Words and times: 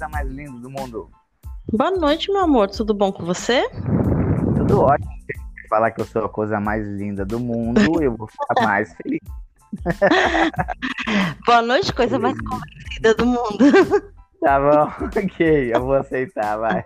coisa 0.00 0.08
mais 0.08 0.28
linda 0.30 0.58
do 0.58 0.70
mundo? 0.70 1.10
Boa 1.70 1.90
noite, 1.90 2.32
meu 2.32 2.42
amor. 2.42 2.70
Tudo 2.70 2.94
bom 2.94 3.12
com 3.12 3.24
você? 3.24 3.68
Tudo 4.56 4.80
ótimo. 4.80 5.10
Se 5.60 5.68
falar 5.68 5.90
que 5.90 6.00
eu 6.00 6.06
sou 6.06 6.24
a 6.24 6.28
coisa 6.28 6.58
mais 6.58 6.86
linda 6.86 7.24
do 7.24 7.38
mundo, 7.38 7.80
eu 8.00 8.16
vou 8.16 8.26
ficar 8.26 8.64
mais 8.64 8.94
feliz. 8.94 9.20
Boa 11.44 11.62
noite, 11.62 11.92
coisa 11.92 12.18
mais 12.18 12.36
conhecida 12.40 13.14
do 13.14 13.26
mundo. 13.26 13.58
Tá 14.40 14.58
bom, 14.58 15.06
ok, 15.18 15.70
eu 15.74 15.84
vou 15.84 15.96
aceitar, 15.96 16.56
vai. 16.56 16.82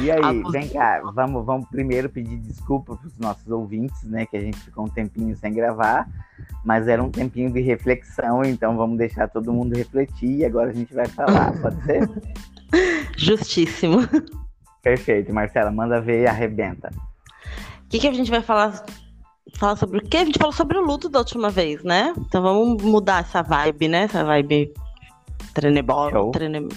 e 0.00 0.12
aí, 0.12 0.42
vem 0.52 0.68
cá, 0.68 1.02
vamos, 1.12 1.44
vamos 1.44 1.68
primeiro 1.70 2.08
pedir 2.08 2.38
desculpa 2.38 2.94
para 2.94 3.08
os 3.08 3.18
nossos 3.18 3.50
ouvintes, 3.50 4.04
né? 4.04 4.24
Que 4.24 4.36
a 4.36 4.40
gente 4.40 4.60
ficou 4.60 4.84
um 4.84 4.88
tempinho 4.88 5.36
sem 5.36 5.52
gravar, 5.52 6.06
mas 6.68 6.86
era 6.86 7.02
um 7.02 7.10
tempinho 7.10 7.50
de 7.50 7.62
reflexão, 7.62 8.44
então 8.44 8.76
vamos 8.76 8.98
deixar 8.98 9.26
todo 9.26 9.50
mundo 9.50 9.74
refletir 9.74 10.40
e 10.40 10.44
agora 10.44 10.68
a 10.68 10.74
gente 10.74 10.92
vai 10.92 11.06
falar, 11.06 11.58
pode 11.62 11.82
ser? 11.82 12.06
Justíssimo. 13.16 14.06
Perfeito, 14.82 15.32
Marcela, 15.32 15.70
manda 15.70 15.98
ver 15.98 16.24
e 16.24 16.26
arrebenta. 16.26 16.90
O 16.92 17.88
que, 17.88 17.98
que 17.98 18.06
a 18.06 18.12
gente 18.12 18.30
vai 18.30 18.42
falar? 18.42 18.84
Falar 19.56 19.76
sobre 19.76 19.96
o 19.96 20.02
quê? 20.02 20.18
A 20.18 20.24
gente 20.26 20.38
falou 20.38 20.52
sobre 20.52 20.76
o 20.76 20.84
luto 20.84 21.08
da 21.08 21.20
última 21.20 21.48
vez, 21.48 21.82
né? 21.82 22.12
Então 22.18 22.42
vamos 22.42 22.82
mudar 22.82 23.22
essa 23.22 23.40
vibe, 23.40 23.88
né? 23.88 24.02
Essa 24.02 24.22
vibe 24.22 24.70
Trenebol. 25.54 26.32
Trene... 26.32 26.68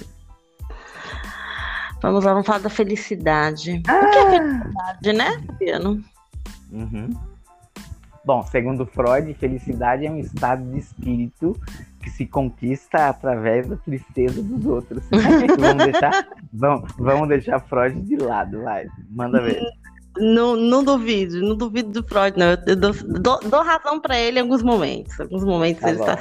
Vamos 2.02 2.24
lá, 2.24 2.32
vamos 2.32 2.48
falar 2.48 2.60
da 2.60 2.70
felicidade. 2.70 3.84
Ah. 3.90 4.00
O 4.00 4.10
que 4.10 4.18
é 4.18 4.30
felicidade, 4.30 5.14
né, 5.14 5.44
Piano? 5.60 6.02
Uhum. 6.72 7.31
Bom, 8.24 8.44
segundo 8.44 8.86
Freud, 8.86 9.34
felicidade 9.34 10.06
é 10.06 10.12
um 10.12 10.20
estado 10.20 10.64
de 10.72 10.78
espírito 10.78 11.60
que 12.02 12.10
se 12.10 12.26
conquista 12.26 13.10
através 13.10 13.68
da 13.68 13.76
tristeza 13.78 14.42
dos 14.44 14.66
outros. 14.66 15.04
vamos, 15.60 15.86
deixar, 15.86 16.28
vamos, 16.54 16.92
vamos 16.98 17.30
deixar 17.30 17.60
Freud 17.62 18.00
de 18.02 18.18
lado, 18.18 18.62
vai. 18.62 18.88
Manda 19.10 19.42
ver. 19.42 19.62
Não, 20.18 20.56
não 20.56 20.84
duvido, 20.84 21.42
não 21.42 21.56
duvido 21.56 21.90
do 21.90 22.08
Freud, 22.08 22.38
não. 22.38 22.58
Eu 22.68 22.76
dou, 22.76 22.94
dou, 22.94 23.40
dou 23.40 23.64
razão 23.64 24.00
para 24.00 24.20
ele 24.20 24.40
em 24.40 24.42
alguns 24.42 24.62
momentos. 24.62 25.20
Em 25.20 25.24
alguns 25.24 25.44
momentos 25.44 25.82
tá 25.82 25.90
ele 25.90 26.00
está 26.00 26.20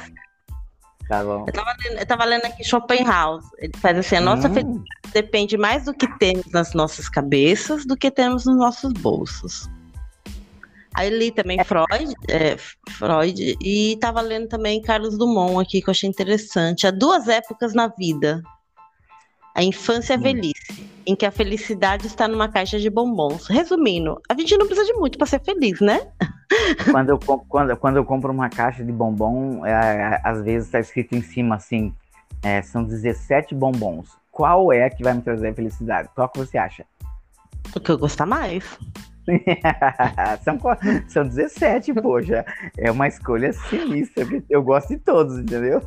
Tá 1.11 1.25
bom. 1.25 1.43
Eu 1.45 1.51
tava, 1.51 1.75
lendo, 1.83 1.99
eu 1.99 2.05
tava 2.05 2.23
lendo 2.23 2.45
aqui 2.45 2.63
Schopenhauer. 2.63 3.41
Ele 3.59 3.73
faz 3.77 3.97
assim: 3.97 4.15
a 4.15 4.21
nossa 4.21 4.47
hum. 4.47 4.53
felicidade 4.53 5.11
depende 5.13 5.57
mais 5.57 5.83
do 5.83 5.93
que 5.93 6.07
temos 6.17 6.49
nas 6.53 6.73
nossas 6.73 7.09
cabeças 7.09 7.85
do 7.85 7.97
que 7.97 8.09
temos 8.09 8.45
nos 8.45 8.57
nossos 8.57 8.93
bolsos. 8.93 9.69
Aí 10.93 11.09
li 11.09 11.31
também 11.31 11.59
é. 11.59 11.63
Freud, 11.63 12.13
é, 12.27 12.57
Freud 12.89 13.57
e 13.61 13.97
tava 14.01 14.21
lendo 14.21 14.47
também 14.47 14.81
Carlos 14.81 15.17
Dumont 15.17 15.61
aqui, 15.61 15.81
que 15.81 15.89
eu 15.89 15.91
achei 15.91 16.09
interessante. 16.09 16.85
Há 16.85 16.91
duas 16.91 17.27
épocas 17.27 17.73
na 17.73 17.87
vida: 17.87 18.41
a 19.55 19.63
infância 19.63 20.13
e 20.13 20.15
a 20.15 20.19
hum. 20.19 20.23
velhice, 20.23 20.89
em 21.05 21.15
que 21.15 21.25
a 21.25 21.31
felicidade 21.31 22.07
está 22.07 22.27
numa 22.27 22.49
caixa 22.49 22.77
de 22.77 22.89
bombons. 22.89 23.47
Resumindo, 23.47 24.21
a 24.29 24.33
gente 24.33 24.57
não 24.57 24.67
precisa 24.67 24.85
de 24.85 24.93
muito 24.93 25.17
para 25.17 25.27
ser 25.27 25.41
feliz, 25.41 25.79
né? 25.79 26.11
quando, 26.91 27.09
eu, 27.09 27.17
quando, 27.19 27.77
quando 27.77 27.95
eu 27.97 28.05
compro 28.05 28.31
uma 28.31 28.49
caixa 28.49 28.83
de 28.83 28.91
bombom, 28.91 29.65
é, 29.65 30.19
às 30.23 30.43
vezes 30.43 30.67
está 30.67 30.79
escrito 30.79 31.15
em 31.15 31.21
cima 31.21 31.55
assim: 31.55 31.93
é, 32.43 32.61
são 32.61 32.83
17 32.83 33.55
bombons. 33.55 34.09
Qual 34.29 34.73
é 34.73 34.89
que 34.89 35.03
vai 35.03 35.13
me 35.13 35.21
trazer 35.21 35.53
felicidade? 35.53 36.09
Qual 36.15 36.27
que 36.27 36.39
você 36.39 36.57
acha? 36.57 36.85
O 37.75 37.79
que 37.79 37.91
eu 37.91 37.97
gostar 37.97 38.25
mais. 38.25 38.77
são, 40.43 40.59
são 41.07 41.27
17, 41.27 41.93
poxa. 41.95 42.45
É 42.77 42.91
uma 42.91 43.07
escolha 43.07 43.53
sinistra. 43.53 44.25
Eu 44.49 44.63
gosto 44.63 44.89
de 44.89 44.97
todos, 44.99 45.39
entendeu? 45.39 45.81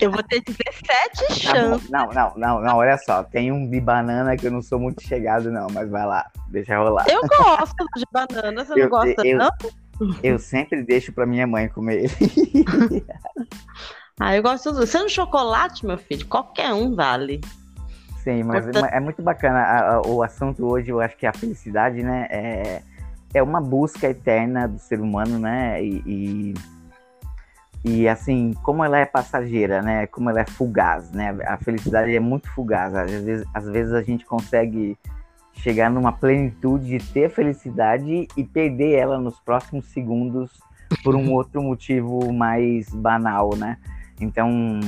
Eu 0.00 0.10
vou 0.10 0.22
ter 0.22 0.42
17 0.42 1.34
chances. 1.34 1.90
Não, 1.90 2.08
não, 2.08 2.32
não, 2.36 2.60
não, 2.60 2.76
olha 2.76 2.98
só. 2.98 3.22
Tem 3.22 3.50
um 3.52 3.68
de 3.68 3.80
banana 3.80 4.36
que 4.36 4.46
eu 4.46 4.50
não 4.50 4.62
sou 4.62 4.78
muito 4.78 5.02
chegado, 5.02 5.50
não, 5.50 5.66
mas 5.72 5.88
vai 5.90 6.06
lá, 6.06 6.26
deixa 6.48 6.78
rolar. 6.78 7.06
Eu 7.08 7.20
gosto 7.22 7.86
de 7.96 8.04
banana, 8.12 8.64
você 8.64 8.72
eu, 8.72 8.78
não 8.84 8.88
gosta, 8.88 9.26
eu, 9.26 9.38
não? 9.38 9.50
Eu 10.22 10.38
sempre 10.38 10.82
deixo 10.82 11.12
pra 11.12 11.26
minha 11.26 11.46
mãe 11.46 11.68
comer 11.68 12.04
ele. 12.04 13.06
ah, 14.18 14.34
eu 14.34 14.42
gosto 14.42 14.72
de 14.72 14.86
Sendo 14.86 15.10
chocolate, 15.10 15.84
meu 15.84 15.98
filho, 15.98 16.26
qualquer 16.26 16.72
um 16.72 16.94
vale. 16.94 17.40
Sim, 18.22 18.42
mas 18.44 18.64
Portanto... 18.64 18.86
é 18.86 19.00
muito 19.00 19.22
bacana. 19.22 20.02
o 20.06 20.22
assunto 20.22 20.66
hoje, 20.66 20.90
eu 20.90 21.00
acho 21.00 21.16
que 21.16 21.26
a 21.26 21.32
felicidade, 21.32 22.02
né? 22.02 22.26
É, 22.30 22.82
é 23.32 23.42
uma 23.42 23.60
busca 23.60 24.08
eterna 24.08 24.66
do 24.66 24.78
ser 24.78 25.00
humano, 25.00 25.38
né? 25.38 25.82
E, 25.82 26.02
e, 26.06 26.54
e, 27.84 28.08
assim, 28.08 28.52
como 28.62 28.84
ela 28.84 28.98
é 28.98 29.06
passageira, 29.06 29.80
né? 29.82 30.06
Como 30.06 30.28
ela 30.28 30.40
é 30.40 30.46
fugaz, 30.46 31.10
né? 31.12 31.36
A 31.46 31.56
felicidade 31.56 32.14
é 32.14 32.20
muito 32.20 32.50
fugaz. 32.50 32.94
Às 32.94 33.10
vezes, 33.10 33.46
às 33.54 33.66
vezes 33.66 33.92
a 33.92 34.02
gente 34.02 34.26
consegue 34.26 34.98
chegar 35.52 35.90
numa 35.90 36.12
plenitude 36.12 36.98
de 36.98 37.12
ter 37.12 37.30
felicidade 37.30 38.26
e 38.36 38.44
perder 38.44 38.94
ela 38.94 39.18
nos 39.18 39.38
próximos 39.40 39.86
segundos 39.86 40.50
por 41.04 41.14
um 41.14 41.30
outro 41.34 41.62
motivo 41.62 42.32
mais 42.32 42.88
banal, 42.90 43.54
né? 43.56 43.76
Então, 44.20 44.80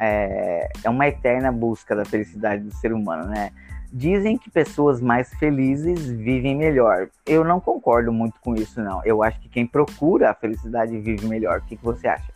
é, 0.00 0.68
é 0.82 0.90
uma 0.90 1.06
eterna 1.06 1.52
busca 1.52 1.94
da 1.94 2.04
felicidade 2.04 2.64
do 2.64 2.74
ser 2.74 2.92
humano, 2.92 3.26
né? 3.26 3.52
Dizem 3.92 4.38
que 4.38 4.50
pessoas 4.50 5.00
mais 5.00 5.28
felizes 5.34 6.08
vivem 6.08 6.56
melhor. 6.56 7.08
Eu 7.26 7.44
não 7.44 7.60
concordo 7.60 8.12
muito 8.12 8.40
com 8.40 8.54
isso, 8.54 8.80
não. 8.80 9.04
Eu 9.04 9.22
acho 9.22 9.38
que 9.40 9.48
quem 9.48 9.66
procura 9.66 10.30
a 10.30 10.34
felicidade 10.34 10.98
vive 10.98 11.26
melhor. 11.26 11.58
O 11.58 11.62
que, 11.62 11.76
que 11.76 11.84
você 11.84 12.08
acha? 12.08 12.32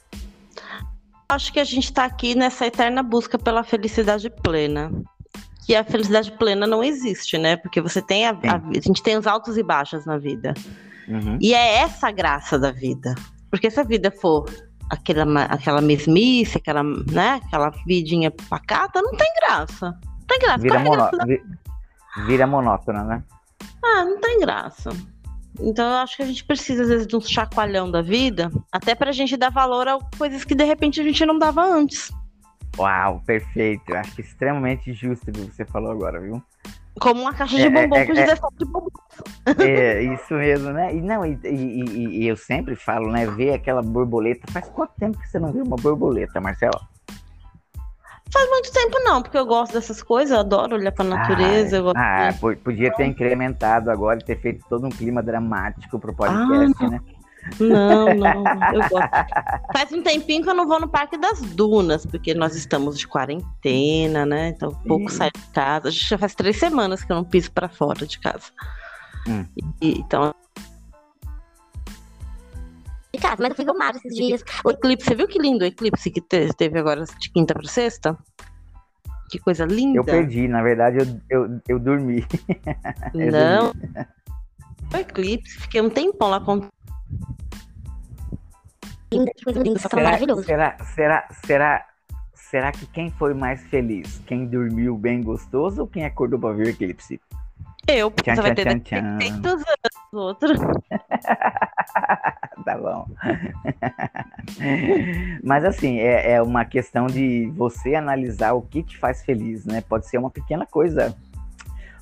Acho 1.29 1.53
que 1.53 1.59
a 1.59 1.65
gente 1.65 1.85
está 1.85 2.05
aqui 2.05 2.35
nessa 2.35 2.67
eterna 2.67 3.03
busca 3.03 3.39
pela 3.39 3.65
felicidade 3.65 4.29
plena 4.31 4.93
que 5.67 5.75
a 5.75 5.83
felicidade 5.83 6.31
plena 6.31 6.65
não 6.65 6.83
existe, 6.83 7.37
né? 7.37 7.57
Porque 7.57 7.81
você 7.81 8.01
tem 8.01 8.25
a, 8.25 8.31
a, 8.31 8.57
a 8.57 8.81
gente 8.81 9.03
tem 9.03 9.19
os 9.19 9.27
altos 9.27 9.59
e 9.59 9.65
baixos 9.65 10.07
na 10.07 10.17
vida. 10.17 10.55
Uhum. 11.09 11.39
E 11.41 11.53
é 11.53 11.79
essa 11.79 12.07
a 12.07 12.13
graça 12.13 12.57
da 12.57 12.71
vida. 12.71 13.17
Porque 13.51 13.69
se 13.69 13.81
a 13.81 13.83
vida 13.83 14.13
for 14.13 14.49
aquela, 14.89 15.45
aquela 15.45 15.81
mesmice, 15.81 16.57
aquela, 16.59 16.85
né, 16.85 17.41
aquela 17.45 17.71
vidinha 17.85 18.31
pacata, 18.31 19.03
não 19.03 19.11
tem 19.11 19.27
graça. 19.41 19.99
Tem 20.27 20.39
graça. 20.39 20.59
Vira, 20.59 20.79
Vira 22.27 22.47
monótona, 22.47 23.05
né? 23.05 23.23
Ah, 23.85 24.05
não 24.05 24.21
tem 24.21 24.41
graça. 24.41 24.91
Então 25.61 25.89
eu 25.89 25.97
acho 25.97 26.17
que 26.17 26.23
a 26.23 26.27
gente 26.27 26.45
precisa, 26.45 26.83
às 26.83 26.89
vezes, 26.89 27.07
de 27.07 27.17
um 27.17 27.21
chacoalhão 27.21 27.91
da 27.91 28.03
vida, 28.03 28.51
até 28.71 28.95
pra 28.95 29.13
gente 29.13 29.37
dar 29.37 29.51
valor 29.51 29.89
a 29.89 29.99
coisas 30.19 30.45
que 30.45 30.55
de 30.55 30.65
repente 30.65 31.01
a 31.01 31.05
gente 31.05 31.25
não 31.25 31.39
dava 31.39 31.63
antes. 31.63 32.11
Uau, 32.79 33.23
perfeito. 33.25 33.83
Eu 33.89 33.97
acho 33.97 34.15
que 34.15 34.21
extremamente 34.21 34.93
justo 34.93 35.31
o 35.31 35.33
que 35.33 35.41
você 35.41 35.65
falou 35.65 35.91
agora, 35.91 36.21
viu? 36.21 36.43
Como 37.01 37.23
uma 37.23 37.35
caixa 37.35 37.57
de 37.57 37.63
é, 37.63 37.71
bombom 37.71 37.97
é, 37.97 38.07
com 38.07 38.13
é, 38.13 38.27
17 38.27 38.57
de 38.59 38.65
bombom. 38.65 38.89
É, 39.59 40.03
isso 40.03 40.35
mesmo, 40.35 40.71
né? 40.71 40.95
E 40.95 41.01
não, 41.01 41.25
e, 41.25 41.39
e, 41.45 42.23
e, 42.23 42.27
eu 42.27 42.37
sempre 42.37 42.75
falo, 42.75 43.11
né? 43.11 43.27
Ver 43.27 43.53
aquela 43.53 43.83
borboleta. 43.83 44.51
Faz 44.51 44.69
quanto 44.69 44.93
tempo 44.99 45.19
que 45.19 45.29
você 45.29 45.39
não 45.39 45.53
viu 45.53 45.63
uma 45.63 45.77
borboleta, 45.77 46.41
Marcelo? 46.41 46.81
Faz 48.33 48.51
muito 48.51 48.73
tempo 48.73 48.99
não, 49.05 49.23
porque 49.23 49.39
eu 49.39 49.47
gosto 49.47 49.73
dessas 49.73 50.03
coisas, 50.03 50.33
eu 50.33 50.41
adoro 50.41 50.75
olhar 50.75 50.93
pra 50.93 51.05
natureza. 51.05 51.83
Ah, 51.95 52.29
ah 52.29 52.57
podia 52.63 52.93
ter 52.93 53.07
incrementado 53.07 53.91
agora 53.91 54.19
e 54.21 54.25
ter 54.25 54.41
feito 54.41 54.65
todo 54.69 54.87
um 54.87 54.91
clima 54.91 55.23
dramático 55.23 55.99
pro 55.99 56.15
podcast, 56.15 56.85
ah, 56.85 56.89
né? 56.91 57.01
Não, 57.61 58.13
não, 58.15 58.45
eu 58.75 58.89
gosto. 58.89 59.73
Faz 59.73 59.93
um 59.93 60.03
tempinho 60.03 60.43
que 60.43 60.51
eu 60.51 60.55
não 60.55 60.67
vou 60.67 60.81
no 60.81 60.89
Parque 60.89 61.17
das 61.17 61.41
Dunas, 61.41 62.05
porque 62.05 62.35
nós 62.35 62.57
estamos 62.57 62.99
de 62.99 63.07
quarentena, 63.07 64.27
né? 64.27 64.49
Então, 64.49 64.73
pouco 64.87 65.11
saio 65.11 65.31
de 65.35 65.53
casa. 65.53 65.91
Já 65.91 66.19
faz 66.19 66.35
três 66.35 66.57
semanas 66.57 67.05
que 67.05 67.13
eu 67.13 67.17
não 67.17 67.25
piso 67.25 67.51
para 67.53 67.69
fora 67.69 68.07
de 68.07 68.19
casa. 68.19 68.51
Hum. 69.29 69.47
E, 69.81 70.01
então. 70.01 70.35
De 73.17 73.23
casa, 73.23 73.37
mas 73.43 73.59
eu 73.59 73.79
mar 73.79 73.95
esses 73.95 74.15
dias. 74.15 74.45
O 74.65 74.71
eclipse, 74.71 75.07
você 75.07 75.15
viu 75.15 75.27
que 75.27 75.39
lindo 75.39 75.65
o 75.65 75.67
eclipse 75.67 76.11
que 76.11 76.21
teve 76.21 76.79
agora 76.79 77.05
de 77.05 77.31
quinta 77.31 77.55
para 77.55 77.69
sexta? 77.69 78.17
Que 79.31 79.39
coisa 79.39 79.65
linda. 79.65 79.99
Eu 79.99 80.05
perdi, 80.05 80.47
na 80.47 80.63
verdade, 80.63 80.99
eu, 80.99 81.21
eu, 81.29 81.61
eu 81.69 81.79
dormi. 81.79 82.25
eu 83.15 83.33
não. 83.33 83.73
Dormi. 83.73 84.07
O 84.93 84.97
eclipse, 84.97 85.61
fiquei 85.61 85.81
um 85.81 85.91
tempão 85.91 86.29
lá 86.29 86.41
com 86.41 86.69
linda, 89.13 89.33
que 89.35 89.45
coisa 89.45 89.63
linda, 89.63 89.79
será, 89.79 90.03
maravilhoso. 90.03 90.45
Será, 90.45 90.77
será, 90.95 91.29
será, 91.45 91.87
será 92.35 92.73
que 92.73 92.87
quem 92.87 93.11
foi 93.11 93.35
mais 93.35 93.63
feliz? 93.65 94.23
Quem 94.27 94.47
dormiu 94.47 94.97
bem 94.97 95.23
gostoso 95.23 95.83
ou 95.83 95.89
quem 95.89 96.05
acordou 96.05 96.39
pra 96.39 96.53
ver 96.53 96.69
eclipse? 96.69 97.21
Eu, 97.89 98.11
porque 98.11 98.31
tchan, 98.31 98.37
você 98.37 98.43
vai 98.43 98.55
ter 98.55 98.67
tchan, 98.67 98.79
tchan. 98.81 99.15
800 99.15 99.53
anos 99.53 99.65
outro. 100.13 100.55
tá 102.65 102.79
bom. 102.79 103.07
Mas 105.43 105.65
assim, 105.65 105.99
é, 105.99 106.33
é 106.33 106.43
uma 106.43 106.65
questão 106.65 107.07
de 107.07 107.47
você 107.55 107.95
analisar 107.95 108.55
o 108.55 108.63
que 108.63 108.83
te 108.83 108.99
faz 108.99 109.25
feliz, 109.25 109.65
né? 109.65 109.81
Pode 109.81 110.09
ser 110.09 110.19
uma 110.19 110.31
pequena 110.31 110.67
coisa 110.67 111.17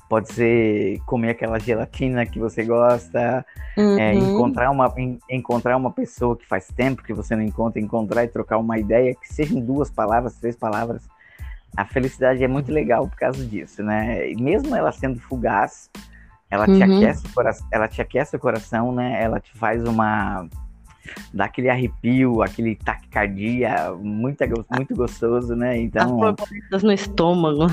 pode 0.07 0.31
ser 0.31 0.99
comer 1.05 1.31
aquela 1.31 1.59
gelatina 1.59 2.25
que 2.25 2.39
você 2.39 2.63
gosta, 2.63 3.45
é, 3.75 3.81
uhum. 3.81 3.99
é, 3.99 4.13
encontrar, 4.13 4.71
uma, 4.71 4.93
en, 4.97 5.17
encontrar 5.29 5.75
uma 5.75 5.91
pessoa 5.91 6.35
que 6.35 6.45
faz 6.45 6.67
tempo 6.67 7.03
que 7.03 7.13
você 7.13 7.35
não 7.35 7.43
encontra, 7.43 7.81
encontrar 7.81 8.23
e 8.23 8.27
trocar 8.27 8.57
uma 8.57 8.77
ideia, 8.77 9.15
que 9.15 9.33
sejam 9.33 9.59
duas 9.59 9.89
palavras, 9.89 10.35
três 10.35 10.55
palavras, 10.55 11.03
A 11.75 11.85
felicidade 11.85 12.43
é 12.43 12.47
muito 12.47 12.71
legal 12.71 13.07
por 13.07 13.17
causa 13.17 13.45
disso, 13.45 13.83
né? 13.83 14.31
E 14.31 14.35
mesmo 14.35 14.75
ela 14.75 14.91
sendo 14.91 15.19
fugaz, 15.19 15.89
ela 16.49 16.65
te 16.65 16.71
uhum. 16.71 16.97
aquece 16.97 17.25
o 17.25 17.33
coração, 17.33 17.67
ela 17.71 17.87
te 17.87 18.01
aquece 18.01 18.35
o 18.35 18.39
coração, 18.39 18.91
né? 18.91 19.21
Ela 19.21 19.39
te 19.39 19.51
faz 19.57 19.83
uma 19.83 20.47
dá 21.33 21.45
aquele 21.45 21.69
arrepio, 21.69 22.41
aquele 22.41 22.75
taquicardia 22.75 23.93
muito, 23.99 24.43
muito 24.71 24.95
gostoso, 24.95 25.55
né? 25.55 25.77
Então. 25.77 26.35
As 26.71 26.83
no 26.83 26.91
estômago. 26.91 27.67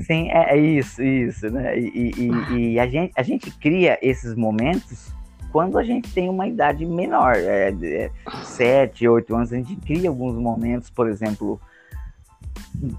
Sim, 0.00 0.30
é, 0.30 0.54
é 0.54 0.56
isso, 0.56 1.02
isso, 1.02 1.50
né? 1.50 1.78
E, 1.78 2.12
e, 2.16 2.54
e, 2.54 2.80
a, 2.80 2.86
gente, 2.86 3.12
a 3.16 3.22
gente 3.22 3.50
cria 3.50 3.98
esses 4.00 4.34
momentos 4.34 5.12
quando 5.52 5.78
a 5.78 5.82
gente 5.82 6.12
tem 6.12 6.28
uma 6.28 6.46
idade 6.46 6.84
menor, 6.84 7.34
é, 7.36 7.70
é, 7.70 8.10
sete, 8.44 9.08
oito 9.08 9.34
anos, 9.34 9.52
a 9.52 9.56
gente 9.56 9.76
cria 9.76 10.08
alguns 10.08 10.34
momentos, 10.34 10.90
por 10.90 11.08
exemplo, 11.08 11.60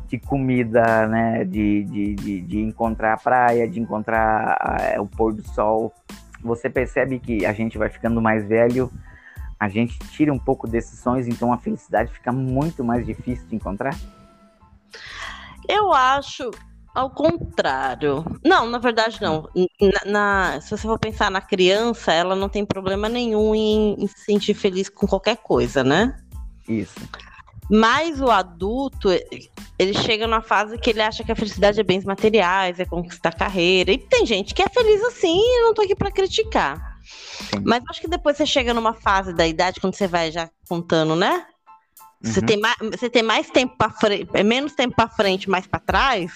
de 0.07 0.17
comida, 0.17 1.07
né? 1.07 1.43
De, 1.43 1.83
de, 1.83 2.15
de, 2.15 2.41
de 2.41 2.59
encontrar 2.59 3.13
a 3.13 3.17
praia, 3.17 3.67
de 3.67 3.79
encontrar 3.79 4.79
é, 4.81 4.99
o 4.99 5.05
pôr 5.05 5.33
do 5.33 5.43
sol. 5.49 5.93
Você 6.41 6.69
percebe 6.69 7.19
que 7.19 7.45
a 7.45 7.53
gente 7.53 7.77
vai 7.77 7.89
ficando 7.89 8.21
mais 8.21 8.47
velho 8.47 8.91
a 9.59 9.67
gente 9.67 9.99
tira 10.11 10.31
um 10.31 10.39
pouco 10.39 10.65
desses 10.65 10.99
sonhos, 10.99 11.27
então 11.27 11.51
a 11.51 11.57
felicidade 11.57 12.13
fica 12.13 12.31
muito 12.31 12.83
mais 12.83 13.05
difícil 13.05 13.45
de 13.47 13.55
encontrar? 13.55 13.93
Eu 15.67 15.91
acho 15.91 16.49
ao 16.95 17.09
contrário. 17.09 18.23
Não, 18.43 18.65
na 18.67 18.77
verdade 18.77 19.21
não. 19.21 19.49
Na, 19.81 20.11
na, 20.11 20.61
se 20.61 20.69
você 20.69 20.83
for 20.83 20.97
pensar 20.97 21.29
na 21.29 21.41
criança, 21.41 22.13
ela 22.13 22.35
não 22.35 22.47
tem 22.47 22.65
problema 22.65 23.09
nenhum 23.09 23.53
em, 23.53 23.95
em 24.01 24.07
se 24.07 24.19
sentir 24.21 24.53
feliz 24.53 24.87
com 24.87 25.05
qualquer 25.05 25.35
coisa, 25.35 25.83
né? 25.83 26.17
Isso. 26.67 26.99
Mas 27.69 28.19
o 28.19 28.31
adulto, 28.31 29.09
ele 29.77 29.93
chega 29.93 30.25
numa 30.25 30.41
fase 30.41 30.77
que 30.77 30.89
ele 30.89 31.01
acha 31.01 31.23
que 31.23 31.31
a 31.31 31.35
felicidade 31.35 31.79
é 31.79 31.83
bens 31.83 32.03
materiais, 32.03 32.79
é 32.79 32.85
conquistar 32.85 33.35
carreira. 33.35 33.91
E 33.91 33.97
tem 33.97 34.25
gente 34.25 34.55
que 34.55 34.63
é 34.63 34.67
feliz 34.67 35.03
assim 35.03 35.39
e 35.39 35.61
não 35.61 35.73
tô 35.73 35.83
aqui 35.83 35.95
para 35.95 36.11
criticar. 36.11 36.97
Sim. 37.03 37.61
Mas 37.63 37.83
acho 37.89 38.01
que 38.01 38.07
depois 38.07 38.37
você 38.37 38.45
chega 38.45 38.73
numa 38.73 38.93
fase 38.93 39.33
da 39.33 39.47
idade, 39.47 39.79
quando 39.79 39.93
você 39.93 40.07
vai 40.07 40.31
já 40.31 40.49
contando, 40.67 41.15
né? 41.15 41.45
Uhum. 42.23 42.31
Você, 42.31 42.41
tem 42.41 42.57
mais, 42.57 42.75
você 42.79 43.09
tem 43.09 43.23
mais 43.23 43.49
tempo 43.49 43.77
para 43.77 43.91
frente, 43.91 44.27
é 44.33 44.43
menos 44.43 44.73
tempo 44.73 44.95
para 44.95 45.09
frente, 45.09 45.49
mais 45.49 45.65
para 45.67 45.79
trás, 45.79 46.33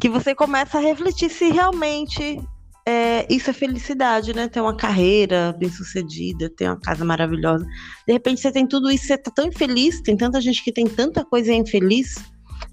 que 0.00 0.08
você 0.08 0.34
começa 0.34 0.78
a 0.78 0.80
refletir 0.80 1.30
se 1.30 1.50
realmente 1.50 2.40
é, 2.88 3.26
isso 3.28 3.50
é 3.50 3.52
felicidade, 3.52 4.34
né? 4.34 4.48
Ter 4.48 4.62
uma 4.62 4.74
carreira 4.74 5.54
bem 5.58 5.68
sucedida, 5.68 6.48
ter 6.48 6.64
uma 6.64 6.80
casa 6.80 7.04
maravilhosa. 7.04 7.66
De 8.06 8.14
repente 8.14 8.40
você 8.40 8.50
tem 8.50 8.66
tudo 8.66 8.90
isso, 8.90 9.04
você 9.04 9.18
tá 9.18 9.30
tão 9.30 9.46
infeliz, 9.46 10.00
tem 10.00 10.16
tanta 10.16 10.40
gente 10.40 10.64
que 10.64 10.72
tem 10.72 10.86
tanta 10.86 11.22
coisa 11.22 11.52
infeliz. 11.52 12.14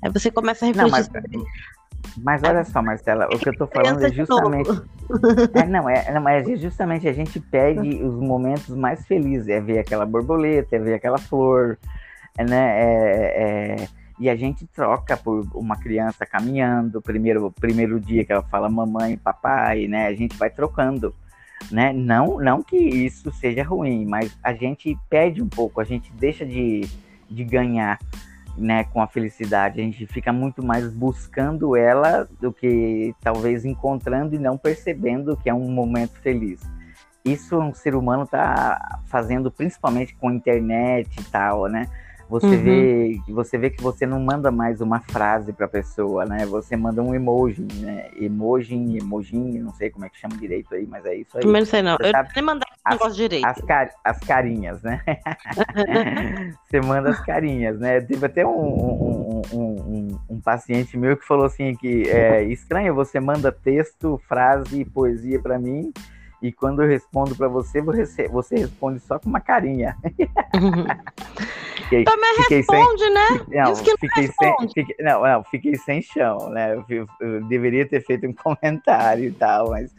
Aí 0.02 0.10
você 0.10 0.32
começa 0.32 0.64
a 0.64 0.68
refletir. 0.70 0.90
Não, 0.90 0.90
mas, 0.90 1.10
mas 2.24 2.42
olha 2.44 2.64
só, 2.64 2.82
Marcela, 2.82 3.26
o 3.26 3.38
que 3.38 3.50
eu 3.50 3.58
tô 3.58 3.68
falando 3.68 4.06
é 4.06 4.10
justamente. 4.10 4.70
É, 5.54 5.68
não, 5.68 5.90
é, 5.90 6.14
não, 6.14 6.30
é 6.30 6.56
justamente 6.56 7.10
a 7.10 7.14
gente 7.14 7.38
perde 7.38 8.02
os 8.02 8.16
momentos 8.16 8.70
mais 8.70 9.06
felizes. 9.06 9.50
É 9.50 9.60
ver 9.60 9.80
aquela 9.80 10.06
borboleta, 10.06 10.78
é 10.78 10.80
ver 10.80 10.94
aquela 10.94 11.18
flor, 11.18 11.78
né? 12.40 12.82
É, 12.82 13.76
é, 13.82 13.88
e 14.20 14.30
a 14.30 14.36
gente 14.36 14.66
troca 14.68 15.18
por 15.18 15.46
uma 15.54 15.76
criança 15.76 16.26
caminhando, 16.26 17.02
primeiro, 17.02 17.52
primeiro 17.52 18.00
dia 18.00 18.24
que 18.24 18.32
ela 18.32 18.44
fala 18.44 18.70
mamãe, 18.70 19.18
papai, 19.18 19.88
né? 19.88 20.08
A 20.08 20.14
gente 20.14 20.38
vai 20.38 20.50
trocando. 20.50 21.14
Né? 21.72 21.92
Não, 21.92 22.40
não 22.40 22.62
que 22.62 22.78
isso 22.78 23.32
seja 23.34 23.64
ruim, 23.64 24.06
mas 24.06 24.38
a 24.44 24.54
gente 24.54 24.96
perde 25.10 25.42
um 25.42 25.50
pouco, 25.50 25.82
a 25.82 25.84
gente 25.84 26.12
deixa 26.14 26.46
de, 26.46 26.82
de 27.30 27.44
ganhar 27.44 27.98
né, 28.58 28.84
com 28.86 29.02
a 29.02 29.08
felicidade. 29.08 29.82
A 29.82 29.84
gente 29.84 30.06
fica 30.06 30.32
muito 30.32 30.64
mais 30.64 30.92
buscando 30.92 31.76
ela 31.76 32.28
do 32.40 32.54
que 32.54 33.14
talvez 33.22 33.66
encontrando 33.66 34.36
e 34.36 34.40
não 34.40 34.58
percebendo 34.58 35.36
que 35.38 35.50
é 35.50 35.54
um 35.54 35.70
momento 35.70 36.20
feliz. 36.22 36.62
Isso 37.24 37.58
um 37.60 37.74
ser 37.74 37.96
humano 37.96 38.24
está 38.24 39.00
fazendo 39.08 39.52
principalmente 39.52 40.16
com 40.16 40.30
a 40.30 40.34
internet 40.34 41.10
e 41.20 41.24
tal, 41.24 41.68
né? 41.68 41.90
Você 42.28 42.48
uhum. 42.48 42.64
vê, 42.64 43.22
você 43.28 43.58
vê 43.58 43.70
que 43.70 43.84
você 43.84 44.06
não 44.06 44.20
manda 44.20 44.52
mais 44.52 44.82
uma 44.82 45.00
frase 45.00 45.54
para 45.54 45.68
a 45.68 45.70
pessoa, 45.70 46.26
né? 46.26 46.46
Você 46.48 46.76
manda 46.76 47.02
um 47.02 47.14
emoji, 47.14 47.68
né? 47.76 48.10
Emoji, 48.20 48.98
emoji, 48.98 49.38
não 49.38 49.72
sei 49.74 49.92
como 49.92 50.06
é 50.06 50.10
que 50.10 50.20
chama 50.20 50.36
direito 50.36 50.74
aí, 50.74 50.88
mas 50.88 51.06
é 51.06 51.16
isso 51.16 51.38
aí. 51.38 51.44
Também 51.44 51.62
não 51.62 51.68
sei 51.68 51.84
não. 51.84 51.98
Você 51.98 52.08
eu 52.08 52.12
sabe, 52.12 52.30
nem 52.36 52.44
mandar 52.44 52.66
as, 52.84 52.94
negócio 52.94 53.16
direito. 53.16 53.46
As, 53.46 53.62
car 53.62 53.90
as 54.04 54.20
carinhas, 54.20 54.82
né? 54.82 55.02
você 56.66 56.82
manda 56.82 57.12
as 57.12 57.20
carinhas, 57.24 57.80
né? 57.80 58.02
Teve 58.02 58.26
até 58.26 58.46
um, 58.46 58.50
um, 58.50 59.42
um, 59.54 60.20
um, 60.30 60.42
paciente 60.42 60.98
meu 60.98 61.16
que 61.16 61.26
falou 61.26 61.46
assim 61.46 61.76
que 61.76 62.10
é 62.10 62.44
estranho, 62.44 62.96
você 62.96 63.20
manda 63.20 63.52
texto, 63.52 64.20
frase 64.28 64.82
e 64.82 64.86
poesia 64.86 65.40
para 65.40 65.60
mim 65.60 65.94
e 66.42 66.52
quando 66.52 66.84
eu 66.84 66.88
respondo 66.88 67.36
para 67.36 67.48
você, 67.48 67.82
você, 67.82 68.28
você 68.28 68.56
responde 68.56 69.00
só 69.00 69.18
com 69.20 69.30
uma 69.30 69.40
carinha. 69.40 69.96
fiquei, 71.76 72.04
Também 72.04 72.36
fiquei 72.36 72.58
responde, 72.58 73.04
sem, 73.04 73.14
né? 73.14 73.28
Não, 73.50 73.72
Diz 73.72 73.82
que 73.82 73.90
não 73.92 73.98
fiquei 73.98 74.26
responde. 74.26 74.74
Sem, 74.74 74.86
fiquei, 74.86 75.06
não, 75.06 75.24
não, 75.24 75.44
fiquei 75.44 75.76
sem 75.76 76.02
chão, 76.02 76.50
né? 76.50 76.76
Eu, 76.90 77.08
eu, 77.20 77.44
deveria 77.46 77.88
ter 77.88 78.04
feito 78.06 78.28
um 78.28 78.34
comentário 78.34 79.26
e 79.26 79.32
tal, 79.32 79.70
mas 79.70 79.94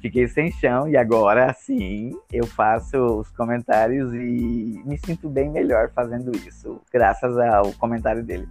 fiquei 0.00 0.28
sem 0.28 0.50
chão 0.50 0.88
e 0.88 0.96
agora 0.96 1.52
sim 1.54 2.16
eu 2.32 2.46
faço 2.46 2.98
os 2.98 3.30
comentários 3.30 4.12
e 4.12 4.82
me 4.84 4.98
sinto 4.98 5.28
bem 5.28 5.50
melhor 5.50 5.90
fazendo 5.94 6.32
isso, 6.36 6.80
graças 6.92 7.38
ao 7.38 7.72
comentário 7.74 8.22
dele. 8.22 8.48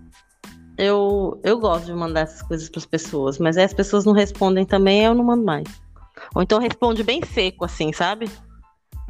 Eu, 0.77 1.39
eu 1.43 1.57
gosto 1.57 1.85
de 1.85 1.93
mandar 1.93 2.21
essas 2.21 2.41
coisas 2.41 2.67
para 2.69 2.79
as 2.79 2.85
pessoas, 2.85 3.39
mas 3.39 3.57
aí 3.57 3.63
as 3.63 3.73
pessoas 3.73 4.03
não 4.03 4.11
respondem 4.11 4.65
também, 4.65 5.03
eu 5.05 5.13
não 5.13 5.23
mando 5.23 5.43
mais. 5.43 5.84
Ou 6.33 6.41
então 6.41 6.59
responde 6.59 7.03
bem 7.03 7.21
seco, 7.23 7.65
assim, 7.65 7.91
sabe? 7.93 8.29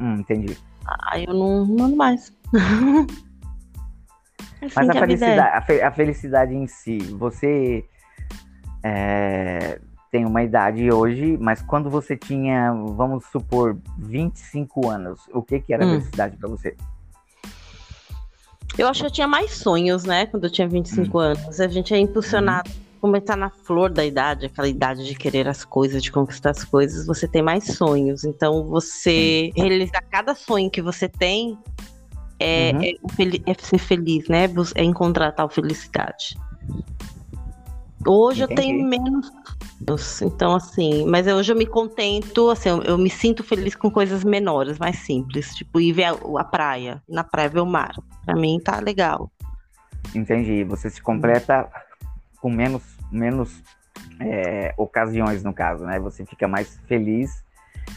Hum, 0.00 0.16
entendi. 0.20 0.56
Aí 1.10 1.24
eu 1.24 1.34
não 1.34 1.64
mando 1.64 1.96
mais. 1.96 2.32
assim 4.62 4.74
Mas 4.74 4.88
a 4.88 4.92
felicidade, 4.92 5.56
a, 5.56 5.62
fe 5.62 5.82
a, 5.82 5.92
felicidade 5.92 6.54
em 6.54 6.66
si, 6.66 6.98
você 6.98 7.84
é, 8.82 9.80
tem 10.10 10.24
uma 10.24 10.42
idade 10.42 10.90
hoje, 10.90 11.36
mas 11.40 11.62
quando 11.62 11.90
você 11.90 12.16
tinha, 12.16 12.72
vamos 12.72 13.24
supor, 13.26 13.76
25 13.98 14.88
anos, 14.88 15.20
o 15.32 15.42
que, 15.42 15.60
que 15.60 15.74
era 15.74 15.84
hum. 15.84 15.90
felicidade 15.90 16.36
para 16.36 16.48
você? 16.48 16.76
Eu 18.78 18.88
acho 18.88 19.00
que 19.00 19.06
eu 19.06 19.10
tinha 19.10 19.28
mais 19.28 19.52
sonhos, 19.52 20.04
né? 20.04 20.26
Quando 20.26 20.44
eu 20.44 20.50
tinha 20.50 20.68
25 20.68 21.16
hum. 21.16 21.20
anos. 21.20 21.60
A 21.60 21.68
gente 21.68 21.94
é 21.94 21.98
impulsionado 21.98 22.70
hum 22.70 22.85
como 23.06 23.16
está 23.16 23.36
na 23.36 23.50
flor 23.50 23.88
da 23.88 24.04
idade, 24.04 24.46
aquela 24.46 24.66
idade 24.66 25.06
de 25.06 25.14
querer 25.14 25.46
as 25.46 25.64
coisas, 25.64 26.02
de 26.02 26.10
conquistar 26.10 26.50
as 26.50 26.64
coisas, 26.64 27.06
você 27.06 27.28
tem 27.28 27.40
mais 27.40 27.62
sonhos. 27.62 28.24
Então, 28.24 28.64
você 28.66 29.52
realizar 29.54 30.02
cada 30.10 30.34
sonho 30.34 30.68
que 30.68 30.82
você 30.82 31.08
tem 31.08 31.56
é, 32.40 32.72
uhum. 32.74 32.82
é, 32.82 33.50
é, 33.52 33.54
ser 33.60 33.78
feliz, 33.78 34.26
né? 34.28 34.48
É 34.74 34.82
encontrar 34.82 35.30
tal 35.30 35.48
felicidade. 35.48 36.36
Hoje 38.04 38.42
Entendi. 38.42 38.60
eu 38.60 38.64
tenho 38.64 38.88
menos. 38.88 39.30
Então, 40.20 40.56
assim, 40.56 41.06
mas 41.06 41.28
hoje 41.28 41.52
eu 41.52 41.56
me 41.56 41.66
contento, 41.66 42.50
assim, 42.50 42.70
eu, 42.70 42.82
eu, 42.82 42.98
me 42.98 43.08
sinto 43.08 43.44
feliz 43.44 43.76
com 43.76 43.88
coisas 43.88 44.24
menores, 44.24 44.80
mais 44.80 44.98
simples. 44.98 45.54
Tipo, 45.54 45.80
ir 45.80 45.92
ver 45.92 46.06
a, 46.06 46.10
a 46.40 46.44
praia, 46.44 47.00
na 47.08 47.22
praia 47.22 47.48
ver 47.48 47.60
o 47.60 47.66
mar. 47.66 47.94
Pra 48.24 48.34
mim 48.34 48.58
tá 48.58 48.80
legal. 48.80 49.30
Entendi. 50.12 50.64
Você 50.64 50.90
se 50.90 51.00
completa 51.00 51.70
com 52.46 52.50
menos, 52.50 52.95
menos 53.10 53.62
é, 54.20 54.74
ocasiões, 54.76 55.42
no 55.42 55.52
caso, 55.52 55.84
né? 55.84 55.98
Você 56.00 56.24
fica 56.24 56.46
mais 56.46 56.78
feliz 56.86 57.44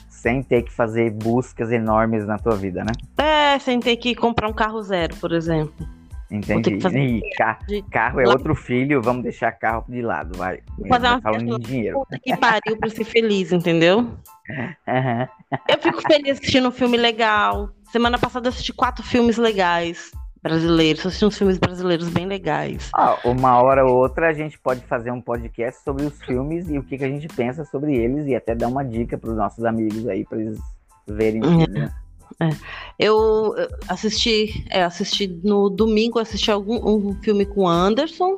sem 0.08 0.44
ter 0.44 0.64
que 0.64 0.72
fazer 0.72 1.12
buscas 1.12 1.72
enormes 1.72 2.26
na 2.26 2.38
tua 2.38 2.56
vida, 2.56 2.84
né? 2.84 2.92
É, 3.18 3.58
sem 3.60 3.80
ter 3.80 3.96
que 3.96 4.14
comprar 4.14 4.50
um 4.50 4.54
carro 4.54 4.82
zero, 4.82 5.16
por 5.16 5.32
exemplo. 5.32 5.88
Entendi. 6.32 6.78
E 6.96 7.36
car 7.36 7.60
carro 7.90 8.20
é 8.20 8.28
outro 8.28 8.54
filho, 8.54 9.02
vamos 9.02 9.24
deixar 9.24 9.52
carro 9.52 9.84
de 9.90 10.02
lado, 10.02 10.38
vai. 10.38 10.60
fazer 10.88 11.08
uma 11.08 11.22
falando 11.22 11.58
de 11.60 11.66
dinheiro. 11.66 12.00
Puta 12.00 12.20
que 12.20 12.38
pariu 12.38 12.78
pra 12.78 12.90
ser 12.90 13.04
feliz, 13.04 13.52
entendeu? 13.52 14.00
Uhum. 14.00 15.28
Eu 15.68 15.78
fico 15.80 16.02
feliz 16.02 16.38
assistindo 16.38 16.68
um 16.68 16.72
filme 16.72 16.98
legal. 16.98 17.72
Semana 17.92 18.20
passada 18.20 18.48
eu 18.48 18.50
assisti 18.50 18.72
quatro 18.74 19.04
filmes 19.04 19.38
legais 19.38 20.12
brasileiros, 20.42 21.06
assisti 21.06 21.26
uns 21.26 21.38
filmes 21.38 21.58
brasileiros 21.58 22.10
bem 22.10 22.26
legais. 22.26 22.90
Ah, 22.94 23.18
uma 23.26 23.62
hora 23.62 23.86
ou 23.86 23.98
outra 23.98 24.30
a 24.30 24.34
gente 24.34 24.58
pode 24.60 24.82
fazer 24.82 25.12
um 25.12 25.22
podcast 25.22 25.84
sobre 25.84 26.06
os 26.06 26.22
filmes 26.22 26.70
e 26.70 26.78
o 26.78 26.84
que, 26.84 26.98
que 26.98 27.04
a 27.04 27.10
gente 27.10 27.28
pensa 27.28 27.66
sobre 27.66 27.96
eles 27.96 28.26
e 28.28 28.36
até 28.36 28.56
dar 28.56 28.68
uma 28.68 28.84
dica 28.84 29.18
para 29.18 29.30
os 29.30 29.38
nossos 29.38 29.64
amigos 29.66 30.08
aí 30.08 30.26
para 30.26 30.40
eles 30.40 30.60
verem. 31.08 31.42
É. 31.44 31.68
Né? 31.68 31.94
É. 32.42 32.50
Eu 32.98 33.54
assisti, 33.88 34.66
é, 34.70 34.84
assisti 34.84 35.28
no 35.44 35.70
domingo, 35.70 36.20
assisti 36.20 36.52
algum 36.52 36.78
um 36.88 37.16
filme 37.22 37.46
com 37.46 37.68
Anderson. 37.68 38.38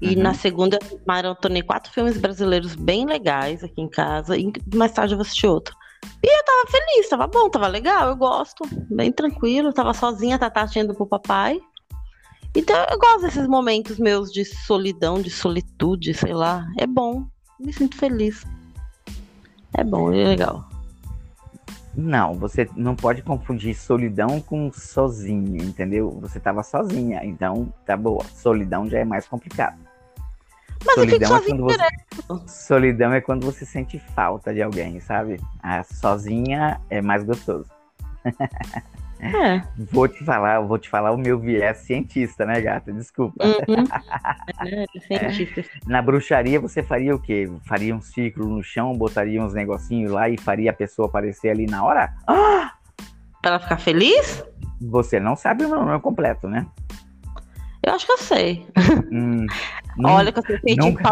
E 0.00 0.14
uhum. 0.14 0.22
na 0.22 0.34
segunda 0.34 0.78
maratonei 1.06 1.62
quatro 1.62 1.90
filmes 1.90 2.18
brasileiros 2.18 2.74
bem 2.74 3.06
legais 3.06 3.64
aqui 3.64 3.80
em 3.80 3.88
casa. 3.88 4.36
E 4.36 4.52
mais 4.74 4.92
tarde 4.92 5.14
eu 5.14 5.16
vou 5.16 5.22
assistir 5.22 5.46
outro. 5.46 5.74
E 6.22 6.38
eu 6.38 6.44
tava 6.44 6.70
feliz, 6.70 7.08
tava 7.08 7.26
bom, 7.26 7.48
tava 7.48 7.66
legal, 7.66 8.08
eu 8.08 8.16
gosto. 8.16 8.64
Bem 8.90 9.12
tranquilo, 9.12 9.72
tava 9.72 9.94
sozinha, 9.94 10.38
Tatá 10.38 10.66
indo 10.76 10.94
pro 10.94 11.06
papai. 11.06 11.60
Então 12.54 12.76
eu 12.90 12.98
gosto 12.98 13.22
desses 13.22 13.46
momentos 13.46 13.98
meus 13.98 14.32
de 14.32 14.44
solidão, 14.44 15.20
de 15.20 15.30
solitude, 15.30 16.14
sei 16.14 16.32
lá. 16.32 16.66
É 16.78 16.86
bom. 16.86 17.26
Me 17.60 17.72
sinto 17.72 17.96
feliz. 17.96 18.44
É 19.74 19.84
bom, 19.84 20.12
é 20.12 20.24
legal. 20.24 20.68
Não, 21.94 22.34
você 22.34 22.68
não 22.76 22.94
pode 22.94 23.22
confundir 23.22 23.74
solidão 23.74 24.40
com 24.40 24.70
sozinho, 24.70 25.62
entendeu? 25.62 26.10
Você 26.20 26.36
estava 26.36 26.62
sozinha, 26.62 27.24
então 27.24 27.72
tá 27.86 27.96
boa. 27.96 28.22
Solidão 28.34 28.88
já 28.88 28.98
é 28.98 29.04
mais 29.04 29.26
complicado. 29.26 29.85
Mas 30.84 30.94
solidão 30.94 31.36
eu 31.36 31.42
fico 31.42 31.70
é 31.70 31.76
quando 31.78 32.38
você... 32.38 32.48
Solidão 32.48 33.12
é 33.12 33.20
quando 33.20 33.44
você 33.44 33.66
sente 33.66 33.98
falta 34.14 34.52
de 34.52 34.62
alguém, 34.62 35.00
sabe? 35.00 35.40
A 35.62 35.82
sozinha 35.82 36.80
é 36.90 37.00
mais 37.00 37.24
gostoso. 37.24 37.70
É. 39.18 39.62
Vou 39.90 40.06
te 40.06 40.22
falar, 40.24 40.60
vou 40.60 40.78
te 40.78 40.88
falar 40.88 41.10
o 41.10 41.16
meu 41.16 41.38
viés 41.38 41.78
cientista, 41.78 42.44
né, 42.44 42.60
gata? 42.60 42.92
Desculpa. 42.92 43.44
Uhum. 43.44 43.84
É, 44.58 44.86
cientista. 45.00 45.62
Na 45.86 46.00
bruxaria 46.00 46.58
você 46.58 46.82
faria 46.82 47.14
o 47.14 47.20
quê? 47.20 47.50
Faria 47.66 47.94
um 47.94 48.00
ciclo 48.00 48.46
no 48.46 48.62
chão, 48.62 48.92
botaria 48.94 49.42
uns 49.42 49.52
negocinhos 49.52 50.10
lá 50.10 50.28
e 50.28 50.38
faria 50.38 50.70
a 50.70 50.74
pessoa 50.74 51.08
aparecer 51.08 51.50
ali 51.50 51.66
na 51.66 51.84
hora? 51.84 52.12
Ah! 52.26 52.72
Pra 53.40 53.52
ela 53.52 53.60
ficar 53.60 53.78
feliz? 53.78 54.44
Você 54.80 55.20
não 55.20 55.36
sabe 55.36 55.64
o 55.64 55.68
meu 55.68 55.84
nome 55.84 56.00
completo, 56.00 56.48
né? 56.48 56.66
Eu 57.82 57.94
acho 57.94 58.06
que 58.06 58.12
eu 58.12 58.18
sei. 58.18 58.66
Hum, 59.12 59.46
Olha 60.04 60.32
que 60.32 60.38
eu 60.38 60.44
sei 60.44 60.58
feitiço 60.58 60.88
nunca... 60.88 61.02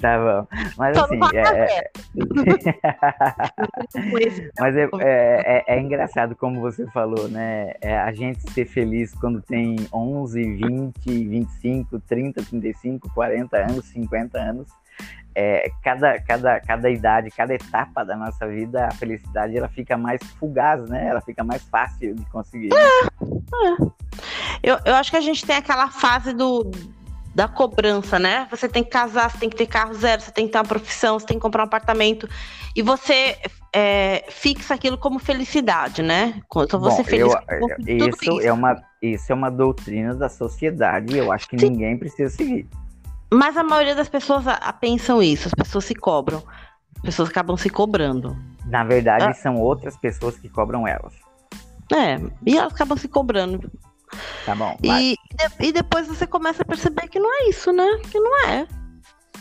tá 0.00 0.18
bom. 0.18 0.46
Mas 0.76 0.96
Tô 0.96 1.04
assim. 1.04 1.20
É... 1.34 1.78
é. 1.78 1.90
Mas 4.58 4.76
é, 4.76 4.88
é, 5.00 5.00
é, 5.00 5.64
é, 5.66 5.80
engraçado 5.80 6.34
como 6.34 6.60
você 6.60 6.86
falou, 6.88 7.28
né? 7.28 7.74
É 7.80 7.96
a 7.98 8.12
gente 8.12 8.40
ser 8.52 8.66
feliz 8.66 9.14
quando 9.14 9.40
tem 9.42 9.76
11, 9.92 10.42
20, 10.42 10.92
25, 11.06 12.00
30, 12.00 12.42
35, 12.42 13.14
40 13.14 13.56
anos, 13.56 13.84
50 13.86 14.38
anos 14.38 14.68
é, 15.34 15.70
cada, 15.84 16.20
cada, 16.20 16.60
cada 16.60 16.90
idade, 16.90 17.30
cada 17.30 17.54
etapa 17.54 18.04
da 18.04 18.16
nossa 18.16 18.46
vida, 18.48 18.86
a 18.86 18.90
felicidade 18.90 19.56
ela 19.56 19.68
fica 19.68 19.96
mais 19.96 20.20
fugaz, 20.38 20.88
né? 20.88 21.06
Ela 21.06 21.20
fica 21.20 21.44
mais 21.44 21.62
fácil 21.62 22.14
de 22.14 22.24
conseguir. 22.26 22.70
É, 22.72 22.76
é. 22.76 23.76
Eu, 24.62 24.78
eu 24.84 24.94
acho 24.96 25.10
que 25.10 25.16
a 25.16 25.20
gente 25.20 25.46
tem 25.46 25.56
aquela 25.56 25.88
fase 25.88 26.32
do, 26.32 26.68
da 27.34 27.46
cobrança, 27.46 28.18
né? 28.18 28.48
Você 28.50 28.68
tem 28.68 28.82
que 28.82 28.90
casar, 28.90 29.30
você 29.30 29.38
tem 29.38 29.48
que 29.48 29.56
ter 29.56 29.66
carro 29.66 29.94
zero, 29.94 30.22
você 30.22 30.32
tem 30.32 30.46
que 30.46 30.52
ter 30.52 30.58
uma 30.58 30.64
profissão, 30.64 31.18
você 31.18 31.26
tem 31.26 31.36
que 31.36 31.42
comprar 31.42 31.62
um 31.62 31.66
apartamento. 31.66 32.28
E 32.74 32.82
você 32.82 33.36
é, 33.72 34.24
fixa 34.28 34.74
aquilo 34.74 34.98
como 34.98 35.20
felicidade, 35.20 36.02
né? 36.02 36.40
Quando 36.48 36.80
você 36.80 37.02
Bom, 37.02 37.08
feliz. 37.08 37.32
Eu, 37.48 37.68
isso, 38.08 38.18
isso, 38.22 38.40
É 38.40 38.52
uma, 38.52 38.82
isso 39.00 39.30
é 39.30 39.34
uma 39.36 39.50
doutrina 39.50 40.16
da 40.16 40.28
sociedade 40.28 41.14
e 41.14 41.18
eu 41.18 41.30
acho 41.30 41.48
que 41.48 41.56
Sim. 41.56 41.70
ninguém 41.70 41.96
precisa 41.96 42.34
seguir. 42.34 42.68
Mas 43.30 43.56
a 43.56 43.62
maioria 43.62 43.94
das 43.94 44.08
pessoas 44.08 44.44
pensam 44.80 45.22
isso, 45.22 45.48
as 45.48 45.54
pessoas 45.54 45.84
se 45.84 45.94
cobram. 45.94 46.42
As 46.96 47.02
pessoas 47.02 47.28
acabam 47.28 47.56
se 47.56 47.70
cobrando. 47.70 48.36
Na 48.66 48.84
verdade, 48.84 49.24
ah. 49.24 49.34
são 49.34 49.56
outras 49.56 49.96
pessoas 49.96 50.36
que 50.36 50.48
cobram 50.48 50.86
elas. 50.86 51.14
É, 51.92 52.18
e 52.44 52.56
elas 52.56 52.72
acabam 52.72 52.98
se 52.98 53.08
cobrando. 53.08 53.70
Tá 54.44 54.54
bom. 54.54 54.76
E, 54.82 55.14
e, 55.60 55.72
depois 55.72 56.06
você 56.06 56.26
começa 56.26 56.62
a 56.62 56.66
perceber 56.66 57.08
que 57.08 57.18
não 57.18 57.30
é 57.42 57.48
isso, 57.48 57.72
né? 57.72 57.86
Que 58.10 58.18
não 58.18 58.46
é. 58.46 58.66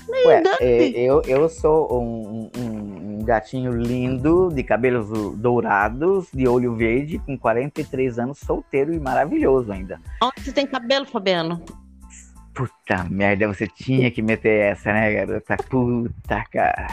Ué, 0.09 0.43
é, 0.61 0.89
eu, 1.01 1.21
eu 1.25 1.49
sou 1.49 2.01
um, 2.01 2.49
um, 2.57 3.19
um, 3.19 3.25
gatinho 3.25 3.71
lindo, 3.71 4.49
de 4.53 4.63
cabelos 4.63 5.09
dourados, 5.37 6.27
de 6.33 6.47
olho 6.47 6.75
verde, 6.75 7.19
com 7.19 7.37
43 7.37 8.19
anos, 8.19 8.39
solteiro 8.39 8.93
e 8.93 8.99
maravilhoso 8.99 9.71
ainda. 9.71 9.99
Onde 10.23 10.41
você 10.41 10.53
tem 10.53 10.65
cabelo, 10.65 11.05
Fabiano? 11.05 11.61
Puta 12.57 13.03
merda, 13.07 13.47
você 13.47 13.67
tinha 13.67 14.09
que 14.09 14.19
meter 14.19 14.71
essa, 14.71 14.91
né, 14.91 15.13
garota? 15.13 15.57
Puta, 15.69 16.43
cara. 16.51 16.87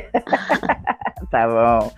tá 1.30 1.46
bom. 1.46 1.92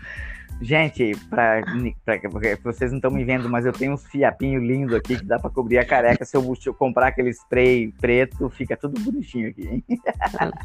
Gente, 0.60 1.12
pra, 1.30 1.62
pra, 2.04 2.18
vocês 2.64 2.90
não 2.90 2.98
estão 2.98 3.12
me 3.12 3.24
vendo, 3.24 3.48
mas 3.48 3.64
eu 3.64 3.72
tenho 3.72 3.92
uns 3.92 4.04
fiapinhos 4.06 4.62
lindos 4.62 4.94
aqui 4.96 5.16
que 5.16 5.24
dá 5.24 5.38
para 5.38 5.50
cobrir 5.50 5.78
a 5.78 5.86
careca. 5.86 6.24
Se 6.24 6.36
eu, 6.36 6.54
se 6.56 6.68
eu, 6.68 6.74
comprar 6.74 7.06
aquele 7.06 7.32
spray 7.32 7.92
preto, 7.92 8.50
fica 8.50 8.76
tudo 8.76 9.00
bonitinho 9.00 9.50
aqui, 9.50 9.68
hein? 9.68 9.84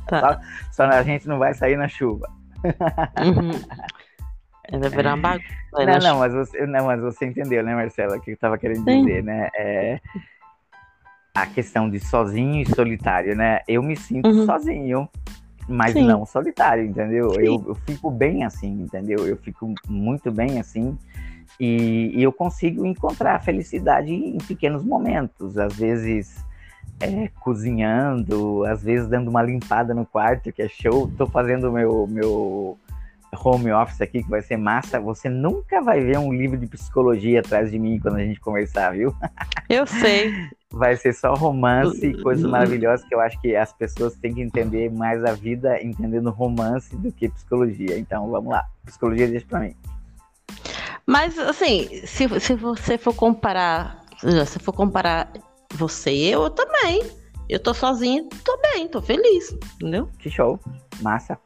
Tá. 0.07 0.19
Só, 0.19 0.39
só, 0.71 0.83
a 0.83 1.03
gente 1.03 1.27
não 1.27 1.37
vai 1.37 1.53
sair 1.53 1.77
na 1.77 1.87
chuva. 1.87 2.27
Uhum. 3.23 4.79
Vai 4.79 4.89
virar 4.89 5.13
uma 5.13 5.21
bagunça. 5.37 5.55
Não, 5.73 5.99
não 5.99 6.19
mas, 6.19 6.33
você, 6.33 6.65
não, 6.65 6.85
mas 6.87 7.01
você 7.01 7.25
entendeu, 7.27 7.63
né, 7.63 7.75
Marcela, 7.75 8.17
o 8.17 8.19
que 8.19 8.31
eu 8.31 8.37
tava 8.37 8.57
querendo 8.57 8.83
Sim. 8.83 9.05
dizer, 9.05 9.23
né? 9.23 9.49
É, 9.55 9.99
a 11.35 11.45
questão 11.45 11.89
de 11.89 11.99
sozinho 11.99 12.61
e 12.61 12.65
solitário, 12.73 13.35
né? 13.35 13.59
Eu 13.67 13.83
me 13.83 13.97
sinto 13.97 14.29
uhum. 14.29 14.45
sozinho, 14.45 15.09
mas 15.67 15.91
Sim. 15.91 16.07
não 16.07 16.25
solitário, 16.25 16.85
entendeu? 16.85 17.33
Eu, 17.33 17.61
eu, 17.67 17.75
fico 17.85 18.09
bem 18.09 18.45
assim, 18.45 18.71
entendeu? 18.81 19.27
Eu 19.27 19.35
fico 19.35 19.75
muito 19.85 20.31
bem 20.31 20.61
assim. 20.61 20.97
E, 21.59 22.11
e 22.15 22.23
eu 22.23 22.31
consigo 22.31 22.85
encontrar 22.85 23.43
felicidade 23.43 24.13
em 24.13 24.37
pequenos 24.37 24.83
momentos, 24.83 25.57
às 25.57 25.75
vezes 25.75 26.43
é, 27.01 27.27
cozinhando, 27.41 28.63
às 28.65 28.81
vezes 28.81 29.07
dando 29.07 29.29
uma 29.29 29.43
limpada 29.43 29.93
no 29.93 30.05
quarto, 30.05 30.53
que 30.53 30.61
é 30.61 30.69
show. 30.69 31.11
Tô 31.17 31.27
fazendo 31.27 31.69
meu 31.69 32.07
meu 32.07 32.77
home 33.35 33.71
office 33.71 34.01
aqui, 34.01 34.23
que 34.23 34.29
vai 34.29 34.41
ser 34.41 34.57
massa. 34.57 34.99
Você 34.99 35.29
nunca 35.29 35.81
vai 35.81 36.01
ver 36.01 36.17
um 36.17 36.33
livro 36.33 36.57
de 36.57 36.67
psicologia 36.67 37.39
atrás 37.39 37.71
de 37.71 37.79
mim 37.79 37.99
quando 37.99 38.15
a 38.17 38.23
gente 38.23 38.39
conversar, 38.39 38.91
viu? 38.91 39.15
Eu 39.69 39.85
sei 39.85 40.33
vai 40.75 40.97
ser 40.97 41.13
só 41.13 41.33
romance 41.33 42.05
e 42.05 42.21
coisas 42.21 42.43
maravilhosas 42.43 43.07
que 43.07 43.15
eu 43.15 43.21
acho 43.21 43.39
que 43.39 43.55
as 43.55 43.71
pessoas 43.71 44.15
têm 44.15 44.33
que 44.33 44.41
entender 44.41 44.91
mais 44.91 45.23
a 45.23 45.31
vida 45.31 45.81
entendendo 45.81 46.29
romance 46.29 46.93
do 46.97 47.11
que 47.11 47.29
psicologia. 47.29 47.97
Então, 47.97 48.29
vamos 48.29 48.51
lá. 48.51 48.65
Psicologia 48.85 49.27
deixa 49.27 49.45
pra 49.47 49.61
mim. 49.61 49.75
Mas, 51.05 51.37
assim, 51.39 51.87
se, 52.05 52.27
se 52.39 52.55
você 52.55 52.97
for 52.97 53.15
comparar, 53.15 54.03
se 54.45 54.59
for 54.59 54.73
comparar 54.73 55.31
você 55.73 56.11
e 56.11 56.29
eu, 56.29 56.43
eu 56.43 56.49
também. 56.49 57.01
Eu 57.47 57.59
tô 57.59 57.73
sozinha, 57.73 58.27
tô 58.43 58.59
bem, 58.59 58.87
tô 58.87 59.01
feliz, 59.01 59.55
entendeu? 59.75 60.09
Que 60.17 60.31
show. 60.31 60.59
Massa. 61.01 61.39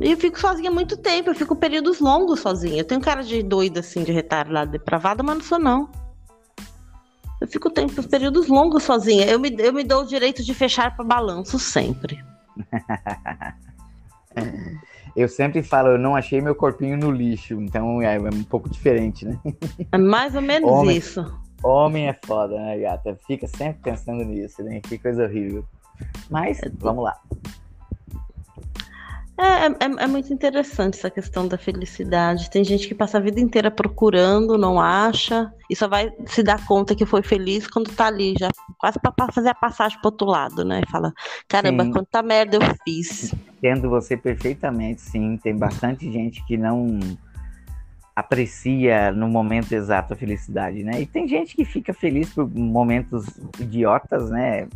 Eu 0.00 0.16
fico 0.16 0.38
sozinha 0.38 0.70
há 0.70 0.72
muito 0.72 0.96
tempo, 0.96 1.30
eu 1.30 1.34
fico 1.34 1.56
períodos 1.56 1.98
longos 1.98 2.40
sozinha. 2.40 2.78
Eu 2.78 2.84
tenho 2.84 3.00
cara 3.00 3.22
de 3.22 3.42
doida, 3.42 3.80
assim, 3.80 4.04
de 4.04 4.12
retardada, 4.12 4.70
depravada, 4.70 5.22
mas 5.22 5.38
não 5.38 5.44
sou, 5.44 5.58
não. 5.58 5.88
Eu 7.40 7.46
fico 7.46 7.70
tempos, 7.70 8.06
períodos 8.06 8.48
longos 8.48 8.82
sozinha. 8.82 9.26
Eu 9.26 9.38
me, 9.38 9.54
eu 9.58 9.72
me 9.72 9.84
dou 9.84 10.02
o 10.02 10.06
direito 10.06 10.44
de 10.44 10.54
fechar 10.54 10.94
para 10.94 11.04
balanço 11.04 11.58
sempre. 11.58 12.18
eu 15.16 15.28
sempre 15.28 15.62
falo, 15.62 15.90
eu 15.90 15.98
não 15.98 16.14
achei 16.14 16.40
meu 16.40 16.54
corpinho 16.54 16.96
no 16.96 17.10
lixo, 17.10 17.60
então 17.60 18.02
é, 18.02 18.16
é 18.16 18.20
um 18.20 18.44
pouco 18.44 18.68
diferente, 18.68 19.24
né? 19.24 19.38
É 19.90 19.98
mais 19.98 20.34
ou 20.34 20.42
menos 20.42 20.70
homem, 20.70 20.96
isso. 20.96 21.24
Homem 21.62 22.08
é 22.08 22.18
foda, 22.24 22.56
né, 22.56 22.78
gata? 22.78 23.18
Fica 23.26 23.46
sempre 23.46 23.80
pensando 23.82 24.24
nisso, 24.24 24.62
né? 24.62 24.80
Que 24.80 24.98
coisa 24.98 25.24
horrível. 25.24 25.64
Mas, 26.30 26.62
é 26.62 26.70
vamos 26.78 27.04
lá. 27.04 27.18
É, 29.38 29.66
é, 29.66 29.66
é, 29.66 30.04
é, 30.04 30.06
muito 30.08 30.32
interessante 30.34 30.98
essa 30.98 31.08
questão 31.08 31.46
da 31.46 31.56
felicidade. 31.56 32.50
Tem 32.50 32.64
gente 32.64 32.88
que 32.88 32.94
passa 32.94 33.18
a 33.18 33.20
vida 33.20 33.38
inteira 33.38 33.70
procurando, 33.70 34.58
não 34.58 34.80
acha, 34.80 35.52
e 35.70 35.76
só 35.76 35.86
vai 35.86 36.12
se 36.26 36.42
dar 36.42 36.66
conta 36.66 36.92
que 36.92 37.06
foi 37.06 37.22
feliz 37.22 37.68
quando 37.68 37.94
tá 37.94 38.06
ali, 38.06 38.34
já 38.36 38.48
quase 38.76 38.98
para 38.98 39.32
fazer 39.32 39.50
a 39.50 39.54
passagem 39.54 39.96
pro 40.00 40.08
outro 40.08 40.26
lado, 40.26 40.64
né? 40.64 40.82
E 40.84 40.90
fala: 40.90 41.12
caramba, 41.46 41.84
sim. 41.84 41.92
quanta 41.92 42.20
merda 42.20 42.56
eu 42.56 42.60
fiz. 42.84 43.32
Entendo 43.58 43.88
você 43.88 44.16
perfeitamente, 44.16 45.00
sim. 45.02 45.36
Tem 45.36 45.56
bastante 45.56 46.10
gente 46.10 46.44
que 46.44 46.56
não 46.56 46.98
aprecia 48.16 49.12
no 49.12 49.28
momento 49.28 49.70
exato 49.70 50.14
a 50.14 50.16
felicidade, 50.16 50.82
né? 50.82 51.00
E 51.00 51.06
tem 51.06 51.28
gente 51.28 51.54
que 51.54 51.64
fica 51.64 51.94
feliz 51.94 52.34
por 52.34 52.50
momentos 52.52 53.24
idiotas, 53.60 54.30
né? 54.30 54.66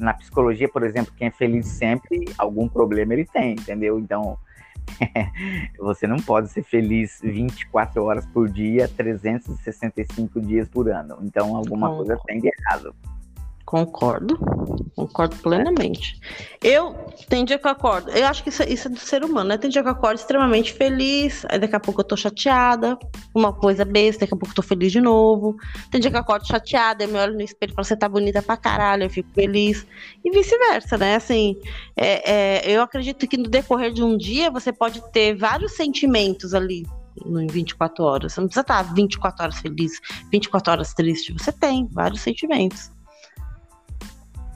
Na 0.00 0.14
psicologia, 0.14 0.68
por 0.68 0.82
exemplo, 0.82 1.12
quem 1.16 1.28
é 1.28 1.30
feliz 1.30 1.66
sempre, 1.66 2.24
algum 2.38 2.68
problema 2.68 3.12
ele 3.12 3.24
tem, 3.24 3.52
entendeu? 3.52 3.98
Então, 3.98 4.38
você 5.78 6.06
não 6.06 6.16
pode 6.16 6.48
ser 6.48 6.62
feliz 6.62 7.20
24 7.22 8.02
horas 8.02 8.26
por 8.26 8.48
dia, 8.48 8.88
365 8.88 10.40
dias 10.40 10.68
por 10.68 10.90
ano. 10.90 11.18
Então, 11.22 11.56
alguma 11.56 11.94
coisa 11.94 12.18
tem 12.26 12.40
de 12.40 12.48
errado. 12.48 12.94
Concordo, 13.70 14.36
concordo 14.96 15.36
plenamente. 15.36 16.20
Eu, 16.60 16.92
tem 17.28 17.44
dia 17.44 17.56
que 17.56 17.64
eu 17.64 17.70
acordo, 17.70 18.10
eu 18.10 18.26
acho 18.26 18.42
que 18.42 18.48
isso, 18.48 18.64
isso, 18.64 18.88
é 18.88 18.90
do 18.90 18.98
ser 18.98 19.24
humano, 19.24 19.50
né? 19.50 19.58
Tem 19.58 19.70
dia 19.70 19.80
que 19.80 19.86
eu 19.86 19.92
acordo 19.92 20.18
extremamente 20.18 20.72
feliz, 20.72 21.46
aí 21.48 21.56
daqui 21.56 21.76
a 21.76 21.78
pouco 21.78 22.00
eu 22.00 22.04
tô 22.04 22.16
chateada, 22.16 22.98
uma 23.32 23.52
coisa 23.52 23.84
besta, 23.84 24.22
daqui 24.22 24.34
a 24.34 24.36
pouco 24.36 24.50
eu 24.50 24.56
tô 24.56 24.62
feliz 24.62 24.90
de 24.90 25.00
novo. 25.00 25.56
Tem 25.88 26.00
dia 26.00 26.10
que 26.10 26.16
eu 26.16 26.20
acordo 26.20 26.48
chateada, 26.48 27.04
eu 27.04 27.08
me 27.08 27.16
olho 27.16 27.34
no 27.34 27.42
espelho 27.42 27.70
e 27.70 27.74
falo, 27.76 27.84
você 27.84 27.96
tá 27.96 28.08
bonita 28.08 28.42
pra 28.42 28.56
caralho, 28.56 29.04
eu 29.04 29.10
fico 29.10 29.30
feliz. 29.32 29.86
E 30.24 30.32
vice-versa, 30.32 30.98
né? 30.98 31.14
Assim, 31.14 31.56
é, 31.96 32.32
é, 32.68 32.76
eu 32.76 32.82
acredito 32.82 33.24
que 33.28 33.36
no 33.36 33.48
decorrer 33.48 33.92
de 33.92 34.02
um 34.02 34.16
dia 34.16 34.50
você 34.50 34.72
pode 34.72 35.00
ter 35.12 35.36
vários 35.36 35.76
sentimentos 35.76 36.54
ali 36.54 36.84
em 37.24 37.46
24 37.46 38.02
horas. 38.02 38.32
Você 38.32 38.40
não 38.40 38.48
precisa 38.48 38.62
estar 38.62 38.82
24 38.82 39.44
horas 39.44 39.58
feliz, 39.60 39.92
24 40.32 40.72
horas 40.72 40.92
triste. 40.92 41.32
Você 41.34 41.52
tem 41.52 41.86
vários 41.92 42.20
sentimentos. 42.20 42.90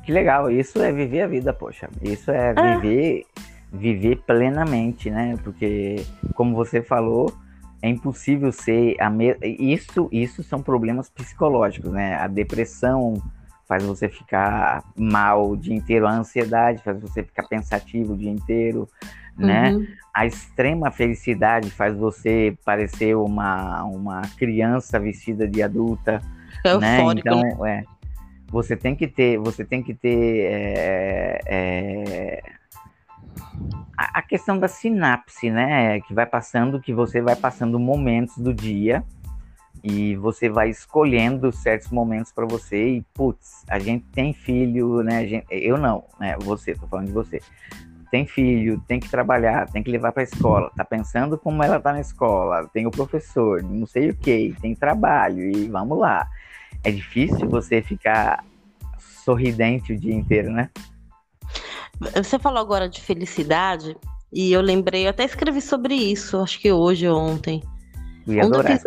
Que 0.04 0.12
legal, 0.12 0.50
isso 0.50 0.80
é 0.80 0.92
viver 0.92 1.23
a 1.23 1.26
vida, 1.26 1.52
poxa. 1.52 1.88
Isso 2.02 2.30
é, 2.30 2.54
é. 2.56 2.78
viver 2.78 3.26
viver 3.75 4.23
plenamente, 4.25 5.11
né? 5.11 5.37
Porque, 5.42 6.04
como 6.34 6.54
você 6.54 6.80
falou, 6.80 7.32
é 7.82 7.88
impossível 7.88 8.52
ser 8.52 8.96
a 9.00 9.11
me... 9.11 9.37
isso 9.42 10.08
isso 10.12 10.42
são 10.42 10.62
problemas 10.62 11.11
psicológicos, 11.11 11.90
né? 11.90 12.14
A 12.16 12.28
depressão 12.28 13.14
faz 13.66 13.84
você 13.84 14.08
ficar 14.08 14.84
mal 14.96 15.50
o 15.50 15.56
dia 15.56 15.75
inteiro, 15.75 16.06
a 16.06 16.12
ansiedade 16.12 16.82
faz 16.82 17.00
você 17.00 17.23
ficar 17.23 17.49
pensativo 17.49 18.12
o 18.12 18.16
dia 18.16 18.30
inteiro, 18.30 18.88
né? 19.37 19.73
Uhum. 19.73 19.87
A 20.14 20.26
extrema 20.26 20.90
felicidade 20.90 21.70
faz 21.70 21.96
você 21.96 22.56
parecer 22.64 23.16
uma, 23.16 23.82
uma 23.84 24.23
criança 24.38 25.00
vestida 25.00 25.49
de 25.49 25.62
adulta, 25.62 26.20
é 26.64 26.78
né? 26.78 27.00
Então, 27.00 27.40
né? 27.61 27.84
Você 28.48 28.76
tem 28.76 28.94
que 28.94 29.06
ter, 29.06 29.38
você 29.38 29.64
tem 29.64 29.82
que 29.82 29.94
ter 29.94 30.46
é, 30.50 31.40
é, 31.46 32.42
a, 33.96 34.18
a 34.18 34.22
questão 34.22 34.58
da 34.58 34.68
sinapse, 34.68 35.50
né? 35.50 36.00
Que 36.00 36.14
vai 36.14 36.26
passando, 36.26 36.80
que 36.80 36.92
você 36.92 37.20
vai 37.20 37.36
passando 37.36 37.78
momentos 37.78 38.38
do 38.38 38.52
dia 38.52 39.04
e 39.82 40.16
você 40.16 40.48
vai 40.48 40.70
escolhendo 40.70 41.52
certos 41.52 41.90
momentos 41.90 42.32
para 42.32 42.46
você 42.46 42.96
e 42.96 43.02
putz, 43.12 43.64
a 43.68 43.78
gente 43.78 44.06
tem 44.06 44.32
filho, 44.32 45.02
né? 45.02 45.26
Gente, 45.26 45.46
eu 45.50 45.76
não, 45.76 46.04
né? 46.18 46.36
Você, 46.40 46.74
tô 46.74 46.86
falando 46.86 47.08
de 47.08 47.12
você. 47.12 47.40
Tem 48.10 48.26
filho, 48.26 48.80
tem 48.86 49.00
que 49.00 49.10
trabalhar, 49.10 49.68
tem 49.70 49.82
que 49.82 49.90
levar 49.90 50.12
para 50.12 50.22
a 50.22 50.24
escola. 50.24 50.70
Tá 50.76 50.84
pensando 50.84 51.36
como 51.36 51.62
ela 51.62 51.80
tá 51.80 51.92
na 51.92 52.00
escola, 52.00 52.68
tem 52.72 52.86
o 52.86 52.90
professor, 52.90 53.62
não 53.62 53.86
sei 53.86 54.10
o 54.10 54.16
que, 54.16 54.54
tem 54.60 54.74
trabalho 54.74 55.42
e 55.42 55.68
vamos 55.68 55.98
lá. 55.98 56.28
É 56.84 56.90
difícil 56.90 57.48
você 57.48 57.82
ficar 57.82 58.44
sorridente 59.24 59.92
o 59.92 59.98
dia 59.98 60.14
inteiro, 60.14 60.52
né? 60.52 60.70
Você 62.14 62.38
falou 62.38 62.60
agora 62.60 62.88
de 62.88 63.00
felicidade 63.00 63.96
e 64.32 64.52
eu 64.52 64.60
lembrei, 64.60 65.06
eu 65.06 65.10
até 65.10 65.24
escrevi 65.24 65.60
sobre 65.60 65.94
isso, 65.94 66.38
acho 66.38 66.60
que 66.60 66.70
hoje 66.70 67.08
ou 67.08 67.18
ontem. 67.18 67.62
Ontem 68.26 68.58
eu, 68.58 68.64
fiz, 68.64 68.82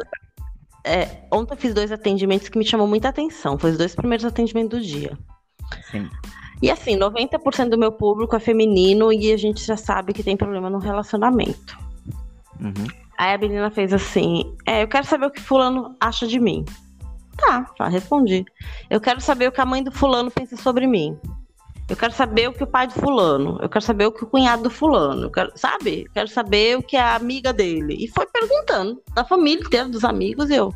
é, 0.84 1.24
ontem 1.32 1.54
eu 1.54 1.58
fiz 1.58 1.74
dois 1.74 1.92
atendimentos 1.92 2.50
que 2.50 2.58
me 2.58 2.66
chamou 2.66 2.88
muita 2.88 3.10
atenção. 3.10 3.58
Foi 3.58 3.72
os 3.72 3.78
dois 3.78 3.96
primeiros 3.96 4.26
atendimentos 4.26 4.80
do 4.80 4.86
dia. 4.86 5.18
Sim. 5.90 6.10
E 6.62 6.72
assim, 6.72 6.98
90% 6.98 7.70
do 7.70 7.78
meu 7.78 7.92
público 7.92 8.36
é 8.36 8.40
feminino 8.40 9.14
e 9.14 9.32
a 9.32 9.38
gente 9.38 9.64
já 9.66 9.78
sabe 9.78 10.12
que 10.12 10.24
tem 10.24 10.36
problema 10.36 10.70
no 10.70 10.80
relacionamento. 10.80 11.78
Uhum. 12.60 12.88
Aí 13.18 13.34
a 13.34 13.38
menina 13.38 13.70
fez 13.70 13.94
assim: 13.94 14.56
é, 14.66 14.84
eu 14.84 14.88
quero 14.88 15.06
saber 15.06 15.28
o 15.28 15.32
que 15.32 15.42
fulano 15.42 15.96
acha 16.00 16.28
de 16.28 16.40
mim. 16.40 16.66
Tá, 17.38 17.72
já 17.78 17.88
respondi. 17.88 18.46
Eu 18.90 19.00
quero 19.00 19.22
saber 19.22 19.48
o 19.48 19.52
que 19.52 19.62
a 19.62 19.66
mãe 19.66 19.84
do 19.84 19.92
fulano 19.92 20.32
pensa 20.32 20.58
sobre 20.58 20.88
mim. 20.88 21.18
Eu 21.90 21.96
quero 21.96 22.12
saber 22.12 22.50
o 22.50 22.54
que 22.54 22.64
o 22.64 22.68
pai 22.68 22.88
do 22.88 22.94
fulano. 22.94 23.58
Eu 23.62 23.70
quero 23.70 23.86
saber 23.86 24.06
o 24.06 24.12
que 24.12 24.24
o 24.24 24.28
cunhado 24.28 24.64
do 24.64 24.70
fulano. 24.70 25.24
Eu 25.24 25.32
quero, 25.32 25.52
sabe? 25.56 26.04
Eu 26.06 26.12
quero 26.12 26.28
saber 26.28 26.78
o 26.78 26.84
que 26.84 26.98
a 26.98 27.16
amiga 27.16 27.54
dele. 27.54 27.96
E 27.98 28.10
foi 28.10 28.26
perguntando 28.26 29.02
da 29.16 29.24
família 29.24 29.64
inteira, 29.64 29.88
dos 29.88 30.04
amigos, 30.04 30.50
eu. 30.50 30.74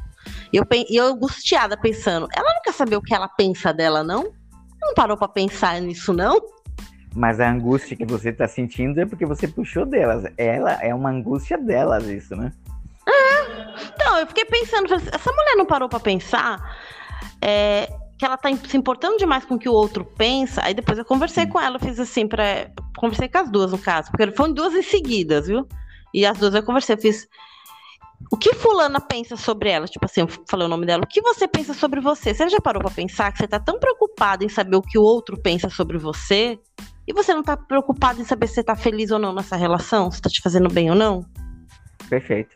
E 0.53 0.57
eu, 0.57 0.65
e 0.71 0.95
eu 0.95 1.05
angustiada 1.07 1.75
pensando, 1.75 2.27
ela 2.33 2.53
não 2.53 2.61
quer 2.61 2.73
saber 2.73 2.95
o 2.95 3.01
que 3.01 3.13
ela 3.13 3.27
pensa 3.27 3.73
dela, 3.73 4.03
não? 4.03 4.31
Não 4.81 4.93
parou 4.93 5.17
para 5.17 5.27
pensar 5.27 5.81
nisso, 5.81 6.13
não? 6.13 6.39
Mas 7.13 7.41
a 7.41 7.49
angústia 7.49 7.97
que 7.97 8.05
você 8.05 8.31
tá 8.31 8.47
sentindo 8.47 9.01
é 9.01 9.05
porque 9.05 9.25
você 9.25 9.47
puxou 9.47 9.85
delas. 9.85 10.23
Ela 10.37 10.73
é 10.81 10.95
uma 10.95 11.09
angústia 11.09 11.57
delas, 11.57 12.05
isso, 12.05 12.35
né? 12.35 12.53
Então, 13.93 14.17
eu 14.17 14.27
fiquei 14.27 14.45
pensando, 14.45 14.93
essa 14.93 15.31
mulher 15.31 15.55
não 15.55 15.65
parou 15.65 15.87
para 15.87 15.99
pensar 15.99 16.59
é, 17.41 17.91
que 18.17 18.25
ela 18.25 18.37
tá 18.37 18.49
se 18.55 18.77
importando 18.77 19.17
demais 19.17 19.45
com 19.45 19.55
o 19.55 19.59
que 19.59 19.69
o 19.69 19.73
outro 19.73 20.05
pensa. 20.05 20.61
Aí 20.63 20.73
depois 20.73 20.97
eu 20.97 21.05
conversei 21.05 21.45
com 21.47 21.59
ela, 21.59 21.79
fiz 21.79 21.99
assim, 21.99 22.27
para 22.27 22.71
Conversei 23.01 23.27
com 23.27 23.39
as 23.39 23.49
duas, 23.49 23.71
no 23.71 23.79
caso, 23.79 24.11
porque 24.11 24.31
foram 24.33 24.53
duas 24.53 24.75
em 24.75 24.83
seguidas, 24.83 25.47
viu? 25.47 25.67
E 26.13 26.23
as 26.23 26.37
duas 26.37 26.53
eu 26.53 26.61
conversei, 26.61 26.95
fiz. 26.97 27.27
O 28.31 28.37
que 28.37 28.53
fulana 28.53 29.01
pensa 29.01 29.35
sobre 29.35 29.69
ela? 29.69 29.87
Tipo 29.87 30.05
assim, 30.05 30.21
eu 30.21 30.27
falei 30.47 30.67
o 30.67 30.69
nome 30.69 30.85
dela. 30.85 31.03
O 31.03 31.07
que 31.07 31.19
você 31.19 31.47
pensa 31.47 31.73
sobre 31.73 31.99
você? 31.99 32.31
Você 32.31 32.47
já 32.47 32.61
parou 32.61 32.79
para 32.79 32.91
pensar 32.91 33.31
que 33.31 33.39
você 33.39 33.47
tá 33.47 33.59
tão 33.59 33.79
preocupado 33.79 34.45
em 34.45 34.49
saber 34.49 34.75
o 34.75 34.81
que 34.83 34.99
o 34.99 35.01
outro 35.01 35.35
pensa 35.35 35.67
sobre 35.67 35.97
você? 35.97 36.59
E 37.07 37.13
você 37.13 37.33
não 37.33 37.41
tá 37.41 37.57
preocupado 37.57 38.21
em 38.21 38.23
saber 38.23 38.45
se 38.45 38.55
você 38.55 38.63
tá 38.63 38.75
feliz 38.75 39.09
ou 39.09 39.17
não 39.17 39.33
nessa 39.33 39.55
relação? 39.55 40.11
Se 40.11 40.21
tá 40.21 40.29
te 40.29 40.39
fazendo 40.39 40.69
bem 40.69 40.91
ou 40.91 40.95
não? 40.95 41.25
Perfeito. 42.07 42.55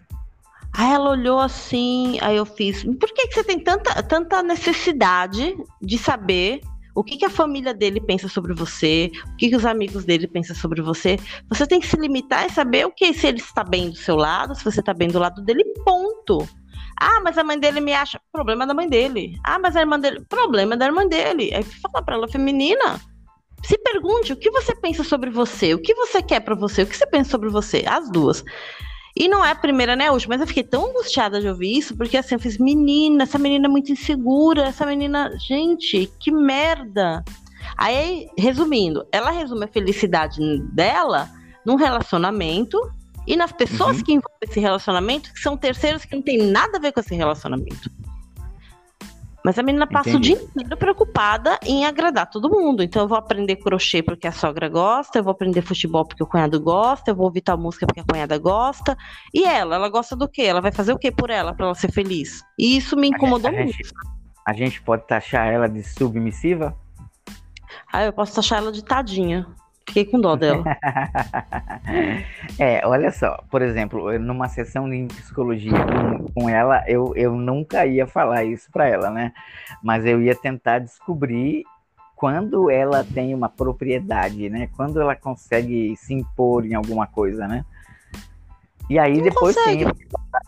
Aí 0.78 0.92
ela 0.92 1.12
olhou 1.12 1.40
assim, 1.40 2.18
aí 2.22 2.36
eu 2.36 2.46
fiz, 2.46 2.84
por 2.84 3.10
que, 3.14 3.28
que 3.28 3.36
você 3.36 3.44
tem 3.44 3.60
tanta, 3.60 4.04
tanta 4.04 4.44
necessidade 4.44 5.56
de 5.82 5.98
saber 5.98 6.60
o 6.96 7.04
que, 7.04 7.18
que 7.18 7.26
a 7.26 7.30
família 7.30 7.74
dele 7.74 8.00
pensa 8.00 8.28
sobre 8.28 8.54
você, 8.54 9.12
o 9.34 9.36
que, 9.36 9.50
que 9.50 9.56
os 9.56 9.66
amigos 9.66 10.06
dele 10.06 10.28
pensam 10.28 10.56
sobre 10.56 10.82
você? 10.82 11.18
Você 11.50 11.68
tem 11.68 11.80
que 11.80 11.88
se 11.88 11.98
limitar 11.98 12.46
e 12.46 12.50
saber 12.50 12.86
o 12.86 12.92
que 12.92 13.14
se 13.14 13.28
ele 13.28 13.40
está 13.40 13.64
bem 13.64 13.90
do 13.90 13.98
seu 13.98 14.16
lado, 14.16 14.56
se 14.56 14.64
você 14.64 14.80
está 14.80 14.94
bem 14.94 15.10
do 15.10 15.20
lado 15.20 15.42
dele, 15.44 15.64
ponto. 15.86 16.48
Ah, 17.00 17.20
mas 17.22 17.38
a 17.38 17.44
mãe 17.44 17.60
dele 17.60 17.82
me 17.82 17.94
acha. 17.94 18.20
Problema 18.32 18.66
da 18.66 18.74
mãe 18.74 18.88
dele. 18.88 19.38
Ah, 19.44 19.60
mas 19.60 19.76
a 19.76 19.82
irmã 19.82 20.00
dele. 20.00 20.24
Problema 20.30 20.78
da 20.78 20.86
irmã 20.86 21.06
dele. 21.06 21.54
Aí 21.54 21.64
fala 21.64 22.04
pra 22.04 22.16
ela, 22.16 22.28
feminina. 22.30 23.02
Se 23.62 23.78
pergunte 23.78 24.32
o 24.32 24.38
que 24.38 24.50
você 24.50 24.74
pensa 24.74 25.04
sobre 25.04 25.30
você, 25.30 25.74
o 25.74 25.82
que 25.82 25.94
você 25.94 26.22
quer 26.22 26.40
para 26.40 26.56
você, 26.56 26.84
o 26.84 26.88
que 26.88 26.96
você 26.96 27.06
pensa 27.06 27.32
sobre 27.32 27.50
você, 27.50 27.84
as 27.86 28.10
duas. 28.10 28.42
E 29.17 29.30
não 29.30 29.45
é 29.45 29.51
a 29.51 29.56
primeira 29.56 29.95
nem 29.95 30.08
a 30.08 30.12
última, 30.12 30.34
mas 30.34 30.41
eu 30.41 30.47
fiquei 30.47 30.63
tão 30.63 30.89
angustiada 30.89 31.39
de 31.39 31.47
ouvir 31.47 31.78
isso, 31.78 31.95
porque 31.95 32.17
assim, 32.17 32.36
eu 32.36 32.39
fiz, 32.39 32.58
menina, 32.58 33.23
essa 33.23 33.38
menina 33.38 33.65
é 33.65 33.69
muito 33.69 33.91
insegura, 33.91 34.63
essa 34.63 34.86
menina, 34.86 35.32
gente, 35.39 36.12
que 36.19 36.32
merda. 36.32 37.23
Aí, 37.78 38.28
resumindo, 38.38 39.08
ela 39.12 39.32
resume 39.32 39.65
a 39.65 39.69
felicidade 39.69 40.39
dela 40.73 41.30
num 41.65 41.75
relacionamento 41.75 42.78
e 43.25 43.36
nas 43.36 43.51
pessoas 43.51 43.97
uhum. 43.97 44.04
que 44.04 44.12
envolvem 44.12 44.39
esse 44.41 44.60
relacionamento, 44.60 45.34
que 45.34 45.39
são 45.39 45.56
terceiros 45.58 46.04
que 46.04 46.15
não 46.15 46.21
tem 46.21 46.38
nada 46.38 46.78
a 46.78 46.82
ver 46.82 46.91
com 46.91 46.99
esse 46.99 47.15
relacionamento. 47.15 47.89
Mas 49.45 49.60
a 49.60 49.62
menina 49.62 49.86
passa 49.86 50.10
Entendi. 50.10 50.34
o 50.34 50.38
dia 50.38 50.43
inteiro 50.43 50.75
preocupada 50.75 51.60
em 51.63 51.86
agradar 51.86 52.27
todo 52.27 52.49
mundo. 52.49 52.81
Então 52.81 53.03
eu 53.03 53.08
vou 53.08 53.15
aprender 53.15 53.58
crochê 53.58 54.01
porque 54.01 54.25
a 54.25 54.31
sogra 54.31 54.67
gosta, 54.67 55.19
eu 55.19 55.23
vou 55.23 55.29
aprender 55.29 55.62
futebol 55.62 56.03
porque 56.03 56.23
o 56.23 56.25
cunhado 56.25 56.60
gosta, 56.60 57.12
eu 57.12 57.15
vou 57.15 57.27
ouvir 57.27 57.41
tal 57.41 57.55
música 57.55 57.86
porque 57.86 57.99
a 57.99 58.03
cunhada 58.03 58.39
gosta. 58.39 58.97
E 59.31 59.43
ela, 59.45 59.75
ela 59.75 59.88
gosta 59.88 60.15
do 60.15 60.27
quê? 60.27 60.41
Ela 60.41 60.62
vai 60.62 60.71
fazer 60.71 60.93
o 60.93 60.97
quê 60.97 61.12
por 61.12 61.29
ela 61.29 61.53
para 61.53 61.67
ela 61.67 61.75
ser 61.75 61.91
feliz? 61.91 62.43
E 62.58 62.75
isso 62.75 62.97
me 62.97 63.10
incomodou 63.10 63.51
a 63.51 63.53
muito. 63.53 63.71
Gente, 63.71 63.93
a 64.47 64.51
gente 64.51 64.81
pode 64.81 65.05
taxar 65.05 65.45
ela 65.45 65.69
de 65.69 65.84
submissiva? 65.84 66.75
Ah, 67.93 68.03
eu 68.03 68.13
posso 68.13 68.34
taxar 68.34 68.58
ela 68.58 68.71
de 68.71 68.84
tadinha. 68.84 69.45
Fiquei 69.88 70.06
com 70.06 70.19
dó 70.19 70.36
dela. 70.36 70.63
é, 72.60 72.86
olha 72.86 73.12
só, 73.12 73.38
por 73.52 73.62
exemplo, 73.62 74.17
numa 74.19 74.48
sessão 74.50 74.89
de 74.89 75.06
psicologia 75.06 75.71
com, 75.71 76.26
com 76.34 76.50
ela, 76.50 76.84
eu, 76.88 77.13
eu 77.15 77.36
nunca 77.36 77.86
ia 77.86 78.08
falar 78.08 78.43
isso 78.43 78.69
para 78.71 78.88
ela, 78.88 79.12
né? 79.12 79.32
Mas 79.84 80.06
eu 80.06 80.21
ia 80.21 80.36
tentar 80.36 80.80
descobrir 80.80 81.63
quando 82.15 82.71
ela 82.71 83.04
tem 83.04 83.34
uma 83.34 83.48
propriedade, 83.48 84.50
né? 84.50 84.67
Quando 84.76 85.00
ela 85.00 85.15
consegue 85.15 85.95
se 85.98 86.13
impor 86.13 86.65
em 86.65 86.74
alguma 86.74 87.06
coisa, 87.06 87.48
né? 87.48 87.63
E 88.89 89.00
aí 89.00 89.17
Não 89.17 89.24
depois 89.24 89.56
sim, 89.56 89.84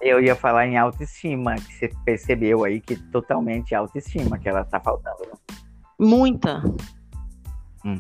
eu 0.02 0.19
ia 0.21 0.36
falar 0.36 0.67
em 0.67 0.78
autoestima, 0.78 1.56
que 1.56 1.73
você 1.73 1.91
percebeu 2.06 2.63
aí 2.63 2.80
que 2.80 2.95
totalmente 2.95 3.73
autoestima 3.76 4.38
que 4.38 4.47
ela 4.47 4.63
tá 4.63 4.80
faltando. 4.80 5.23
Né? 5.26 5.56
Muita. 6.00 6.63
Hum. 7.84 8.00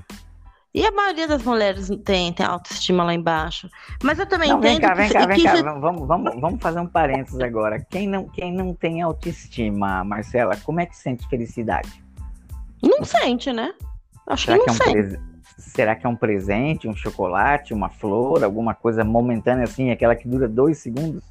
E 0.77 0.85
a 0.85 0.91
maioria 0.91 1.27
das 1.27 1.41
mulheres 1.41 1.89
tem, 2.05 2.31
tem 2.31 2.45
autoestima 2.45 3.03
lá 3.03 3.11
embaixo. 3.11 3.67
Mas 4.03 4.19
eu 4.19 4.27
também 4.27 4.49
não, 4.49 4.59
entendo. 4.59 4.73
Vem 4.73 4.79
cá, 4.79 4.93
vem 4.93 5.09
cá, 5.09 5.25
vem 5.25 5.43
cá. 5.43 5.73
Vamos, 5.73 6.07
vamos, 6.07 6.39
vamos 6.39 6.61
fazer 6.61 6.79
um 6.79 6.85
parênteses 6.85 7.39
agora. 7.39 7.83
Quem 7.89 8.07
não, 8.07 8.25
quem 8.29 8.53
não 8.53 8.75
tem 8.75 9.01
autoestima, 9.01 10.03
Marcela, 10.03 10.55
como 10.57 10.79
é 10.79 10.85
que 10.85 10.95
sente 10.95 11.27
felicidade? 11.29 11.89
Não 12.83 13.03
sente, 13.03 13.51
né? 13.51 13.73
Acho 14.27 14.45
Será 14.45 14.59
que 14.59 14.67
não 14.67 14.75
que 14.75 14.83
é 14.83 14.91
um 14.91 14.93
sente. 14.93 15.21
Será 15.57 15.95
que 15.95 16.05
é 16.05 16.09
um 16.09 16.15
presente, 16.15 16.87
um 16.87 16.95
chocolate, 16.95 17.73
uma 17.73 17.89
flor, 17.89 18.43
alguma 18.43 18.75
coisa 18.75 19.03
momentânea 19.03 19.63
assim, 19.63 19.89
aquela 19.89 20.15
que 20.15 20.27
dura 20.27 20.47
dois 20.47 20.77
segundos? 20.77 21.23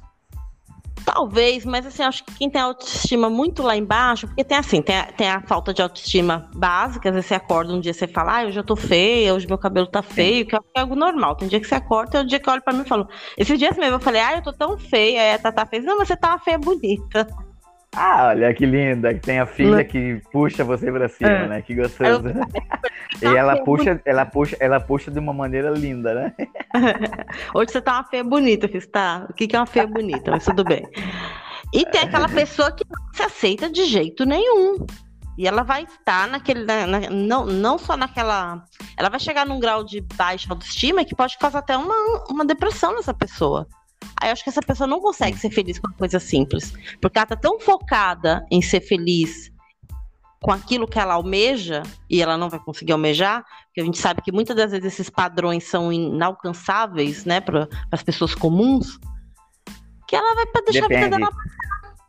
Talvez, 1.07 1.63
mas 1.63 1.85
assim, 1.85 2.03
acho 2.03 2.21
que 2.25 2.35
quem 2.35 2.49
tem 2.49 2.61
autoestima 2.61 3.29
muito 3.29 3.63
lá 3.63 3.77
embaixo, 3.77 4.27
porque 4.27 4.43
tem 4.43 4.57
assim, 4.57 4.81
tem 4.81 4.97
a, 4.97 5.05
tem 5.05 5.29
a 5.29 5.41
falta 5.41 5.73
de 5.73 5.81
autoestima 5.81 6.49
básica, 6.53 7.07
às 7.07 7.15
vezes 7.15 7.29
você 7.29 7.35
acorda 7.35 7.73
um 7.73 7.79
dia 7.79 7.93
você 7.93 8.05
fala, 8.05 8.35
ah, 8.35 8.43
eu 8.43 8.63
tô 8.63 8.75
feia, 8.75 9.33
hoje 9.33 9.47
meu 9.47 9.57
cabelo 9.57 9.87
tá 9.87 10.01
feio, 10.03 10.45
que 10.45 10.53
é 10.53 10.59
algo 10.75 10.97
normal. 10.97 11.37
Tem 11.37 11.47
dia 11.47 11.61
que 11.61 11.65
você 11.65 11.75
acorda, 11.75 12.11
tem 12.11 12.21
um 12.21 12.25
dia 12.25 12.39
que 12.41 12.49
olha 12.49 12.59
pra 12.59 12.73
mim 12.73 12.81
e 12.81 12.87
fala, 12.87 13.07
esses 13.37 13.57
dias 13.57 13.77
mesmo 13.77 13.95
eu 13.95 13.99
falei, 14.01 14.19
ah, 14.19 14.35
eu 14.35 14.43
tô 14.43 14.51
tão 14.51 14.77
feia, 14.77 15.21
aí 15.21 15.33
a 15.35 15.39
Tata 15.39 15.65
fez, 15.65 15.85
não, 15.85 15.97
mas 15.97 16.09
você 16.09 16.17
tá 16.17 16.37
feia 16.39 16.57
bonita. 16.57 17.25
Ah, 17.99 18.27
olha 18.27 18.53
que 18.53 18.63
linda, 18.63 19.11
que 19.11 19.21
tem 19.21 19.39
a 19.39 19.45
filha 19.47 19.83
que 19.83 20.21
puxa 20.31 20.63
você 20.63 20.91
pra 20.91 21.09
cima, 21.09 21.29
é. 21.31 21.47
né? 21.47 21.61
Que 21.63 21.73
gostoso. 21.73 22.27
e 23.19 23.25
ela 23.25 23.63
puxa, 23.63 23.99
ela 24.05 24.23
puxa, 24.23 24.55
ela 24.59 24.79
puxa 24.79 25.09
de 25.09 25.17
uma 25.17 25.33
maneira 25.33 25.71
linda, 25.71 26.13
né? 26.13 26.33
Hoje 27.55 27.71
você 27.71 27.81
tá 27.81 27.93
uma 27.93 28.03
feia 28.03 28.23
bonita, 28.23 28.67
fiz, 28.67 28.85
tá? 28.85 29.25
O 29.27 29.33
que, 29.33 29.47
que 29.47 29.55
é 29.55 29.59
uma 29.59 29.65
feia 29.65 29.87
bonita? 29.87 30.29
Mas 30.29 30.45
tudo 30.45 30.63
bem. 30.63 30.87
E 31.73 31.85
tem 31.87 32.01
aquela 32.01 32.29
pessoa 32.29 32.71
que 32.71 32.85
não 32.87 33.13
se 33.13 33.23
aceita 33.23 33.67
de 33.67 33.85
jeito 33.85 34.25
nenhum. 34.25 34.85
E 35.35 35.47
ela 35.47 35.63
vai 35.63 35.83
estar 35.83 36.27
naquele. 36.27 36.65
Na, 36.65 36.85
na, 36.85 36.99
não, 37.09 37.47
não 37.47 37.79
só 37.79 37.97
naquela. 37.97 38.63
Ela 38.95 39.09
vai 39.09 39.19
chegar 39.19 39.43
num 39.43 39.59
grau 39.59 39.83
de 39.83 40.01
baixa 40.15 40.47
autoestima 40.51 41.03
que 41.03 41.15
pode 41.15 41.35
causar 41.39 41.59
até 41.59 41.75
uma, 41.75 42.25
uma 42.29 42.45
depressão 42.45 42.93
nessa 42.93 43.13
pessoa. 43.13 43.67
Aí 44.19 44.29
eu 44.29 44.33
acho 44.33 44.43
que 44.43 44.49
essa 44.49 44.61
pessoa 44.61 44.87
não 44.87 44.99
consegue 44.99 45.37
ser 45.37 45.49
feliz 45.49 45.79
com 45.79 45.87
uma 45.87 45.97
coisa 45.97 46.19
simples. 46.19 46.73
Porque 47.01 47.17
ela 47.17 47.25
tá 47.25 47.35
tão 47.35 47.59
focada 47.59 48.45
em 48.51 48.61
ser 48.61 48.81
feliz 48.81 49.51
com 50.41 50.51
aquilo 50.51 50.87
que 50.87 50.99
ela 50.99 51.15
almeja, 51.15 51.81
e 52.09 52.21
ela 52.21 52.37
não 52.37 52.49
vai 52.49 52.59
conseguir 52.59 52.91
almejar, 52.91 53.43
porque 53.65 53.81
a 53.81 53.83
gente 53.83 53.97
sabe 53.97 54.21
que 54.21 54.31
muitas 54.31 54.55
das 54.55 54.71
vezes 54.71 54.93
esses 54.93 55.09
padrões 55.09 55.63
são 55.63 55.91
inalcançáveis, 55.91 57.25
né, 57.25 57.41
para 57.41 57.67
as 57.91 58.03
pessoas 58.03 58.35
comuns, 58.35 58.99
que 60.07 60.15
ela 60.15 60.35
vai 60.35 60.45
deixar 60.63 60.87
Depende. 60.87 60.95
a 60.95 61.03
vida 61.05 61.17
dela 61.17 61.31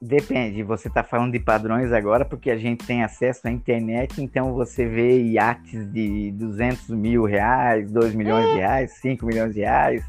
Depende, 0.00 0.62
você 0.62 0.86
está 0.86 1.02
falando 1.02 1.32
de 1.32 1.40
padrões 1.40 1.92
agora 1.92 2.24
porque 2.24 2.52
a 2.52 2.56
gente 2.56 2.86
tem 2.86 3.02
acesso 3.02 3.48
à 3.48 3.50
internet, 3.50 4.22
então 4.22 4.54
você 4.54 4.86
vê 4.86 5.20
iates 5.20 5.90
de 5.92 6.30
200 6.32 6.90
mil 6.90 7.24
reais, 7.24 7.90
2 7.90 8.14
milhões 8.14 8.46
de 8.46 8.58
reais, 8.58 8.92
5 9.00 9.26
milhões 9.26 9.52
de 9.52 9.60
reais. 9.60 10.04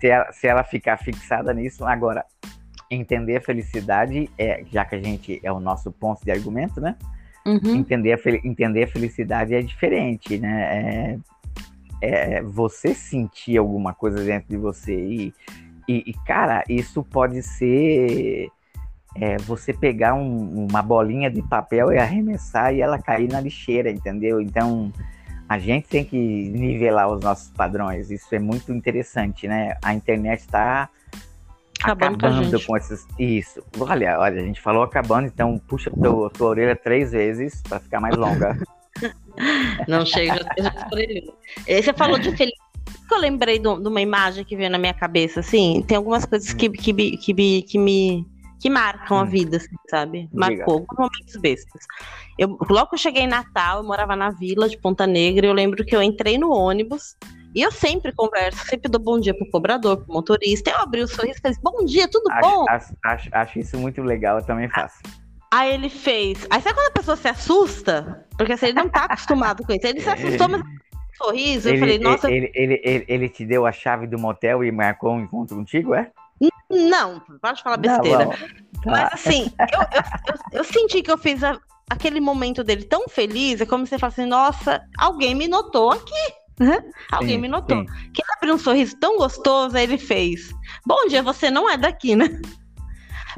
Se 0.00 0.08
ela, 0.08 0.32
se 0.32 0.46
ela 0.46 0.64
ficar 0.64 0.96
fixada 0.96 1.52
nisso, 1.52 1.84
agora, 1.84 2.24
entender 2.90 3.36
a 3.36 3.40
felicidade, 3.40 4.30
é, 4.38 4.64
já 4.70 4.84
que 4.84 4.94
a 4.94 5.02
gente 5.02 5.40
é 5.42 5.52
o 5.52 5.60
nosso 5.60 5.92
ponto 5.92 6.24
de 6.24 6.30
argumento, 6.30 6.80
né? 6.80 6.96
Uhum. 7.46 7.76
Entender, 7.76 8.12
a, 8.12 8.46
entender 8.46 8.84
a 8.84 8.88
felicidade 8.88 9.54
é 9.54 9.62
diferente, 9.62 10.38
né? 10.38 11.18
É, 12.00 12.38
é 12.38 12.42
você 12.42 12.94
sentir 12.94 13.56
alguma 13.58 13.92
coisa 13.92 14.22
dentro 14.24 14.48
de 14.48 14.56
você 14.56 14.94
e, 14.94 15.34
e, 15.88 16.10
e 16.10 16.12
cara, 16.24 16.62
isso 16.68 17.02
pode 17.02 17.42
ser 17.42 18.48
é, 19.16 19.36
você 19.38 19.72
pegar 19.72 20.14
um, 20.14 20.66
uma 20.70 20.82
bolinha 20.82 21.30
de 21.30 21.42
papel 21.42 21.92
e 21.92 21.98
arremessar 21.98 22.74
e 22.74 22.80
ela 22.80 22.98
cair 22.98 23.28
na 23.28 23.40
lixeira, 23.40 23.90
entendeu? 23.90 24.40
Então, 24.40 24.92
a 25.48 25.58
gente 25.58 25.88
tem 25.88 26.04
que 26.04 26.16
nivelar 26.16 27.10
os 27.10 27.22
nossos 27.22 27.50
padrões. 27.50 28.10
Isso 28.10 28.34
é 28.34 28.38
muito 28.38 28.72
interessante, 28.72 29.48
né? 29.48 29.76
A 29.82 29.94
internet 29.94 30.40
está 30.40 30.90
acabando, 31.82 32.26
acabando 32.26 32.60
com, 32.60 32.66
com, 32.66 32.76
esses. 32.76 33.06
Isso. 33.18 33.62
Olha, 33.80 34.18
olha, 34.18 34.42
a 34.42 34.44
gente 34.44 34.60
falou 34.60 34.82
acabando, 34.82 35.26
então 35.26 35.58
puxa 35.66 35.90
tua, 35.90 36.28
tua 36.30 36.48
orelha 36.48 36.76
três 36.76 37.12
vezes 37.12 37.62
para 37.62 37.80
ficar 37.80 38.00
mais 38.00 38.14
longa. 38.14 38.58
Não 39.88 40.04
chega, 40.04 40.44
já 40.58 40.74
Você 41.66 41.92
falou 41.92 42.18
de 42.18 42.36
felicidade. 42.36 42.68
Eu 43.10 43.18
lembrei 43.18 43.58
de 43.58 43.66
uma 43.66 44.00
imagem 44.02 44.44
que 44.44 44.54
veio 44.54 44.68
na 44.68 44.76
minha 44.76 44.92
cabeça, 44.92 45.40
assim. 45.40 45.82
Tem 45.86 45.96
algumas 45.96 46.26
coisas 46.26 46.52
que, 46.52 46.68
que, 46.68 46.92
que, 47.16 47.62
que 47.62 47.78
me 47.78 48.26
que 48.58 48.68
marcam 48.68 49.16
hum. 49.16 49.20
a 49.20 49.24
vida, 49.24 49.56
assim, 49.56 49.76
sabe? 49.88 50.28
Marcou 50.32 50.74
alguns 50.74 50.98
momentos 50.98 51.36
bestas. 51.36 51.84
Eu, 52.38 52.58
logo 52.68 52.88
que 52.88 52.94
eu 52.94 52.98
cheguei 52.98 53.22
em 53.22 53.28
Natal, 53.28 53.78
eu 53.78 53.84
morava 53.84 54.16
na 54.16 54.30
vila 54.30 54.68
de 54.68 54.78
Ponta 54.78 55.06
Negra, 55.06 55.46
e 55.46 55.48
eu 55.48 55.54
lembro 55.54 55.84
que 55.84 55.94
eu 55.94 56.02
entrei 56.02 56.38
no 56.38 56.50
ônibus, 56.50 57.16
e 57.54 57.62
eu 57.62 57.70
sempre 57.70 58.12
converso, 58.12 58.64
sempre 58.66 58.90
dou 58.90 59.00
bom 59.00 59.18
dia 59.18 59.36
pro 59.36 59.50
cobrador, 59.50 59.98
pro 59.98 60.12
motorista. 60.12 60.70
Eu 60.70 60.78
abri 60.78 61.02
o 61.02 61.08
sorriso 61.08 61.38
e 61.38 61.40
falei, 61.40 61.56
bom 61.62 61.84
dia, 61.84 62.08
tudo 62.08 62.30
acho, 62.30 62.40
bom? 62.40 62.64
Acho, 62.68 62.96
acho, 63.04 63.28
acho, 63.32 63.58
isso 63.58 63.78
muito 63.78 64.02
legal, 64.02 64.38
eu 64.38 64.44
também 64.44 64.68
faço. 64.68 64.98
Aí 65.50 65.72
ele 65.72 65.88
fez. 65.88 66.46
Aí 66.50 66.60
sabe 66.60 66.74
quando 66.74 66.88
a 66.88 66.92
pessoa 66.92 67.16
se 67.16 67.26
assusta? 67.26 68.26
Porque 68.36 68.52
assim, 68.52 68.66
ele 68.66 68.74
não 68.74 68.88
tá 68.88 69.04
acostumado 69.04 69.64
com 69.64 69.72
isso. 69.72 69.86
Ele 69.86 70.00
se 70.00 70.10
assustou, 70.10 70.46
mas 70.48 70.62
sorriso. 71.16 71.68
Ele, 71.68 71.76
eu 71.76 71.80
falei, 71.80 71.98
nossa. 71.98 72.30
Ele, 72.30 72.50
ele, 72.54 72.80
ele, 72.84 73.04
ele, 73.08 73.28
te 73.28 73.44
deu 73.44 73.66
a 73.66 73.72
chave 73.72 74.06
do 74.06 74.18
motel 74.18 74.64
e 74.64 74.70
marcou 74.70 75.12
um 75.12 75.20
encontro 75.20 75.56
contigo, 75.56 75.94
é? 75.94 76.10
Não, 76.70 77.20
pode 77.40 77.62
falar 77.62 77.78
besteira. 77.78 78.24
Não, 78.24 78.32
tá. 78.32 78.38
Mas 78.86 79.12
assim, 79.12 79.52
eu, 79.58 79.80
eu, 79.80 80.02
eu, 80.52 80.58
eu, 80.58 80.64
senti 80.64 81.02
que 81.02 81.10
eu 81.10 81.18
fiz 81.18 81.42
a, 81.42 81.58
aquele 81.88 82.20
momento 82.20 82.62
dele 82.62 82.84
tão 82.84 83.08
feliz, 83.08 83.60
é 83.60 83.66
como 83.66 83.86
se 83.86 83.90
você 83.90 83.98
falasse 83.98 84.20
assim, 84.20 84.30
nossa, 84.30 84.82
alguém 84.98 85.34
me 85.34 85.48
notou 85.48 85.90
aqui. 85.90 86.34
Né? 86.60 86.82
Alguém 87.12 87.36
sim, 87.36 87.38
me 87.38 87.48
notou. 87.48 87.78
Sim. 87.78 87.86
Que 88.12 88.22
ele 88.22 88.32
abriu 88.36 88.54
um 88.54 88.58
sorriso 88.58 88.96
tão 88.98 89.16
gostoso, 89.16 89.76
aí 89.76 89.84
ele 89.84 89.96
fez. 89.96 90.52
Bom 90.84 91.06
dia, 91.06 91.22
você 91.22 91.50
não 91.50 91.70
é 91.70 91.76
daqui, 91.76 92.16
né? 92.16 92.26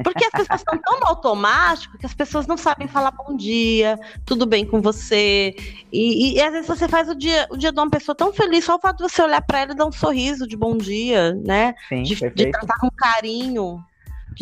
Porque 0.03 0.25
as 0.25 0.31
pessoas 0.31 0.61
estão 0.61 0.79
tão 0.79 1.01
no 1.01 1.07
automático 1.07 1.99
que 1.99 2.07
as 2.07 2.15
pessoas 2.15 2.47
não 2.47 2.57
sabem 2.57 2.89
falar 2.89 3.11
bom 3.11 3.37
dia, 3.37 3.99
tudo 4.25 4.47
bem 4.47 4.65
com 4.65 4.81
você. 4.81 5.55
E, 5.93 6.33
e, 6.33 6.37
e, 6.37 6.43
às 6.43 6.53
vezes 6.53 6.67
você 6.67 6.89
faz 6.89 7.09
o 7.09 7.15
dia, 7.15 7.47
o 7.51 7.57
dia 7.57 7.73
de 7.73 7.79
uma 7.79 7.91
pessoa 7.91 8.15
tão 8.15 8.33
feliz, 8.33 8.65
só 8.65 8.77
o 8.77 8.81
fato 8.81 8.99
de 8.99 9.03
você 9.03 9.23
olhar 9.23 9.43
para 9.43 9.61
ela 9.61 9.73
e 9.73 9.77
dar 9.77 9.87
um 9.87 9.93
sorriso 9.93 10.47
de 10.47 10.57
bom 10.57 10.77
dia, 10.77 11.35
né? 11.35 11.75
Sim, 11.89 12.03
de, 12.03 12.15
de 12.15 12.51
tratar 12.51 12.79
com 12.79 12.91
carinho. 12.91 13.85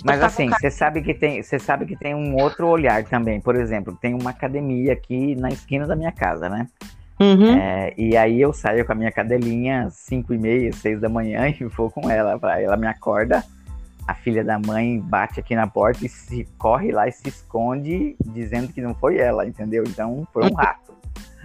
Mas 0.04 0.22
assim, 0.22 0.48
você 0.48 0.70
sabe 0.70 1.02
que 1.02 1.14
tem, 1.14 1.42
você 1.42 1.58
sabe 1.58 1.86
que 1.86 1.96
tem 1.96 2.14
um 2.14 2.36
outro 2.36 2.68
olhar 2.68 3.02
também. 3.04 3.40
Por 3.40 3.56
exemplo, 3.56 3.96
tem 4.00 4.14
uma 4.14 4.30
academia 4.30 4.92
aqui 4.92 5.34
na 5.34 5.48
esquina 5.48 5.86
da 5.86 5.96
minha 5.96 6.12
casa, 6.12 6.48
né? 6.48 6.66
Uhum. 7.20 7.58
É, 7.58 7.92
e 7.98 8.16
aí 8.16 8.40
eu 8.40 8.52
saio 8.52 8.84
com 8.84 8.92
a 8.92 8.94
minha 8.94 9.10
cadelinha 9.10 9.88
5 9.90 10.34
e 10.34 10.38
meia, 10.38 10.72
6 10.72 11.00
da 11.00 11.08
manhã 11.08 11.48
e 11.60 11.64
vou 11.64 11.90
com 11.90 12.08
ela. 12.08 12.38
Ela 12.58 12.76
me 12.76 12.86
acorda, 12.86 13.44
a 14.08 14.14
filha 14.14 14.42
da 14.42 14.58
mãe 14.58 14.98
bate 14.98 15.38
aqui 15.38 15.54
na 15.54 15.66
porta 15.66 16.06
e 16.06 16.08
se 16.08 16.48
corre 16.56 16.90
lá 16.90 17.06
e 17.06 17.12
se 17.12 17.28
esconde, 17.28 18.16
dizendo 18.24 18.72
que 18.72 18.80
não 18.80 18.94
foi 18.94 19.18
ela, 19.18 19.46
entendeu? 19.46 19.84
Então 19.86 20.26
foi 20.32 20.50
um 20.50 20.54
rato. 20.54 20.94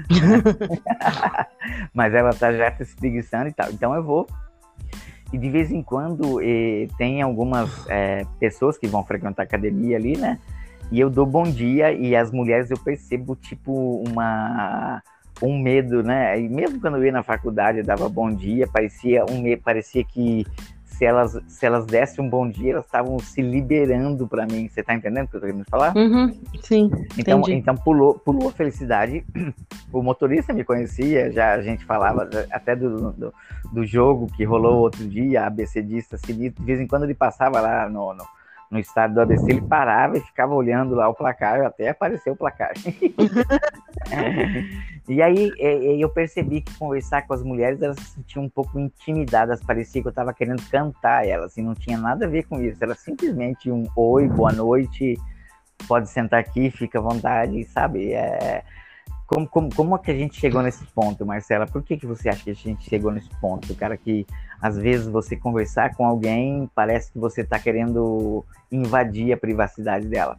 Mas 1.94 2.14
ela 2.14 2.34
tá 2.34 2.54
já 2.54 2.74
se 2.74 2.84
espreguiçando 2.84 3.50
e 3.50 3.52
tal. 3.52 3.70
Então 3.70 3.94
eu 3.94 4.02
vou. 4.02 4.26
E 5.34 5.38
de 5.38 5.50
vez 5.50 5.72
em 5.72 5.84
quando 5.84 6.40
eh, 6.42 6.88
tem 6.98 7.22
algumas 7.22 7.86
eh, 7.90 8.26
pessoas 8.40 8.78
que 8.78 8.88
vão 8.88 9.04
frequentar 9.04 9.44
a 9.44 9.46
academia 9.46 9.98
ali, 9.98 10.16
né? 10.16 10.40
E 10.90 11.02
eu 11.02 11.10
dou 11.10 11.26
bom 11.26 11.44
dia 11.44 11.92
e 11.92 12.16
as 12.16 12.32
mulheres 12.32 12.72
eu 12.72 12.78
percebo 12.78 13.36
tipo 13.36 14.02
uma 14.08 15.02
um 15.42 15.62
medo, 15.62 16.02
né? 16.02 16.40
E 16.40 16.48
mesmo 16.48 16.80
quando 16.80 16.96
eu 16.96 17.04
ia 17.04 17.12
na 17.12 17.24
faculdade 17.24 17.80
eu 17.80 17.84
dava 17.84 18.08
bom 18.08 18.34
dia, 18.34 18.68
parecia 18.68 19.26
um 19.26 19.44
parecia 19.58 20.04
que 20.06 20.46
se 21.04 21.06
elas, 21.06 21.38
se 21.48 21.66
elas 21.66 21.86
dessem 21.86 22.24
um 22.24 22.30
bom 22.30 22.50
dia, 22.50 22.74
elas 22.74 22.86
estavam 22.86 23.20
se 23.20 23.42
liberando 23.42 24.26
para 24.26 24.46
mim. 24.46 24.70
Você 24.70 24.82
tá 24.82 24.94
entendendo 24.94 25.26
o 25.26 25.28
que 25.28 25.36
eu 25.36 25.42
tô 25.42 25.46
querendo 25.46 25.66
falar? 25.66 25.96
Uhum, 25.98 26.34
sim. 26.62 26.90
Então, 27.18 27.42
então 27.50 27.76
pulou, 27.76 28.14
pulou 28.14 28.50
a 28.50 28.52
felicidade. 28.52 29.26
O 29.92 30.02
motorista 30.02 30.54
me 30.54 30.64
conhecia, 30.64 31.32
já 31.32 31.54
a 31.54 31.62
gente 31.62 31.86
falava 31.86 32.28
até 32.50 32.76
do, 32.76 33.12
do, 33.12 33.34
do 33.72 33.86
jogo 33.86 34.28
que 34.36 34.44
rolou 34.44 34.80
outro 34.80 35.08
dia, 35.08 35.46
ABCdista, 35.46 36.18
sinistro. 36.18 36.62
De 36.62 36.66
vez 36.66 36.80
em 36.80 36.88
quando 36.88 37.04
ele 37.04 37.14
passava 37.14 37.60
lá 37.60 37.88
no, 37.88 38.14
no 38.14 38.24
no 38.70 38.80
estádio 38.80 39.16
do 39.16 39.22
ABC, 39.22 39.52
ele 39.52 39.62
parava 39.62 40.18
e 40.18 40.22
ficava 40.22 40.54
olhando 40.54 40.96
lá 40.96 41.08
o 41.08 41.14
placar, 41.14 41.62
até 41.62 41.90
apareceu 41.90 42.34
o 42.34 42.36
placar. 42.36 42.74
e 45.08 45.22
aí 45.22 45.52
eu 46.00 46.10
percebi 46.10 46.62
que 46.62 46.76
conversar 46.78 47.28
com 47.28 47.34
as 47.34 47.44
mulheres, 47.44 47.82
elas 47.82 47.98
se 47.98 48.16
sentiam 48.16 48.46
um 48.46 48.50
pouco 48.50 48.80
intimidadas, 48.80 49.64
parecia 49.64 50.02
que 50.02 50.08
eu 50.08 50.12
estava 50.12 50.34
querendo 50.34 50.64
cantar 50.70 51.28
elas, 51.28 51.58
e 51.58 51.62
não 51.62 51.76
tinha 51.76 51.98
nada 51.98 52.26
a 52.26 52.30
ver 52.30 52.44
com 52.44 52.62
isso, 52.62 52.84
era 52.84 52.96
simplesmente 52.96 53.70
um 53.70 53.88
oi, 53.96 54.28
boa 54.28 54.52
noite, 54.52 55.18
pode 55.88 56.10
sentar 56.10 56.40
aqui, 56.40 56.72
fica 56.72 57.00
à 57.00 57.02
vontade, 57.02 57.64
sabe? 57.66 58.14
É, 58.14 58.64
como, 59.26 59.48
como, 59.48 59.74
como 59.74 59.96
é 59.96 60.00
que 60.00 60.12
a 60.12 60.16
gente 60.16 60.40
chegou 60.40 60.62
nesse 60.62 60.86
ponto, 60.88 61.26
Marcela? 61.26 61.66
Por 61.66 61.82
que, 61.82 61.98
que 61.98 62.06
você 62.06 62.30
acha 62.30 62.44
que 62.44 62.52
a 62.52 62.54
gente 62.54 62.88
chegou 62.88 63.12
nesse 63.12 63.30
ponto? 63.40 63.74
Cara, 63.76 63.98
que 63.98 64.26
às 64.64 64.78
vezes 64.78 65.06
você 65.08 65.36
conversar 65.36 65.94
com 65.94 66.06
alguém 66.06 66.70
parece 66.74 67.12
que 67.12 67.20
você 67.20 67.42
está 67.42 67.60
querendo 67.60 68.46
invadir 68.72 69.34
a 69.34 69.38
privacidade 69.38 70.08
dela. 70.08 70.38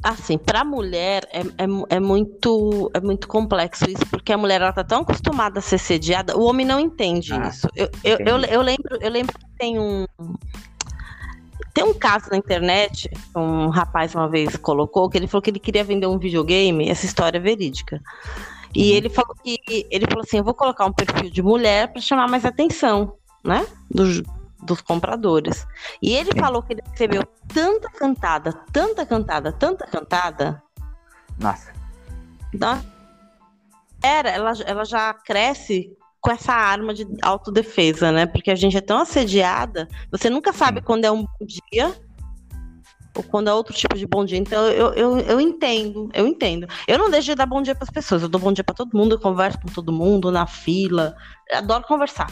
Assim, 0.00 0.38
para 0.38 0.60
a 0.60 0.64
mulher 0.64 1.28
é, 1.32 1.40
é, 1.40 1.96
é, 1.96 1.98
muito, 1.98 2.88
é 2.94 3.00
muito 3.00 3.26
complexo 3.26 3.90
isso, 3.90 4.06
porque 4.06 4.32
a 4.32 4.38
mulher 4.38 4.60
ela 4.60 4.72
tá 4.72 4.84
tão 4.84 5.00
acostumada 5.00 5.58
a 5.58 5.62
ser 5.62 5.78
sediada, 5.78 6.38
o 6.38 6.44
homem 6.44 6.64
não 6.64 6.78
entende 6.78 7.32
ah, 7.32 7.48
isso. 7.48 7.68
Eu, 7.74 7.90
eu, 8.04 8.18
eu, 8.20 8.38
eu, 8.44 8.62
lembro, 8.62 8.96
eu 9.00 9.10
lembro 9.10 9.36
que 9.36 9.46
tem 9.58 9.76
um, 9.76 10.06
tem 11.74 11.82
um 11.82 11.92
caso 11.92 12.30
na 12.30 12.36
internet, 12.36 13.10
um 13.34 13.70
rapaz 13.70 14.14
uma 14.14 14.28
vez 14.28 14.54
colocou, 14.56 15.10
que 15.10 15.18
ele 15.18 15.26
falou 15.26 15.42
que 15.42 15.50
ele 15.50 15.58
queria 15.58 15.82
vender 15.82 16.06
um 16.06 16.16
videogame, 16.16 16.88
essa 16.88 17.04
história 17.04 17.38
é 17.38 17.40
verídica. 17.40 18.00
E 18.78 18.92
uhum. 18.92 18.96
ele 18.96 19.08
falou 19.08 19.34
que 19.34 19.58
ele 19.90 20.06
falou 20.06 20.22
assim: 20.22 20.38
eu 20.38 20.44
vou 20.44 20.54
colocar 20.54 20.86
um 20.86 20.92
perfil 20.92 21.28
de 21.28 21.42
mulher 21.42 21.88
para 21.88 22.00
chamar 22.00 22.28
mais 22.28 22.44
atenção, 22.44 23.12
né? 23.44 23.66
Dos, 23.90 24.22
dos 24.62 24.80
compradores. 24.80 25.66
E 26.00 26.14
ele 26.14 26.30
falou 26.38 26.62
que 26.62 26.74
ele 26.74 26.82
recebeu 26.88 27.24
tanta 27.52 27.90
cantada, 27.90 28.52
tanta 28.72 29.04
cantada, 29.04 29.50
tanta 29.50 29.84
cantada. 29.84 30.62
Nossa. 31.36 31.72
Era, 34.00 34.30
ela, 34.30 34.52
ela 34.64 34.84
já 34.84 35.12
cresce 35.12 35.90
com 36.20 36.30
essa 36.30 36.52
arma 36.52 36.94
de 36.94 37.04
autodefesa, 37.20 38.12
né? 38.12 38.26
Porque 38.26 38.52
a 38.52 38.54
gente 38.54 38.76
é 38.76 38.80
tão 38.80 38.98
assediada, 38.98 39.88
você 40.08 40.30
nunca 40.30 40.52
sabe 40.52 40.82
quando 40.82 41.04
é 41.04 41.10
um 41.10 41.22
bom 41.24 41.46
dia 41.46 41.92
ou 43.18 43.24
quando 43.24 43.48
é 43.48 43.54
outro 43.54 43.74
tipo 43.74 43.96
de 43.96 44.06
bom 44.06 44.24
dia. 44.24 44.38
Então 44.38 44.64
eu, 44.68 44.94
eu, 44.94 45.18
eu 45.18 45.40
entendo, 45.40 46.08
eu 46.14 46.26
entendo. 46.26 46.68
Eu 46.86 46.96
não 46.96 47.10
deixo 47.10 47.26
de 47.26 47.34
dar 47.34 47.46
bom 47.46 47.60
dia 47.60 47.74
para 47.74 47.84
as 47.84 47.90
pessoas, 47.90 48.22
eu 48.22 48.28
dou 48.28 48.40
bom 48.40 48.52
dia 48.52 48.62
para 48.62 48.74
todo 48.74 48.96
mundo, 48.96 49.16
eu 49.16 49.18
converso 49.18 49.58
com 49.60 49.68
todo 49.68 49.92
mundo 49.92 50.30
na 50.30 50.46
fila, 50.46 51.16
adoro 51.52 51.84
conversar. 51.84 52.30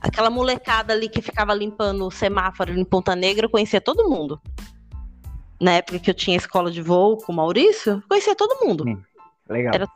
Aquela 0.00 0.28
molecada 0.28 0.92
ali 0.92 1.08
que 1.08 1.22
ficava 1.22 1.54
limpando 1.54 2.06
o 2.06 2.10
semáforo 2.10 2.72
em 2.72 2.84
Ponta 2.84 3.14
Negra, 3.14 3.46
eu 3.46 3.50
conhecia 3.50 3.80
todo 3.80 4.08
mundo. 4.08 4.40
Na 5.60 5.72
época 5.72 5.98
que 6.00 6.10
eu 6.10 6.14
tinha 6.14 6.36
escola 6.36 6.70
de 6.70 6.82
voo 6.82 7.16
com 7.18 7.32
o 7.32 7.36
Maurício, 7.36 8.02
conhecia 8.08 8.34
todo 8.34 8.66
mundo. 8.66 8.84
Sim, 8.84 9.00
legal. 9.48 9.74
Era, 9.74 9.88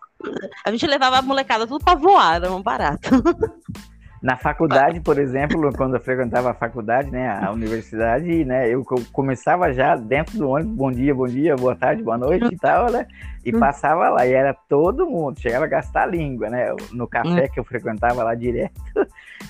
a 0.65 0.71
gente 0.71 0.87
levava 0.87 1.19
a 1.19 1.23
molecada 1.23 1.67
tudo 1.67 1.85
para 1.85 1.99
voar, 1.99 2.37
era 2.37 2.53
um 2.53 2.63
barato. 2.63 3.11
Na 4.23 4.37
faculdade, 4.37 5.01
por 5.01 5.19
exemplo, 5.19 5.73
quando 5.75 5.95
eu 5.95 6.01
frequentava 6.01 6.51
a 6.51 6.55
faculdade, 6.55 7.11
né, 7.11 7.31
a 7.43 7.51
universidade, 7.53 8.45
né, 8.45 8.69
eu 8.69 8.85
começava 9.13 9.73
já 9.73 9.97
dentro 9.97 10.37
do 10.37 10.51
ônibus, 10.51 10.77
bom 10.77 10.93
dia, 10.93 11.15
bom 11.15 11.27
dia, 11.27 11.57
boa 11.57 11.75
tarde, 11.75 12.03
boa 12.03 12.19
noite 12.19 12.47
e 12.53 12.57
tal, 12.57 12.91
né, 12.91 13.07
e 13.43 13.51
passava 13.51 14.11
lá, 14.11 14.27
e 14.27 14.33
era 14.33 14.53
todo 14.69 15.09
mundo, 15.09 15.41
chegava 15.41 15.65
a 15.65 15.69
gastar 15.69 16.03
a 16.03 16.07
língua, 16.07 16.51
né, 16.51 16.67
no 16.93 17.09
café 17.09 17.49
que 17.49 17.59
eu 17.59 17.65
frequentava 17.65 18.23
lá 18.23 18.35
direto, 18.35 18.79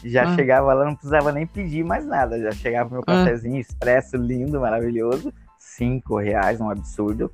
já 0.04 0.28
hum. 0.28 0.36
chegava 0.36 0.72
lá, 0.72 0.84
não 0.84 0.94
precisava 0.94 1.32
nem 1.32 1.48
pedir 1.48 1.84
mais 1.84 2.06
nada, 2.06 2.40
já 2.40 2.52
chegava 2.52 2.90
meu 2.90 3.02
cafezinho 3.02 3.58
expresso, 3.58 4.16
lindo, 4.16 4.60
maravilhoso, 4.60 5.34
cinco 5.58 6.16
reais, 6.16 6.60
um 6.60 6.70
absurdo, 6.70 7.28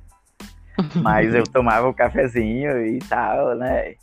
mas 1.03 1.35
eu 1.35 1.43
tomava 1.43 1.87
o 1.87 1.93
cafezinho 1.93 2.83
e 2.83 2.97
tal, 2.97 3.53
né, 3.53 3.93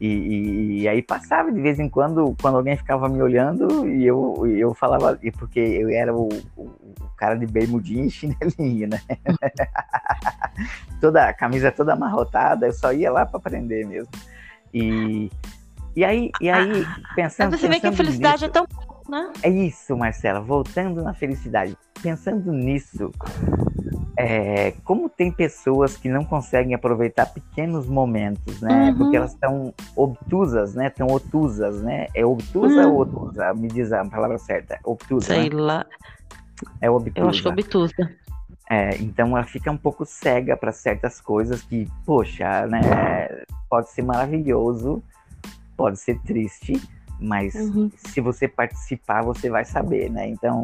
e, 0.00 0.08
e, 0.08 0.80
e, 0.82 0.88
aí 0.88 1.00
passava 1.00 1.52
de 1.52 1.60
vez 1.60 1.78
em 1.78 1.88
quando, 1.88 2.34
quando 2.40 2.56
alguém 2.56 2.76
ficava 2.76 3.08
me 3.08 3.22
olhando, 3.22 3.88
e 3.88 4.04
eu, 4.04 4.44
eu 4.46 4.74
falava, 4.74 5.18
e 5.22 5.30
porque 5.30 5.60
eu 5.60 5.88
era 5.88 6.14
o, 6.14 6.28
o, 6.56 6.68
cara 7.16 7.36
de 7.36 7.46
bermudinha 7.46 8.04
e 8.04 8.10
chinelinho, 8.10 8.88
né? 8.88 9.00
toda 11.00 11.28
a 11.28 11.32
camisa 11.32 11.70
toda 11.70 11.92
amarrotada, 11.92 12.66
eu 12.66 12.72
só 12.72 12.92
ia 12.92 13.10
lá 13.10 13.24
para 13.24 13.38
aprender 13.38 13.86
mesmo. 13.86 14.10
E, 14.72 15.30
e 15.94 16.04
aí, 16.04 16.30
e 16.40 16.50
aí 16.50 16.84
pensando. 17.14 17.52
Mas 17.52 17.60
você 17.60 17.68
pensando 17.68 17.70
vê 17.70 17.80
que 17.80 17.86
a 17.86 17.92
felicidade 17.92 18.34
nisso, 18.34 18.44
é 18.44 18.48
tão. 18.48 18.66
Né? 19.08 19.32
É 19.42 19.48
isso, 19.48 19.96
Marcela, 19.96 20.40
voltando 20.40 21.02
na 21.02 21.14
felicidade. 21.14 21.76
Pensando 22.02 22.52
nisso, 22.52 23.12
é, 24.16 24.72
como 24.84 25.08
tem 25.08 25.30
pessoas 25.32 25.96
que 25.96 26.08
não 26.08 26.24
conseguem 26.24 26.74
aproveitar 26.74 27.26
pequenos 27.26 27.86
momentos, 27.86 28.60
né? 28.60 28.90
Uhum. 28.90 28.98
Porque 28.98 29.16
elas 29.16 29.32
estão 29.32 29.74
obtusas, 29.96 30.74
né? 30.74 30.86
Estão 30.86 31.08
obtusas, 31.08 31.82
né? 31.82 32.06
É 32.14 32.24
obtusa 32.24 32.86
uhum. 32.86 32.94
ou 32.94 33.00
obtusa? 33.02 33.52
Me 33.54 33.68
diz 33.68 33.92
a 33.92 34.04
palavra 34.04 34.38
certa. 34.38 34.78
Obtusa. 34.84 35.26
Sei 35.26 35.50
né? 35.50 35.56
lá. 35.56 35.86
É 36.80 36.88
obtusa. 36.88 37.20
Eu 37.20 37.28
acho 37.28 37.42
que 37.42 37.48
é 37.48 37.52
obtusa. 37.52 38.10
É, 38.70 38.96
então 38.96 39.36
ela 39.36 39.44
fica 39.44 39.70
um 39.70 39.76
pouco 39.76 40.06
cega 40.06 40.56
para 40.56 40.72
certas 40.72 41.20
coisas 41.20 41.62
que, 41.62 41.88
poxa, 42.06 42.66
né? 42.66 42.80
Pode 43.68 43.90
ser 43.90 44.02
maravilhoso, 44.02 45.02
pode 45.76 45.98
ser 45.98 46.20
triste, 46.20 46.80
mas 47.20 47.54
uhum. 47.54 47.90
se 47.96 48.20
você 48.20 48.46
participar, 48.46 49.22
você 49.22 49.50
vai 49.50 49.64
saber, 49.64 50.08
né? 50.08 50.28
Então 50.28 50.62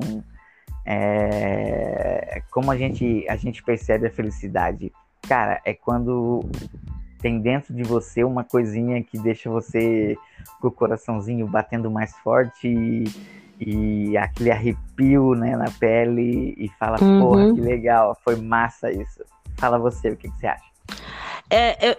é, 0.85 2.43
como 2.51 2.71
a 2.71 2.77
gente, 2.77 3.27
a 3.29 3.37
gente 3.37 3.63
percebe 3.63 4.07
a 4.07 4.11
felicidade? 4.11 4.93
Cara, 5.23 5.61
é 5.65 5.75
quando 5.75 6.45
tem 7.21 7.39
dentro 7.39 7.75
de 7.75 7.83
você 7.83 8.25
uma 8.25 8.43
coisinha 8.43 9.03
que 9.03 9.19
deixa 9.19 9.51
você 9.51 10.17
com 10.61 10.69
o 10.69 10.71
coraçãozinho 10.71 11.47
batendo 11.47 11.91
mais 11.91 12.17
forte 12.19 12.67
e, 12.67 13.05
e 13.61 14.17
aquele 14.17 14.51
arrepio 14.51 15.35
né, 15.35 15.57
na 15.57 15.71
pele 15.79 16.55
e 16.57 16.69
fala, 16.79 16.97
uhum. 17.03 17.21
porra, 17.21 17.55
que 17.55 17.61
legal, 17.61 18.17
foi 18.25 18.37
massa 18.37 18.91
isso. 18.91 19.23
Fala 19.59 19.79
você, 19.79 20.11
o 20.11 20.17
que, 20.17 20.31
que 20.31 20.39
você 20.39 20.47
acha? 20.47 20.71
É, 21.51 21.97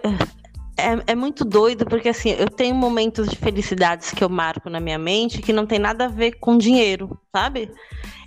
é, 0.76 1.12
é, 1.12 1.14
muito 1.14 1.44
doido, 1.44 1.84
porque 1.84 2.08
assim, 2.08 2.30
eu 2.30 2.48
tenho 2.48 2.74
momentos 2.74 3.28
de 3.28 3.36
felicidades 3.36 4.10
que 4.10 4.24
eu 4.24 4.28
marco 4.28 4.70
na 4.70 4.80
minha 4.80 4.98
mente 4.98 5.42
que 5.42 5.52
não 5.52 5.66
tem 5.66 5.78
nada 5.78 6.06
a 6.06 6.08
ver 6.08 6.32
com 6.32 6.56
dinheiro, 6.56 7.18
sabe? 7.34 7.70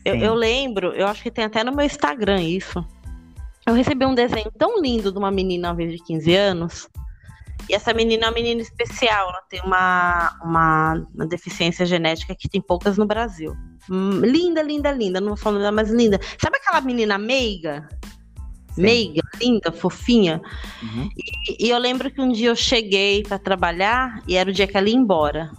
Eu, 0.03 0.15
eu, 0.15 0.33
lembro, 0.35 0.93
eu 0.93 1.07
acho 1.07 1.23
que 1.23 1.31
tem 1.31 1.43
até 1.43 1.63
no 1.63 1.75
meu 1.75 1.85
Instagram 1.85 2.41
isso. 2.41 2.85
Eu 3.65 3.73
recebi 3.73 4.05
um 4.05 4.13
desenho 4.13 4.51
tão 4.57 4.79
lindo 4.79 5.11
de 5.11 5.17
uma 5.17 5.31
menina, 5.31 5.69
uma 5.69 5.75
vez 5.75 5.91
de 5.91 6.03
15 6.03 6.35
anos. 6.35 6.87
E 7.67 7.73
essa 7.73 7.91
menina 7.91 8.25
é 8.25 8.27
uma 8.27 8.33
menina 8.33 8.61
especial, 8.61 9.29
ela 9.29 9.41
tem 9.49 9.59
uma, 9.61 10.37
uma, 10.43 11.07
uma 11.15 11.25
deficiência 11.25 11.83
genética 11.83 12.35
que 12.37 12.47
tem 12.47 12.61
poucas 12.61 12.95
no 12.95 13.07
Brasil. 13.07 13.55
Hum, 13.89 14.19
linda, 14.19 14.61
linda, 14.61 14.91
linda. 14.91 15.19
Não 15.19 15.29
vou 15.29 15.37
falar 15.37 15.57
nada 15.57 15.71
mais 15.71 15.89
linda. 15.89 16.19
Sabe 16.39 16.57
aquela 16.57 16.81
menina 16.81 17.17
meiga? 17.17 17.87
Sim. 18.75 18.81
Meiga, 18.81 19.21
linda, 19.41 19.71
fofinha. 19.71 20.41
Uhum. 20.83 21.09
E, 21.17 21.65
e, 21.65 21.69
eu 21.69 21.77
lembro 21.77 22.11
que 22.11 22.19
um 22.19 22.31
dia 22.31 22.49
eu 22.49 22.55
cheguei 22.55 23.23
para 23.23 23.39
trabalhar 23.39 24.21
e 24.27 24.35
era 24.35 24.49
o 24.49 24.53
dia 24.53 24.67
que 24.67 24.75
ela 24.75 24.89
ia 24.89 24.95
embora. 24.95 25.49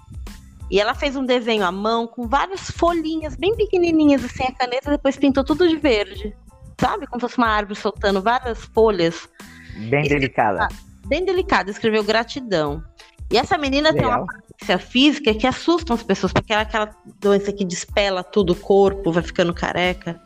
E 0.70 0.78
ela 0.78 0.94
fez 0.94 1.16
um 1.16 1.24
desenho 1.24 1.64
à 1.64 1.72
mão 1.72 2.06
com 2.06 2.28
várias 2.28 2.70
folhinhas 2.70 3.34
bem 3.36 3.56
pequenininhas, 3.56 4.24
assim, 4.24 4.44
a 4.44 4.52
caneta, 4.52 4.90
depois 4.90 5.16
pintou 5.16 5.44
tudo 5.44 5.66
de 5.66 5.76
verde. 5.76 6.36
Sabe? 6.78 7.06
Como 7.06 7.20
se 7.20 7.26
fosse 7.26 7.38
uma 7.38 7.48
árvore 7.48 7.78
soltando 7.78 8.20
várias 8.20 8.64
folhas. 8.66 9.28
Bem 9.88 10.04
e 10.04 10.08
delicada. 10.08 10.68
Bem 11.06 11.24
delicada, 11.24 11.70
escreveu 11.70 12.04
gratidão. 12.04 12.82
E 13.30 13.38
essa 13.38 13.56
menina 13.56 13.90
Legal. 13.90 14.10
tem 14.10 14.18
uma 14.18 14.24
aparência 14.24 14.78
física 14.78 15.32
que 15.32 15.46
assusta 15.46 15.94
as 15.94 16.02
pessoas, 16.02 16.32
porque 16.32 16.52
é 16.52 16.56
aquela 16.56 16.90
doença 17.18 17.52
que 17.52 17.64
despela 17.64 18.22
tudo 18.22 18.52
o 18.52 18.56
corpo, 18.56 19.10
vai 19.10 19.22
ficando 19.22 19.54
careca. 19.54 20.20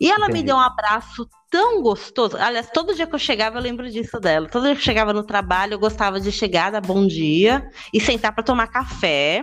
E 0.00 0.10
ela 0.10 0.24
Entendi. 0.24 0.40
me 0.40 0.46
deu 0.46 0.56
um 0.56 0.60
abraço 0.60 1.28
tão 1.54 1.80
gostoso. 1.80 2.36
Aliás, 2.36 2.68
todo 2.68 2.96
dia 2.96 3.06
que 3.06 3.14
eu 3.14 3.18
chegava, 3.18 3.58
eu 3.58 3.62
lembro 3.62 3.88
disso 3.88 4.18
dela. 4.18 4.48
Todo 4.48 4.64
dia 4.64 4.72
que 4.72 4.80
eu 4.80 4.84
chegava 4.84 5.12
no 5.12 5.22
trabalho, 5.22 5.74
eu 5.74 5.78
gostava 5.78 6.18
de 6.18 6.32
chegar, 6.32 6.72
dar 6.72 6.80
bom 6.80 7.06
dia 7.06 7.70
e 7.92 8.00
sentar 8.00 8.34
para 8.34 8.42
tomar 8.42 8.66
café 8.66 9.40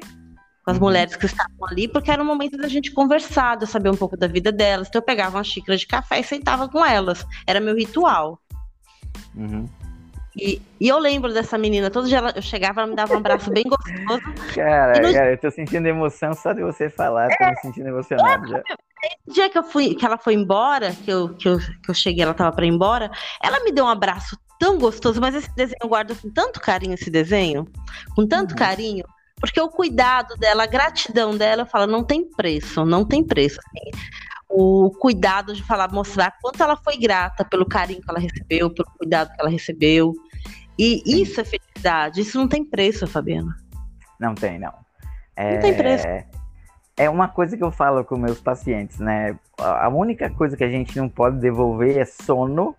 com 0.65 0.71
as 0.71 0.77
uhum. 0.77 0.83
mulheres 0.83 1.15
que 1.15 1.25
estavam 1.25 1.65
ali, 1.69 1.87
porque 1.87 2.11
era 2.11 2.21
um 2.21 2.25
momento 2.25 2.57
da 2.57 2.67
gente 2.67 2.91
conversar, 2.91 3.55
de 3.55 3.63
eu 3.63 3.67
saber 3.67 3.89
um 3.89 3.95
pouco 3.95 4.17
da 4.17 4.27
vida 4.27 4.51
delas. 4.51 4.89
Então 4.89 4.99
eu 4.99 5.05
pegava 5.05 5.37
uma 5.37 5.43
xícara 5.45 5.77
de 5.77 5.87
café 5.87 6.19
e 6.19 6.23
sentava 6.23 6.67
com 6.67 6.85
elas. 6.85 7.25
Era 7.47 7.61
meu 7.61 7.77
ritual. 7.77 8.37
Uhum. 9.33 9.65
E, 10.35 10.61
e, 10.81 10.89
eu 10.89 10.99
lembro 10.99 11.33
dessa 11.33 11.57
menina, 11.57 11.89
todo 11.89 12.09
dia 12.09 12.17
ela, 12.17 12.33
eu 12.35 12.41
chegava, 12.41 12.81
ela 12.81 12.89
me 12.89 12.95
dava 12.95 13.13
um 13.13 13.17
abraço 13.17 13.49
bem 13.51 13.63
gostoso. 13.63 14.21
Cara, 14.53 14.99
no... 15.01 15.13
cara, 15.13 15.31
eu 15.31 15.37
tô 15.37 15.49
sentindo 15.49 15.87
emoção 15.87 16.33
só 16.33 16.51
de 16.51 16.61
você 16.61 16.89
falar, 16.89 17.29
é, 17.31 17.37
tô 17.37 17.49
me 17.49 17.55
sentindo 17.61 17.87
emocionado 17.87 18.45
é, 18.45 18.49
já. 18.49 18.63
No 19.27 19.33
dia 19.33 19.49
que, 19.49 19.57
eu 19.57 19.63
fui, 19.63 19.95
que 19.95 20.05
ela 20.05 20.17
foi 20.17 20.33
embora, 20.33 20.93
que 20.93 21.11
eu, 21.11 21.29
que, 21.35 21.47
eu, 21.47 21.57
que 21.57 21.89
eu 21.89 21.93
cheguei, 21.93 22.23
ela 22.23 22.33
tava 22.33 22.55
pra 22.55 22.65
ir 22.65 22.69
embora, 22.69 23.09
ela 23.41 23.63
me 23.63 23.71
deu 23.71 23.85
um 23.85 23.89
abraço 23.89 24.37
tão 24.59 24.77
gostoso, 24.77 25.19
mas 25.19 25.33
esse 25.33 25.53
desenho 25.55 25.79
eu 25.81 25.89
guardo 25.89 26.15
com 26.15 26.29
tanto 26.29 26.59
carinho, 26.59 26.93
esse 26.93 27.09
desenho, 27.09 27.67
com 28.15 28.27
tanto 28.27 28.51
uhum. 28.51 28.57
carinho, 28.57 29.03
porque 29.37 29.59
o 29.59 29.69
cuidado 29.69 30.35
dela, 30.37 30.63
a 30.63 30.67
gratidão 30.67 31.35
dela, 31.35 31.63
eu 31.63 31.65
falo, 31.65 31.91
não 31.91 32.03
tem 32.03 32.23
preço, 32.23 32.85
não 32.85 33.03
tem 33.03 33.23
preço. 33.23 33.59
Assim, 33.59 33.89
o 34.47 34.91
cuidado 34.91 35.55
de 35.55 35.63
falar, 35.63 35.91
mostrar 35.91 36.35
quanto 36.39 36.61
ela 36.61 36.75
foi 36.75 36.95
grata 36.97 37.43
pelo 37.43 37.65
carinho 37.65 38.01
que 38.01 38.09
ela 38.09 38.19
recebeu, 38.19 38.69
pelo 38.69 38.89
cuidado 38.99 39.33
que 39.33 39.41
ela 39.41 39.49
recebeu. 39.49 40.13
E 40.77 41.01
isso 41.05 41.41
é 41.41 41.43
felicidade, 41.43 42.21
isso 42.21 42.37
não 42.37 42.47
tem 42.47 42.63
preço, 42.63 43.07
Fabiana. 43.07 43.55
Não 44.19 44.35
tem, 44.35 44.59
não. 44.59 44.73
É... 45.35 45.53
Não 45.55 45.59
tem 45.61 45.75
preço. 45.75 46.05
É 47.01 47.09
uma 47.09 47.27
coisa 47.27 47.57
que 47.57 47.63
eu 47.63 47.71
falo 47.71 48.03
com 48.03 48.17
meus 48.17 48.39
pacientes, 48.39 48.99
né? 48.99 49.37
A 49.57 49.89
única 49.89 50.29
coisa 50.29 50.55
que 50.55 50.63
a 50.63 50.69
gente 50.69 50.97
não 50.97 51.09
pode 51.09 51.39
devolver 51.39 51.97
é 51.97 52.05
sono 52.05 52.75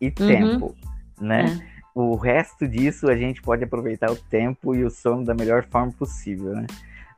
e 0.00 0.06
uhum. 0.06 0.12
tempo, 0.12 0.74
né? 1.20 1.58
É 1.74 1.78
o 2.00 2.14
resto 2.14 2.68
disso 2.68 3.10
a 3.10 3.16
gente 3.16 3.42
pode 3.42 3.64
aproveitar 3.64 4.08
o 4.08 4.14
tempo 4.14 4.72
e 4.72 4.84
o 4.84 4.90
sono 4.90 5.24
da 5.24 5.34
melhor 5.34 5.64
forma 5.64 5.90
possível, 5.90 6.54
né? 6.54 6.64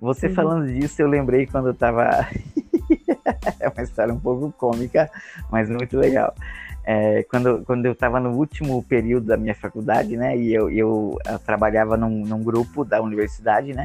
Você 0.01 0.29
uhum. 0.29 0.35
falando 0.35 0.67
disso, 0.67 1.03
eu 1.03 1.07
lembrei 1.07 1.47
quando 1.47 1.69
eu 1.69 1.75
tava. 1.75 2.09
é 3.61 3.69
uma 3.69 3.83
história 3.83 4.15
um 4.15 4.19
pouco 4.19 4.51
cômica, 4.53 5.11
mas 5.51 5.69
muito 5.69 5.99
legal. 5.99 6.35
É, 6.83 7.23
quando, 7.25 7.63
quando 7.67 7.85
eu 7.85 7.93
estava 7.93 8.19
no 8.19 8.31
último 8.31 8.83
período 8.83 9.27
da 9.27 9.37
minha 9.37 9.55
faculdade, 9.55 10.17
né? 10.17 10.35
E 10.35 10.55
eu, 10.55 10.71
eu, 10.71 11.19
eu 11.27 11.39
trabalhava 11.39 11.99
num, 11.99 12.25
num, 12.25 12.43
grupo 12.43 12.83
da 12.83 13.03
universidade, 13.03 13.75
né? 13.75 13.85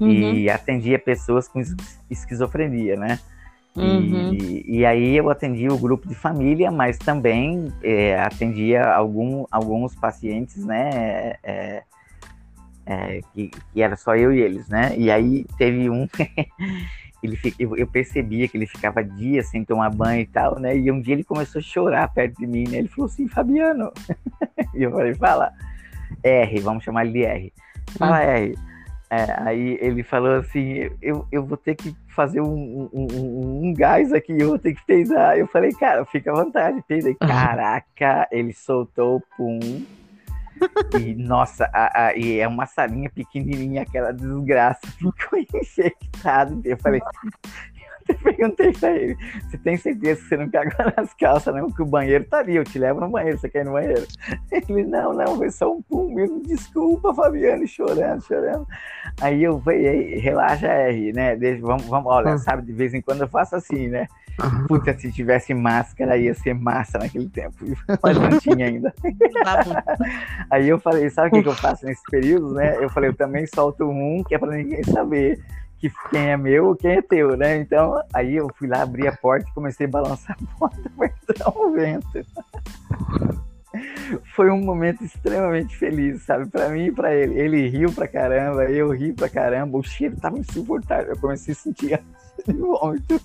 Uhum. 0.00 0.34
E 0.34 0.50
atendia 0.50 0.98
pessoas 0.98 1.48
com 1.48 1.62
esquizofrenia, 2.10 2.96
né? 2.96 3.18
Uhum. 3.74 4.34
E, 4.34 4.80
e, 4.80 4.86
aí 4.86 5.16
eu 5.16 5.30
atendia 5.30 5.72
o 5.72 5.78
grupo 5.78 6.06
de 6.06 6.14
família, 6.14 6.70
mas 6.70 6.98
também 6.98 7.72
é, 7.82 8.20
atendia 8.20 8.84
algum, 8.84 9.46
alguns 9.50 9.94
pacientes, 9.94 10.64
né? 10.64 11.34
É, 11.42 11.82
é, 12.84 13.20
que, 13.32 13.50
que, 13.72 13.82
era 13.82 13.96
só 13.96 14.14
eu 14.14 14.32
e 14.32 14.40
eles, 14.40 14.68
né? 14.68 14.94
E 14.98 15.10
aí 15.10 15.46
teve 15.56 15.88
um, 15.88 16.06
ele 17.22 17.38
eu, 17.58 17.74
eu 17.76 17.86
percebia 17.86 18.46
que 18.46 18.58
ele 18.58 18.66
ficava 18.66 19.02
dias 19.02 19.48
sem 19.48 19.64
tomar 19.64 19.88
banho 19.88 20.20
e 20.20 20.26
tal, 20.26 20.58
né? 20.58 20.76
E 20.76 20.90
um 20.92 21.00
dia 21.00 21.14
ele 21.14 21.24
começou 21.24 21.60
a 21.60 21.62
chorar 21.62 22.12
perto 22.12 22.38
de 22.38 22.46
mim, 22.46 22.64
né? 22.68 22.78
Ele 22.78 22.88
falou 22.88 23.06
assim, 23.06 23.26
Fabiano, 23.26 23.90
e 24.74 24.82
eu 24.82 24.90
falei, 24.90 25.14
fala, 25.14 25.50
R, 26.22 26.60
vamos 26.60 26.84
chamar 26.84 27.06
ele 27.06 27.12
de 27.12 27.24
R. 27.24 27.52
Fala, 27.96 28.20
uhum. 28.20 28.26
R 28.26 28.71
É, 29.12 29.42
aí 29.42 29.78
ele 29.82 30.02
falou 30.02 30.36
assim, 30.36 30.90
eu, 31.02 31.28
eu 31.30 31.44
vou 31.44 31.58
ter 31.58 31.74
que 31.74 31.94
fazer 32.08 32.40
um, 32.40 32.88
um, 32.90 33.66
um, 33.66 33.74
gás 33.74 34.10
aqui, 34.10 34.32
eu 34.32 34.48
vou 34.48 34.58
ter 34.58 34.72
que 34.72 34.82
peidar. 34.86 35.36
Eu 35.36 35.46
falei, 35.46 35.70
cara, 35.72 36.02
fica 36.06 36.32
à 36.32 36.34
vontade, 36.34 36.82
peida. 36.88 37.14
Caraca, 37.20 38.26
ele 38.32 38.54
soltou 38.54 39.16
o 39.16 39.22
pum. 39.36 39.84
E, 40.98 41.14
nossa, 41.14 41.68
a, 41.74 42.06
a, 42.06 42.16
e 42.16 42.38
é 42.38 42.48
uma 42.48 42.64
salinha 42.64 43.10
pequenininha, 43.10 43.82
aquela 43.82 44.12
desgraça 44.14 44.80
ficou 44.96 45.38
infectada. 45.38 46.58
Eu 46.64 46.78
falei, 46.78 47.02
eu 48.08 48.18
perguntei 48.18 48.72
pra 48.72 48.90
ele, 48.92 49.16
você 49.48 49.58
tem 49.58 49.76
certeza 49.76 50.20
que 50.20 50.28
você 50.28 50.36
não 50.36 50.48
quer 50.48 50.66
agora 50.66 50.92
nas 50.96 51.14
calças, 51.14 51.54
não? 51.54 51.70
Que 51.70 51.82
o 51.82 51.86
banheiro 51.86 52.24
tá 52.24 52.38
ali, 52.38 52.56
eu 52.56 52.64
te 52.64 52.78
levo 52.78 53.00
no 53.00 53.08
banheiro, 53.08 53.38
você 53.38 53.48
quer 53.48 53.60
ir 53.60 53.64
no 53.64 53.72
banheiro? 53.72 54.06
Ele, 54.50 54.84
não, 54.84 55.12
não, 55.12 55.36
foi 55.36 55.50
só 55.50 55.72
um 55.72 55.82
pum 55.82 56.14
mesmo, 56.14 56.42
desculpa, 56.42 57.14
Fabiano, 57.14 57.66
chorando, 57.66 58.22
chorando. 58.22 58.66
Aí 59.20 59.42
eu 59.42 59.60
falei, 59.60 60.18
relaxa, 60.18 60.66
R, 60.66 61.12
né? 61.12 61.36
Deixa, 61.36 61.60
vamos, 61.62 61.84
vamos, 61.86 62.10
olha, 62.10 62.34
hum. 62.34 62.38
sabe, 62.38 62.62
de 62.62 62.72
vez 62.72 62.94
em 62.94 63.00
quando 63.00 63.22
eu 63.22 63.28
faço 63.28 63.56
assim, 63.56 63.88
né? 63.88 64.06
Puta, 64.66 64.96
se 64.98 65.12
tivesse 65.12 65.52
máscara 65.52 66.16
ia 66.16 66.34
ser 66.34 66.54
massa 66.54 66.98
naquele 66.98 67.28
tempo, 67.28 67.56
mas 68.02 68.18
não 68.18 68.38
tinha 68.38 68.66
ainda. 68.66 68.92
Tá 69.44 69.62
Aí 70.50 70.68
eu 70.68 70.78
falei, 70.78 71.10
sabe 71.10 71.28
o 71.28 71.30
que, 71.32 71.42
que 71.42 71.48
eu 71.48 71.54
faço 71.54 71.84
nesse 71.84 72.02
período, 72.10 72.54
né? 72.54 72.76
Eu 72.82 72.88
falei, 72.88 73.10
eu 73.10 73.14
também 73.14 73.46
solto 73.46 73.88
um 73.88 74.22
que 74.26 74.34
é 74.34 74.38
pra 74.38 74.50
ninguém 74.50 74.82
saber 74.84 75.38
que 75.82 75.90
quem 76.10 76.30
é 76.30 76.36
meu, 76.36 76.76
quem 76.76 76.92
é 76.92 77.02
teu, 77.02 77.36
né? 77.36 77.56
Então, 77.56 78.00
aí 78.14 78.36
eu 78.36 78.48
fui 78.56 78.68
lá, 78.68 78.82
abri 78.82 79.08
a 79.08 79.12
porta 79.12 79.48
e 79.48 79.52
comecei 79.52 79.86
a 79.86 79.90
balançar 79.90 80.36
a 80.40 80.58
porta 80.58 80.88
para 80.96 81.06
entrar 81.06 81.58
um 81.58 81.72
vento. 81.72 82.24
Foi 84.36 84.48
um 84.48 84.60
momento 84.60 85.02
extremamente 85.02 85.76
feliz, 85.76 86.22
sabe? 86.22 86.48
Para 86.48 86.68
mim 86.68 86.86
e 86.86 86.92
para 86.92 87.12
ele. 87.12 87.36
Ele 87.40 87.68
riu 87.68 87.90
pra 87.92 88.06
caramba, 88.06 88.64
eu 88.66 88.90
ri 88.90 89.12
pra 89.12 89.28
caramba. 89.28 89.76
O 89.76 89.82
cheiro 89.82 90.16
tava 90.20 90.38
insuportável. 90.38 91.14
Eu 91.14 91.18
comecei 91.18 91.52
a 91.52 91.56
sentir 91.56 92.00
de 92.46 92.52
vômito. 92.52 93.20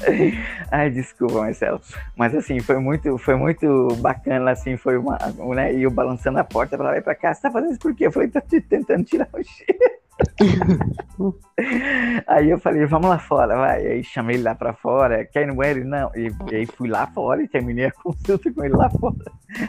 Ai, 0.72 0.90
desculpa, 0.90 1.34
Marcelo. 1.34 1.80
Mas 2.16 2.34
assim, 2.34 2.58
foi 2.58 2.78
muito, 2.78 3.16
foi 3.18 3.36
muito 3.36 3.88
bacana, 3.96 4.50
assim, 4.50 4.76
foi 4.76 4.96
uma, 4.96 5.18
né? 5.54 5.74
E 5.74 5.82
eu 5.82 5.90
balançando 5.90 6.38
a 6.38 6.44
porta 6.44 6.76
pra 6.76 6.90
lá 6.90 6.96
e 6.96 7.02
pra 7.02 7.14
cá. 7.14 7.32
Você 7.34 7.42
tá 7.42 7.50
fazendo 7.50 7.72
isso 7.72 7.80
por 7.80 7.94
quê? 7.94 8.06
Eu 8.06 8.12
falei, 8.12 8.28
tô 8.28 8.40
tentando 8.40 9.04
tirar 9.04 9.28
o 9.32 9.44
cheiro. 9.44 9.99
aí 12.26 12.50
eu 12.50 12.58
falei, 12.58 12.86
vamos 12.86 13.08
lá 13.08 13.18
fora, 13.18 13.56
vai. 13.56 13.86
Aí 13.86 14.04
chamei 14.04 14.36
ele 14.36 14.42
lá 14.42 14.54
pra 14.54 14.72
fora, 14.74 15.24
quer 15.24 15.42
ir 15.42 15.46
no 15.46 15.56
banheiro? 15.56 15.84
Não. 15.86 16.10
E, 16.14 16.30
e 16.50 16.56
aí 16.56 16.66
fui 16.66 16.88
lá 16.88 17.06
fora 17.08 17.42
e 17.42 17.48
terminei 17.48 17.86
a 17.86 17.92
consulta 18.02 18.52
com 18.52 18.64
ele 18.64 18.74
lá 18.74 18.90
fora. 18.90 19.16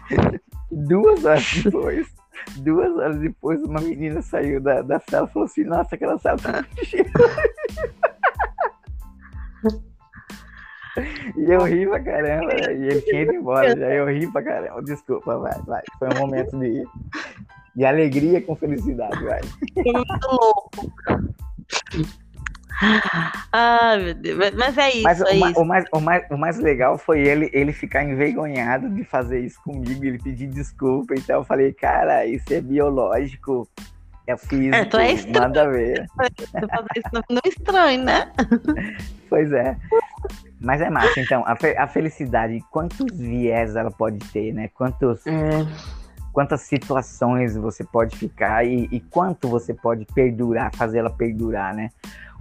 duas 0.71 1.25
horas 1.25 1.63
depois, 1.63 2.07
duas 2.57 2.95
horas 2.97 3.19
depois, 3.19 3.61
uma 3.63 3.81
menina 3.81 4.21
saiu 4.21 4.61
da, 4.61 4.81
da 4.81 4.99
sala 4.99 5.27
e 5.27 5.33
falou 5.33 5.45
assim, 5.45 5.63
nossa, 5.63 5.95
aquela 5.95 6.17
sala 6.17 6.37
tá. 6.37 6.65
E 11.37 11.49
eu 11.49 11.63
ri 11.63 11.87
pra 11.87 12.03
caramba, 12.03 12.53
e 12.53 12.87
ele 12.87 13.01
tinha 13.01 13.21
ido 13.21 13.33
embora, 13.33 13.77
já 13.77 13.93
eu 13.93 14.07
ri 14.07 14.29
pra 14.31 14.43
caramba. 14.43 14.81
Desculpa, 14.83 15.37
vai, 15.37 15.57
vai. 15.61 15.81
Foi 15.97 16.09
um 16.09 16.19
momento 16.19 16.59
de, 16.59 16.83
de 17.75 17.85
alegria 17.85 18.41
com 18.41 18.55
felicidade, 18.55 19.23
vai. 19.23 19.41
Muito 19.75 20.27
louco. 20.27 20.91
Ah, 23.51 23.95
meu 23.97 24.13
Deus. 24.15 24.51
Mas 24.55 24.77
é 24.77 24.89
isso. 24.89 25.03
Mas 25.03 25.21
é 25.21 25.23
o, 25.23 25.49
isso. 25.49 25.61
O, 25.61 25.65
mais, 25.65 25.85
o, 25.93 25.99
mais, 25.99 26.25
o 26.31 26.37
mais 26.37 26.57
legal 26.57 26.97
foi 26.97 27.21
ele, 27.21 27.49
ele 27.53 27.71
ficar 27.71 28.03
envergonhado 28.03 28.89
de 28.89 29.03
fazer 29.03 29.39
isso 29.39 29.61
comigo, 29.63 30.03
ele 30.03 30.17
pedir 30.17 30.47
desculpa. 30.47 31.13
Então 31.15 31.37
eu 31.37 31.43
falei, 31.43 31.71
cara, 31.73 32.25
isso 32.25 32.51
é 32.53 32.61
biológico. 32.61 33.67
É 34.27 34.37
físico, 34.37 34.97
é, 34.97 35.07
é 35.07 35.13
estranho. 35.13 35.33
nada 35.33 35.63
a 35.63 35.67
ver. 35.67 36.05
isso 36.95 37.23
não 37.29 37.41
é 37.43 37.49
estranho, 37.49 38.03
né? 38.03 38.31
Pois 39.27 39.49
é. 39.53 39.77
Mas 40.59 40.81
é 40.81 40.89
massa, 40.89 41.21
então, 41.21 41.41
a, 41.47 41.55
fe 41.55 41.75
a 41.77 41.87
felicidade, 41.87 42.59
quantos 42.69 43.17
viés 43.17 43.77
ela 43.77 43.89
pode 43.89 44.19
ter, 44.31 44.53
né? 44.53 44.69
Quantos, 44.73 45.25
é. 45.25 45.65
Quantas 46.33 46.61
situações 46.61 47.55
você 47.55 47.83
pode 47.83 48.17
ficar 48.17 48.65
e, 48.65 48.87
e 48.91 48.99
quanto 48.99 49.47
você 49.47 49.73
pode 49.73 50.05
perdurar, 50.05 50.73
fazer 50.75 50.99
ela 50.99 51.09
perdurar, 51.09 51.73
né? 51.73 51.89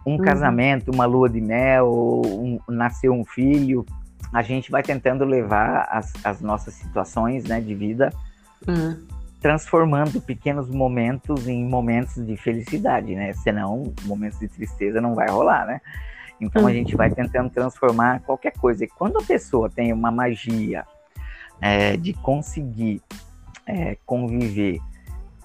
Um 0.07 0.13
uhum. 0.13 0.19
casamento, 0.19 0.91
uma 0.91 1.05
lua 1.05 1.29
de 1.29 1.41
mel, 1.41 2.23
um, 2.25 2.59
nasceu 2.69 3.13
um 3.13 3.25
filho, 3.25 3.85
a 4.33 4.43
gente 4.43 4.71
vai 4.71 4.83
tentando 4.83 5.25
levar 5.25 5.89
as, 5.91 6.13
as 6.25 6.41
nossas 6.41 6.75
situações 6.75 7.45
né, 7.45 7.61
de 7.61 7.75
vida, 7.75 8.13
uhum. 8.67 8.97
transformando 9.41 10.21
pequenos 10.21 10.69
momentos 10.69 11.49
em 11.49 11.65
momentos 11.65 12.25
de 12.25 12.37
felicidade, 12.37 13.15
né? 13.15 13.33
Senão, 13.35 13.93
momentos 14.05 14.39
de 14.39 14.49
tristeza 14.49 15.01
não 15.01 15.15
vai 15.15 15.29
rolar, 15.29 15.67
né? 15.67 15.81
Então 16.41 16.67
a 16.67 16.73
gente 16.73 16.97
vai 16.97 17.11
tentando 17.11 17.51
transformar 17.51 18.21
qualquer 18.21 18.53
coisa. 18.53 18.85
E 18.85 18.89
quando 18.89 19.19
a 19.19 19.23
pessoa 19.23 19.69
tem 19.69 19.93
uma 19.93 20.11
magia 20.11 20.87
é, 21.61 21.97
de 21.97 22.15
conseguir 22.15 23.03
é, 23.71 23.97
conviver 24.05 24.81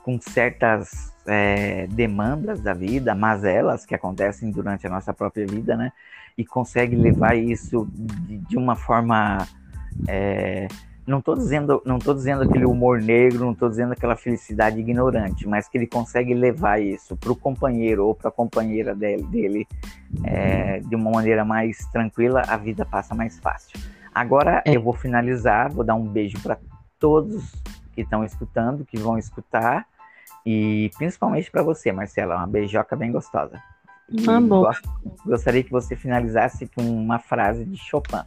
com 0.04 0.20
certas 0.20 1.14
é, 1.28 1.88
demandas 1.88 2.60
da 2.60 2.74
vida, 2.74 3.16
mazelas 3.16 3.86
que 3.86 3.96
acontecem 3.96 4.52
durante 4.52 4.86
a 4.86 4.90
nossa 4.90 5.14
própria 5.14 5.46
vida, 5.46 5.76
né? 5.76 5.92
E 6.38 6.46
consegue 6.46 6.96
levar 6.96 7.36
isso 7.36 7.88
de, 7.92 8.38
de 8.38 8.58
uma 8.58 8.76
forma 8.76 9.48
é, 10.08 10.68
não 11.08 11.20
estou 11.20 11.36
dizendo, 11.36 11.82
não 11.86 12.00
tô 12.00 12.14
dizendo 12.14 12.44
aquele 12.44 12.66
humor 12.66 13.00
negro, 13.00 13.46
não 13.46 13.52
estou 13.52 13.70
dizendo 13.70 13.94
aquela 13.94 14.16
felicidade 14.16 14.80
ignorante, 14.80 15.48
mas 15.48 15.68
que 15.68 15.78
ele 15.78 15.86
consegue 15.86 16.34
levar 16.34 16.82
isso 16.82 17.16
para 17.16 17.32
o 17.32 17.36
companheiro 17.36 18.08
ou 18.08 18.16
para 18.16 18.30
a 18.30 18.32
companheira 18.32 18.96
dele, 18.96 19.24
dele 19.24 19.68
é, 20.24 20.80
de 20.80 20.96
uma 20.96 21.12
maneira 21.12 21.46
mais 21.46 21.78
tranquila, 21.92 22.42
a 22.48 22.58
vida 22.58 22.84
passa 22.86 23.14
mais 23.14 23.38
fácil. 23.40 23.80
Agora 24.14 24.64
é. 24.66 24.76
eu 24.76 24.82
vou 24.82 24.94
finalizar, 24.94 25.72
vou 25.72 25.84
dar 25.84 25.96
um 25.96 26.08
beijo 26.08 26.40
para 26.42 26.58
todos 27.00 27.54
que 27.95 28.01
estão 28.01 28.23
escutando, 28.23 28.86
que 28.86 28.97
vão 28.97 29.17
escutar, 29.17 29.88
e 30.45 30.91
principalmente 30.97 31.49
para 31.49 31.63
você, 31.63 31.91
Marcela, 31.91 32.36
uma 32.36 32.45
beijoca 32.45 32.95
bem 32.95 33.12
gostosa. 33.12 33.60
Ah, 34.27 34.39
bom. 34.39 34.69
Gostaria 35.25 35.63
que 35.63 35.71
você 35.71 35.95
finalizasse 35.95 36.67
com 36.67 36.84
uma 36.84 37.17
frase 37.17 37.65
de 37.65 37.77
Chopin. 37.77 38.21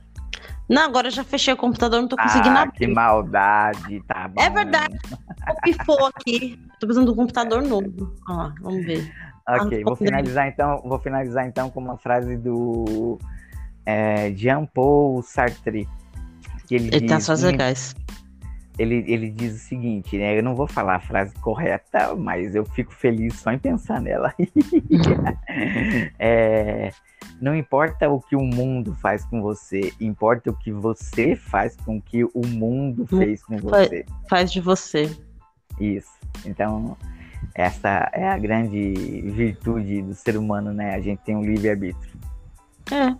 Não, 0.68 0.82
agora 0.82 1.06
eu 1.06 1.10
já 1.12 1.22
fechei 1.22 1.54
o 1.54 1.56
computador, 1.56 2.00
não 2.00 2.08
tô 2.08 2.16
conseguindo 2.16 2.56
ah, 2.56 2.62
abrir. 2.62 2.78
Que 2.78 2.86
maldade, 2.88 4.02
tá 4.06 4.28
bom. 4.28 4.42
É 4.42 4.50
verdade. 4.50 4.98
Pifou 5.62 6.06
aqui. 6.06 6.60
Tô 6.80 6.86
precisando 6.86 7.06
de 7.06 7.12
um 7.12 7.16
computador 7.16 7.62
novo. 7.62 8.12
Ó, 8.28 8.50
vamos 8.60 8.84
ver. 8.84 9.12
Ok, 9.48 9.80
ah, 9.80 9.84
vou 9.84 9.96
finalizar 9.96 10.48
então, 10.48 10.82
vou 10.84 10.98
finalizar 10.98 11.46
então 11.46 11.70
com 11.70 11.80
uma 11.80 11.96
frase 11.96 12.36
do 12.36 13.18
é, 13.86 14.32
Jean 14.34 14.66
Paul 14.66 15.22
Sartre. 15.22 15.88
Que 16.66 16.74
ele, 16.74 16.88
ele 16.88 17.00
diz, 17.00 17.08
tem 17.08 17.16
as 17.16 17.24
frases 17.24 17.44
legais 17.44 17.94
ele, 18.78 19.04
ele 19.06 19.30
diz 19.30 19.56
o 19.56 19.58
seguinte, 19.58 20.16
né? 20.16 20.38
Eu 20.38 20.42
não 20.42 20.54
vou 20.54 20.66
falar 20.66 20.96
a 20.96 21.00
frase 21.00 21.34
correta, 21.36 22.14
mas 22.14 22.54
eu 22.54 22.64
fico 22.64 22.92
feliz 22.92 23.34
só 23.34 23.50
em 23.50 23.58
pensar 23.58 24.00
nela. 24.00 24.32
é, 26.18 26.92
não 27.40 27.56
importa 27.56 28.08
o 28.08 28.20
que 28.20 28.36
o 28.36 28.42
mundo 28.42 28.94
faz 28.94 29.24
com 29.24 29.42
você, 29.42 29.92
importa 30.00 30.50
o 30.50 30.56
que 30.56 30.70
você 30.70 31.34
faz 31.34 31.76
com 31.76 31.96
o 31.96 32.02
que 32.02 32.24
o 32.24 32.46
mundo 32.46 33.06
fez 33.06 33.42
com 33.42 33.56
você. 33.56 34.06
Faz 34.28 34.52
de 34.52 34.60
você. 34.60 35.10
Isso. 35.80 36.18
Então, 36.46 36.96
essa 37.54 38.10
é 38.12 38.28
a 38.28 38.38
grande 38.38 38.92
virtude 39.32 40.02
do 40.02 40.14
ser 40.14 40.36
humano, 40.36 40.72
né? 40.72 40.94
A 40.94 41.00
gente 41.00 41.20
tem 41.20 41.36
um 41.36 41.44
livre-arbítrio. 41.44 42.18
É, 42.90 43.14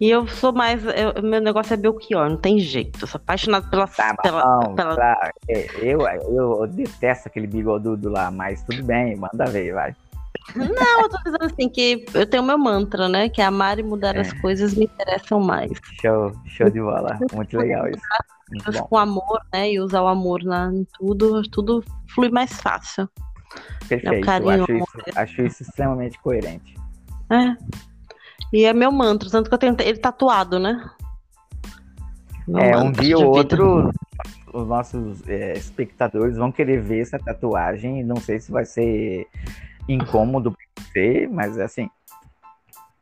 e 0.00 0.10
eu 0.10 0.26
sou 0.26 0.52
mais. 0.52 0.82
Eu, 0.84 1.22
meu 1.22 1.40
negócio 1.40 1.74
é 1.74 1.76
Belchior, 1.76 2.28
não 2.28 2.36
tem 2.36 2.58
jeito. 2.58 3.02
Eu 3.02 3.06
sou 3.06 3.18
apaixonado 3.18 3.68
pela. 3.70 3.86
Tá, 3.86 4.14
pela, 4.16 4.44
não, 4.44 4.74
pela... 4.74 4.96
Tá. 4.96 5.32
Eu, 5.78 6.00
eu 6.00 6.66
detesto 6.66 7.28
aquele 7.28 7.46
bigodudo 7.46 8.10
lá, 8.10 8.30
mas 8.30 8.62
tudo 8.64 8.82
bem, 8.84 9.16
manda 9.16 9.44
ver, 9.46 9.72
vai. 9.72 9.94
Não, 10.54 11.02
eu 11.02 11.08
tô 11.08 11.16
dizendo 11.24 11.44
assim 11.44 11.68
que 11.68 12.04
eu 12.12 12.26
tenho 12.26 12.42
meu 12.42 12.58
mantra, 12.58 13.08
né? 13.08 13.28
Que 13.28 13.40
amar 13.40 13.78
e 13.78 13.82
mudar 13.82 14.14
é. 14.16 14.20
as 14.20 14.32
coisas 14.34 14.74
me 14.74 14.84
interessam 14.84 15.40
mais. 15.40 15.70
Show, 16.00 16.32
show 16.46 16.68
de 16.68 16.80
bola. 16.80 17.18
Muito 17.32 17.56
legal 17.56 17.88
isso. 17.88 18.02
Muito 18.50 18.84
com 18.84 18.98
amor, 18.98 19.40
né? 19.52 19.72
E 19.72 19.80
usar 19.80 20.02
o 20.02 20.06
amor 20.06 20.42
na, 20.44 20.70
em 20.72 20.86
tudo, 20.98 21.42
tudo 21.50 21.82
flui 22.14 22.30
mais 22.30 22.52
fácil. 22.60 23.08
Perfeito. 23.88 24.14
É 24.16 24.20
carinho, 24.20 24.64
acho, 24.64 24.72
isso, 24.72 25.18
acho 25.18 25.42
isso 25.42 25.62
extremamente 25.62 26.18
coerente. 26.20 26.74
É. 27.30 27.56
E 28.52 28.64
é 28.64 28.72
meu 28.72 28.92
mantra, 28.92 29.28
tanto 29.30 29.48
que 29.48 29.54
eu 29.54 29.58
tenho 29.58 29.76
ele 29.80 29.98
tatuado, 29.98 30.58
né? 30.58 30.90
Meu 32.46 32.60
é, 32.60 32.76
um 32.76 32.92
dia 32.92 33.18
ou 33.18 33.36
outro, 33.36 33.90
os 34.52 34.68
nossos 34.68 35.26
é, 35.28 35.54
espectadores 35.54 36.36
vão 36.36 36.52
querer 36.52 36.80
ver 36.80 37.00
essa 37.00 37.18
tatuagem. 37.18 38.04
Não 38.04 38.16
sei 38.16 38.38
se 38.38 38.52
vai 38.52 38.64
ser 38.64 39.26
incômodo 39.88 40.52
pra 40.52 40.84
você, 40.84 41.28
mas 41.30 41.58
assim, 41.58 41.88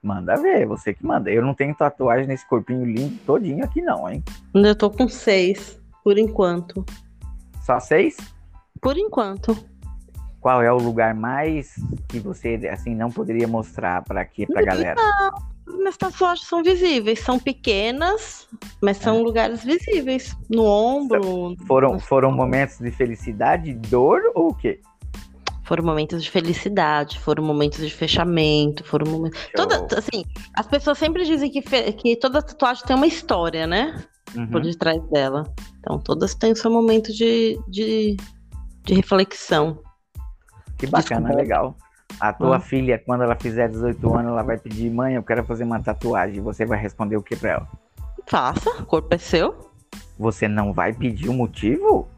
manda 0.03 0.37
ver, 0.37 0.67
você 0.67 0.95
que 0.95 1.05
manda. 1.05 1.31
Eu 1.31 1.43
não 1.43 1.55
tenho 1.55 1.75
tatuagem 1.75 2.27
nesse 2.27 2.49
corpinho 2.49 2.85
lindo 2.85 3.19
todinho 3.27 3.65
aqui, 3.65 3.83
não, 3.83 4.09
hein? 4.09 4.23
Eu 4.55 4.77
tô 4.77 4.91
com 4.91 5.09
seis, 5.09 5.81
por 6.03 6.17
enquanto. 6.19 6.85
Só 7.61 7.79
seis? 7.79 8.17
Por 8.81 8.97
enquanto. 8.97 9.57
Qual 10.43 10.61
é 10.61 10.71
o 10.73 10.77
lugar 10.77 11.15
mais 11.15 11.77
que 12.09 12.19
você 12.19 12.69
assim 12.71 12.97
não 12.97 13.09
poderia 13.09 13.47
mostrar 13.47 14.03
para 14.03 14.21
aqui 14.21 14.45
para 14.45 14.61
galera? 14.61 14.97
Não, 15.01 15.79
minhas 15.79 15.97
tatuagens 15.97 16.49
são 16.49 16.65
visíveis, 16.65 17.21
são 17.21 17.39
pequenas, 17.39 18.49
mas 18.83 18.97
são 18.97 19.21
é. 19.21 19.23
lugares 19.23 19.65
visíveis, 19.65 20.37
no 20.51 20.65
ombro. 20.65 21.57
Foram 21.65 21.99
foram 22.01 22.33
momentos 22.33 22.79
de 22.79 22.91
felicidade, 22.91 23.73
dor 23.73 24.21
ou 24.35 24.49
o 24.49 24.55
quê? 24.55 24.81
Foram 25.63 25.85
momentos 25.85 26.25
de 26.25 26.29
felicidade, 26.29 27.21
foram 27.21 27.45
momentos 27.45 27.79
de 27.79 27.95
fechamento, 27.95 28.83
foram 28.83 29.11
momentos. 29.11 29.39
Toda, 29.55 29.87
assim, 29.97 30.25
as 30.57 30.67
pessoas 30.67 30.99
sempre 30.99 31.25
dizem 31.25 31.49
que, 31.51 31.63
fe... 31.63 31.93
que 31.93 32.17
toda 32.17 32.43
tatuagem 32.43 32.85
tem 32.85 32.97
uma 32.97 33.07
história, 33.07 33.65
né? 33.65 34.05
Uhum. 34.35 34.49
Por 34.49 34.61
detrás 34.61 35.01
dela. 35.09 35.45
Então, 35.79 36.01
todas 36.01 36.35
têm 36.35 36.51
o 36.51 36.57
seu 36.57 36.71
momento 36.71 37.13
de, 37.13 37.57
de, 37.69 38.17
de 38.85 38.95
reflexão. 38.95 39.81
Que 40.83 40.87
bacana, 40.89 41.29
Desculpa. 41.29 41.41
legal. 41.41 41.77
A 42.19 42.33
tua 42.33 42.57
hum. 42.57 42.61
filha, 42.61 42.99
quando 42.99 43.23
ela 43.23 43.37
fizer 43.37 43.69
18 43.69 44.15
anos, 44.17 44.33
ela 44.33 44.43
vai 44.43 44.59
pedir, 44.59 44.91
mãe, 44.91 45.15
eu 45.15 45.23
quero 45.23 45.45
fazer 45.45 45.63
uma 45.63 45.81
tatuagem. 45.81 46.41
Você 46.41 46.67
vai 46.67 46.77
responder 46.77 47.17
o 47.17 47.23
que 47.23 47.37
pra 47.37 47.51
ela? 47.53 47.69
Faça, 48.27 48.69
o 48.81 48.85
corpo 48.85 49.15
é 49.15 49.19
seu. 49.19 49.71
Você 50.19 50.49
não 50.49 50.73
vai 50.73 50.93
pedir 50.93 51.29
o 51.29 51.31
um 51.31 51.37
motivo? 51.37 52.09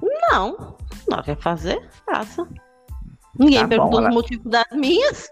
Não, 0.00 0.76
não 1.08 1.20
quer 1.20 1.36
fazer, 1.36 1.82
faça. 2.06 2.46
Ninguém 3.36 3.62
tá 3.62 3.66
perguntou 3.66 3.98
bom, 3.98 4.06
ela... 4.06 4.10
o 4.10 4.14
motivo 4.14 4.48
das 4.48 4.70
minhas. 4.72 5.28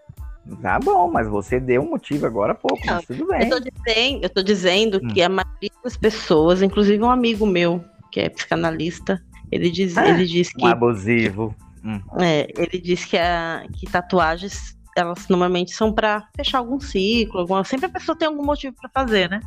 Tá 0.61 0.81
bom, 0.81 1.09
mas 1.09 1.29
você 1.29 1.61
deu 1.61 1.83
um 1.83 1.91
motivo 1.91 2.27
agora 2.27 2.53
há 2.53 2.57
pouco, 2.57 2.85
não, 2.85 2.95
mas 2.95 3.07
tudo 3.07 3.25
bem. 3.29 3.45
Eu 3.45 3.51
tô 3.51 3.61
dizendo, 3.61 4.25
eu 4.25 4.31
tô 4.31 4.43
dizendo 4.43 5.01
hum. 5.01 5.09
que 5.15 5.23
a 5.23 5.29
maioria 5.29 5.71
das 5.85 5.97
pessoas, 5.97 6.61
inclusive 6.61 7.01
um 7.05 7.11
amigo 7.11 7.47
meu, 7.47 7.85
que 8.11 8.19
é 8.19 8.29
psicanalista, 8.29 9.23
ele 9.53 9.71
diz, 9.71 9.97
ah, 9.97 10.09
ele 10.09 10.27
diz 10.27 10.53
que. 10.53 10.65
Um 10.65 10.67
abusivo. 10.67 11.55
Hum. 11.89 12.03
É, 12.21 12.47
ele 12.55 12.79
diz 12.79 13.07
que, 13.07 13.17
a, 13.17 13.67
que 13.73 13.87
tatuagens, 13.91 14.77
elas 14.95 15.27
normalmente 15.29 15.71
são 15.73 15.91
para 15.91 16.29
fechar 16.37 16.59
algum 16.59 16.79
ciclo, 16.79 17.41
alguma, 17.41 17.65
sempre 17.65 17.87
a 17.87 17.91
pessoa 17.91 18.17
tem 18.17 18.29
algum 18.29 18.45
motivo 18.45 18.77
para 18.77 18.91
fazer, 18.91 19.31
né? 19.31 19.41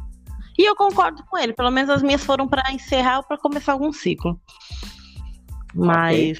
E 0.57 0.67
eu 0.67 0.75
concordo 0.75 1.23
com 1.29 1.37
ele, 1.37 1.53
pelo 1.53 1.69
menos 1.69 1.91
as 1.91 2.01
minhas 2.01 2.23
foram 2.23 2.47
para 2.47 2.73
encerrar 2.73 3.17
ou 3.17 3.23
para 3.23 3.37
começar 3.37 3.73
algum 3.73 3.93
ciclo. 3.93 4.41
Mas 5.75 6.39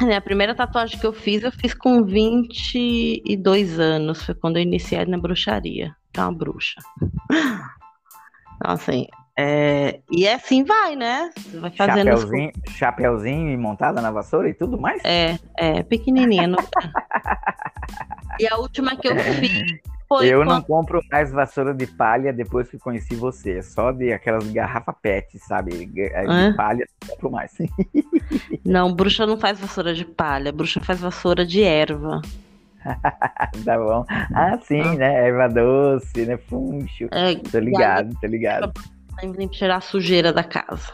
okay. 0.00 0.14
a 0.14 0.20
primeira 0.20 0.54
tatuagem 0.54 0.98
que 0.98 1.06
eu 1.06 1.12
fiz, 1.12 1.42
eu 1.42 1.52
fiz 1.52 1.72
com 1.72 2.04
22 2.04 3.80
anos, 3.80 4.22
foi 4.24 4.34
quando 4.34 4.58
eu 4.58 4.62
iniciei 4.62 5.06
na 5.06 5.18
bruxaria, 5.18 5.96
é 6.14 6.20
uma 6.20 6.32
bruxa. 6.32 6.80
Então, 8.62 8.74
assim, 8.74 9.06
é, 9.42 10.00
e 10.10 10.26
é 10.26 10.34
assim 10.34 10.62
vai, 10.64 10.94
né? 10.94 11.30
Você 11.34 11.58
vai 11.58 11.70
fazendo. 11.70 12.08
Chapeuzinho, 12.08 12.52
as... 12.66 12.72
chapeuzinho 12.74 13.58
montada 13.58 14.02
na 14.02 14.10
vassoura 14.10 14.50
e 14.50 14.54
tudo 14.54 14.78
mais? 14.78 15.02
É, 15.02 15.38
é, 15.56 15.82
pequenininha. 15.82 16.46
No... 16.46 16.58
e 18.38 18.46
a 18.46 18.58
última 18.58 18.94
que 18.96 19.08
eu 19.08 19.16
fiz 19.16 19.80
foi. 20.06 20.26
Eu 20.26 20.40
quando... 20.40 20.48
não 20.48 20.62
compro 20.62 21.00
mais 21.10 21.32
vassoura 21.32 21.72
de 21.72 21.86
palha 21.86 22.34
depois 22.34 22.68
que 22.68 22.78
conheci 22.78 23.14
você. 23.14 23.58
É 23.58 23.62
só 23.62 23.92
de 23.92 24.12
aquelas 24.12 24.46
garrafa 24.50 24.92
PET, 24.92 25.38
sabe? 25.38 25.86
De 25.86 26.02
é? 26.02 26.52
palha, 26.52 26.84
não 27.00 27.08
compro 27.08 27.30
mais. 27.30 27.56
não, 28.62 28.92
bruxa 28.92 29.24
não 29.24 29.38
faz 29.38 29.58
vassoura 29.58 29.94
de 29.94 30.04
palha, 30.04 30.52
bruxa 30.52 30.80
faz 30.80 31.00
vassoura 31.00 31.46
de 31.46 31.62
erva. 31.62 32.20
tá 33.64 33.78
bom. 33.78 34.04
Ah, 34.34 34.58
sim, 34.62 34.82
ah. 34.82 34.94
né? 34.96 35.28
Erva 35.28 35.48
doce, 35.48 36.26
né? 36.26 36.36
Funcho. 36.36 37.08
É, 37.10 37.34
tô 37.36 37.58
ligado, 37.58 38.14
tô 38.20 38.26
ligado 38.26 38.70
sempre 39.18 39.48
tirar 39.48 39.76
a 39.76 39.80
sujeira 39.80 40.32
da 40.32 40.44
casa. 40.44 40.92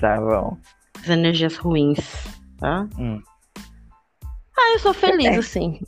Tá 0.00 0.20
bom. 0.20 0.56
As 1.00 1.08
energias 1.08 1.56
ruins, 1.56 1.98
tá? 2.58 2.86
Hum. 2.98 3.22
Ah, 4.56 4.72
eu 4.72 4.78
sou 4.78 4.92
feliz, 4.92 5.26
é. 5.26 5.38
assim. 5.38 5.80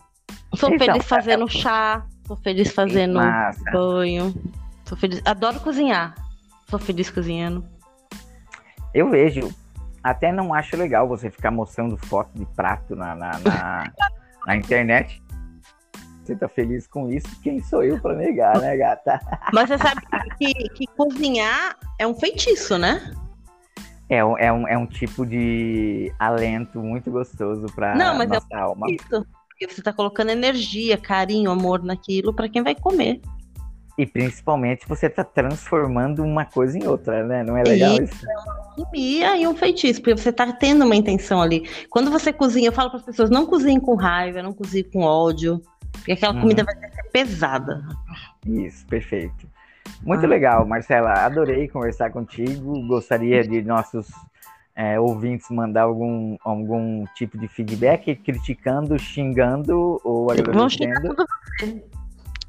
Sou 0.54 0.72
então, 0.72 0.86
feliz 0.86 1.06
fazendo 1.06 1.44
é... 1.44 1.48
chá, 1.48 2.06
sou 2.26 2.36
feliz 2.36 2.72
fazendo 2.72 3.20
banho. 3.72 4.34
Sou 4.84 4.96
feliz. 4.96 5.20
Adoro 5.24 5.60
cozinhar. 5.60 6.14
Sou 6.68 6.78
feliz 6.78 7.10
cozinhando. 7.10 7.64
Eu 8.94 9.10
vejo. 9.10 9.52
Até 10.02 10.32
não 10.32 10.54
acho 10.54 10.76
legal 10.76 11.06
você 11.06 11.30
ficar 11.30 11.50
mostrando 11.50 11.96
foto 11.96 12.30
de 12.34 12.46
prato 12.46 12.96
na, 12.96 13.14
na, 13.14 13.38
na, 13.38 13.92
na 14.46 14.56
internet 14.56 15.22
você 16.30 16.36
tá 16.36 16.48
feliz 16.48 16.86
com 16.86 17.10
isso, 17.10 17.28
quem 17.42 17.60
sou 17.60 17.82
eu 17.82 18.00
para 18.00 18.14
negar, 18.14 18.58
né, 18.60 18.76
gata? 18.76 19.20
Mas 19.52 19.68
você 19.68 19.78
sabe 19.78 20.00
que, 20.38 20.52
que 20.70 20.86
cozinhar 20.96 21.76
é 21.98 22.06
um 22.06 22.14
feitiço, 22.14 22.78
né? 22.78 23.12
É, 24.08 24.18
é, 24.18 24.52
um, 24.52 24.68
é 24.68 24.76
um 24.76 24.86
tipo 24.86 25.24
de 25.24 26.12
alento 26.18 26.80
muito 26.80 27.10
gostoso 27.10 27.66
para 27.74 27.94
nossa 27.94 28.46
é 28.50 28.56
um 28.56 28.60
alma. 28.60 28.86
Feitiço, 28.86 29.26
porque 29.48 29.68
você 29.68 29.82
tá 29.82 29.92
colocando 29.92 30.30
energia, 30.30 30.96
carinho, 30.96 31.50
amor 31.50 31.82
naquilo 31.82 32.32
para 32.32 32.48
quem 32.48 32.62
vai 32.62 32.74
comer. 32.74 33.20
E 33.98 34.06
principalmente 34.06 34.88
você 34.88 35.10
tá 35.10 35.22
transformando 35.22 36.22
uma 36.22 36.44
coisa 36.44 36.78
em 36.78 36.86
outra, 36.86 37.24
né? 37.24 37.42
Não 37.42 37.56
é 37.56 37.62
legal 37.62 37.94
isso? 37.94 38.14
isso? 38.14 38.30
É 38.30 38.38
uma 38.38 38.54
alquimia 38.54 39.36
e 39.36 39.46
um 39.46 39.54
feitiço, 39.54 40.00
porque 40.00 40.16
você 40.16 40.32
tá 40.32 40.50
tendo 40.52 40.84
uma 40.84 40.96
intenção 40.96 41.42
ali. 41.42 41.68
Quando 41.90 42.10
você 42.10 42.32
cozinha, 42.32 42.68
eu 42.68 42.72
falo 42.72 42.88
para 42.88 43.00
as 43.00 43.04
pessoas, 43.04 43.30
não 43.30 43.46
cozinhe 43.46 43.80
com 43.80 43.94
raiva, 43.96 44.42
não 44.42 44.54
cozinhe 44.54 44.84
com 44.84 45.00
ódio. 45.00 45.60
Porque 45.92 46.12
aquela 46.12 46.34
uhum. 46.34 46.42
comida 46.42 46.64
vai 46.64 46.74
ser 46.74 47.02
pesada. 47.12 47.82
Isso, 48.46 48.86
perfeito. 48.86 49.48
Muito 50.02 50.24
ah. 50.24 50.28
legal, 50.28 50.66
Marcela. 50.66 51.12
Adorei 51.12 51.68
conversar 51.68 52.10
contigo. 52.10 52.86
Gostaria 52.86 53.42
de 53.42 53.62
nossos 53.62 54.08
é, 54.74 54.98
ouvintes 54.98 55.50
mandar 55.50 55.82
algum, 55.82 56.36
algum 56.42 57.04
tipo 57.14 57.36
de 57.36 57.48
feedback, 57.48 58.14
criticando, 58.16 58.98
xingando 58.98 60.00
ou 60.02 60.30
agradecendo. 60.30 61.14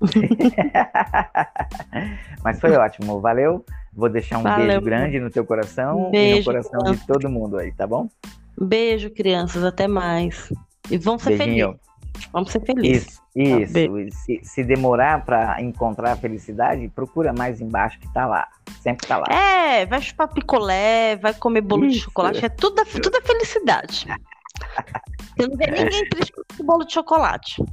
Mas 2.44 2.60
foi 2.60 2.76
ótimo, 2.76 3.20
valeu. 3.20 3.66
Vou 3.94 4.10
deixar 4.10 4.38
um 4.38 4.44
valeu. 4.44 4.68
beijo 4.68 4.82
grande 4.82 5.20
no 5.20 5.30
teu 5.30 5.46
coração 5.46 6.10
beijo, 6.10 6.36
e 6.36 6.39
no 6.39 6.46
coração 6.46 6.80
criança. 6.80 7.02
de 7.02 7.08
todo 7.08 7.30
mundo 7.30 7.58
aí, 7.58 7.74
tá 7.74 7.86
bom? 7.86 8.10
Beijo, 8.60 9.10
crianças, 9.10 9.64
até 9.64 9.88
mais. 9.88 10.52
E 10.89 10.98
vão 10.98 11.20
ser 11.20 11.38
Beijinho. 11.38 11.68
felizes. 11.68 11.82
Vamos 12.32 12.52
ser 12.52 12.62
felizes. 12.62 13.08
Isso, 13.08 13.20
isso. 13.36 13.73
Se, 14.11 14.39
se, 14.43 14.63
demorar 14.63 15.23
para 15.25 15.61
encontrar 15.61 16.13
a 16.13 16.15
felicidade, 16.15 16.88
procura 16.89 17.32
mais 17.32 17.61
embaixo 17.61 17.99
que 17.99 18.11
tá 18.13 18.25
lá. 18.25 18.47
Sempre 18.82 19.07
tá 19.07 19.17
lá. 19.17 19.25
É, 19.29 19.86
vai 19.86 20.01
chupar 20.01 20.27
picolé, 20.27 21.15
vai 21.15 21.34
comer 21.34 21.61
bolo 21.61 21.86
isso. 21.86 21.95
de 21.95 22.03
chocolate, 22.03 22.45
é 22.45 22.49
tudo, 22.49 22.84
tudo 23.01 23.17
é 23.17 23.21
felicidade. 23.21 24.05
Você 25.38 25.47
não 25.47 25.57
vê 25.57 25.67
ninguém 25.67 26.09
triste 26.09 26.34
com 26.57 26.65
bolo 26.65 26.84
de 26.84 26.93
chocolate. 26.93 27.63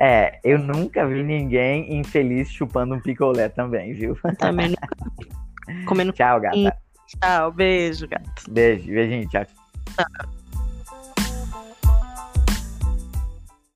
É, 0.00 0.38
eu 0.42 0.58
nunca 0.58 1.06
vi 1.06 1.22
ninguém 1.22 1.96
infeliz 1.96 2.50
chupando 2.50 2.94
um 2.94 3.00
picolé 3.00 3.48
também, 3.48 3.92
viu? 3.92 4.16
Também 4.38 4.68
nunca. 4.68 4.88
Comendo 5.86 6.12
Tchau, 6.12 6.40
gata. 6.40 6.76
Tchau, 7.06 7.52
beijo, 7.52 8.08
gato. 8.08 8.50
Beijo, 8.50 8.86
beijinho, 8.86 9.28
tchau. 9.28 9.44
Tchau. 9.44 10.43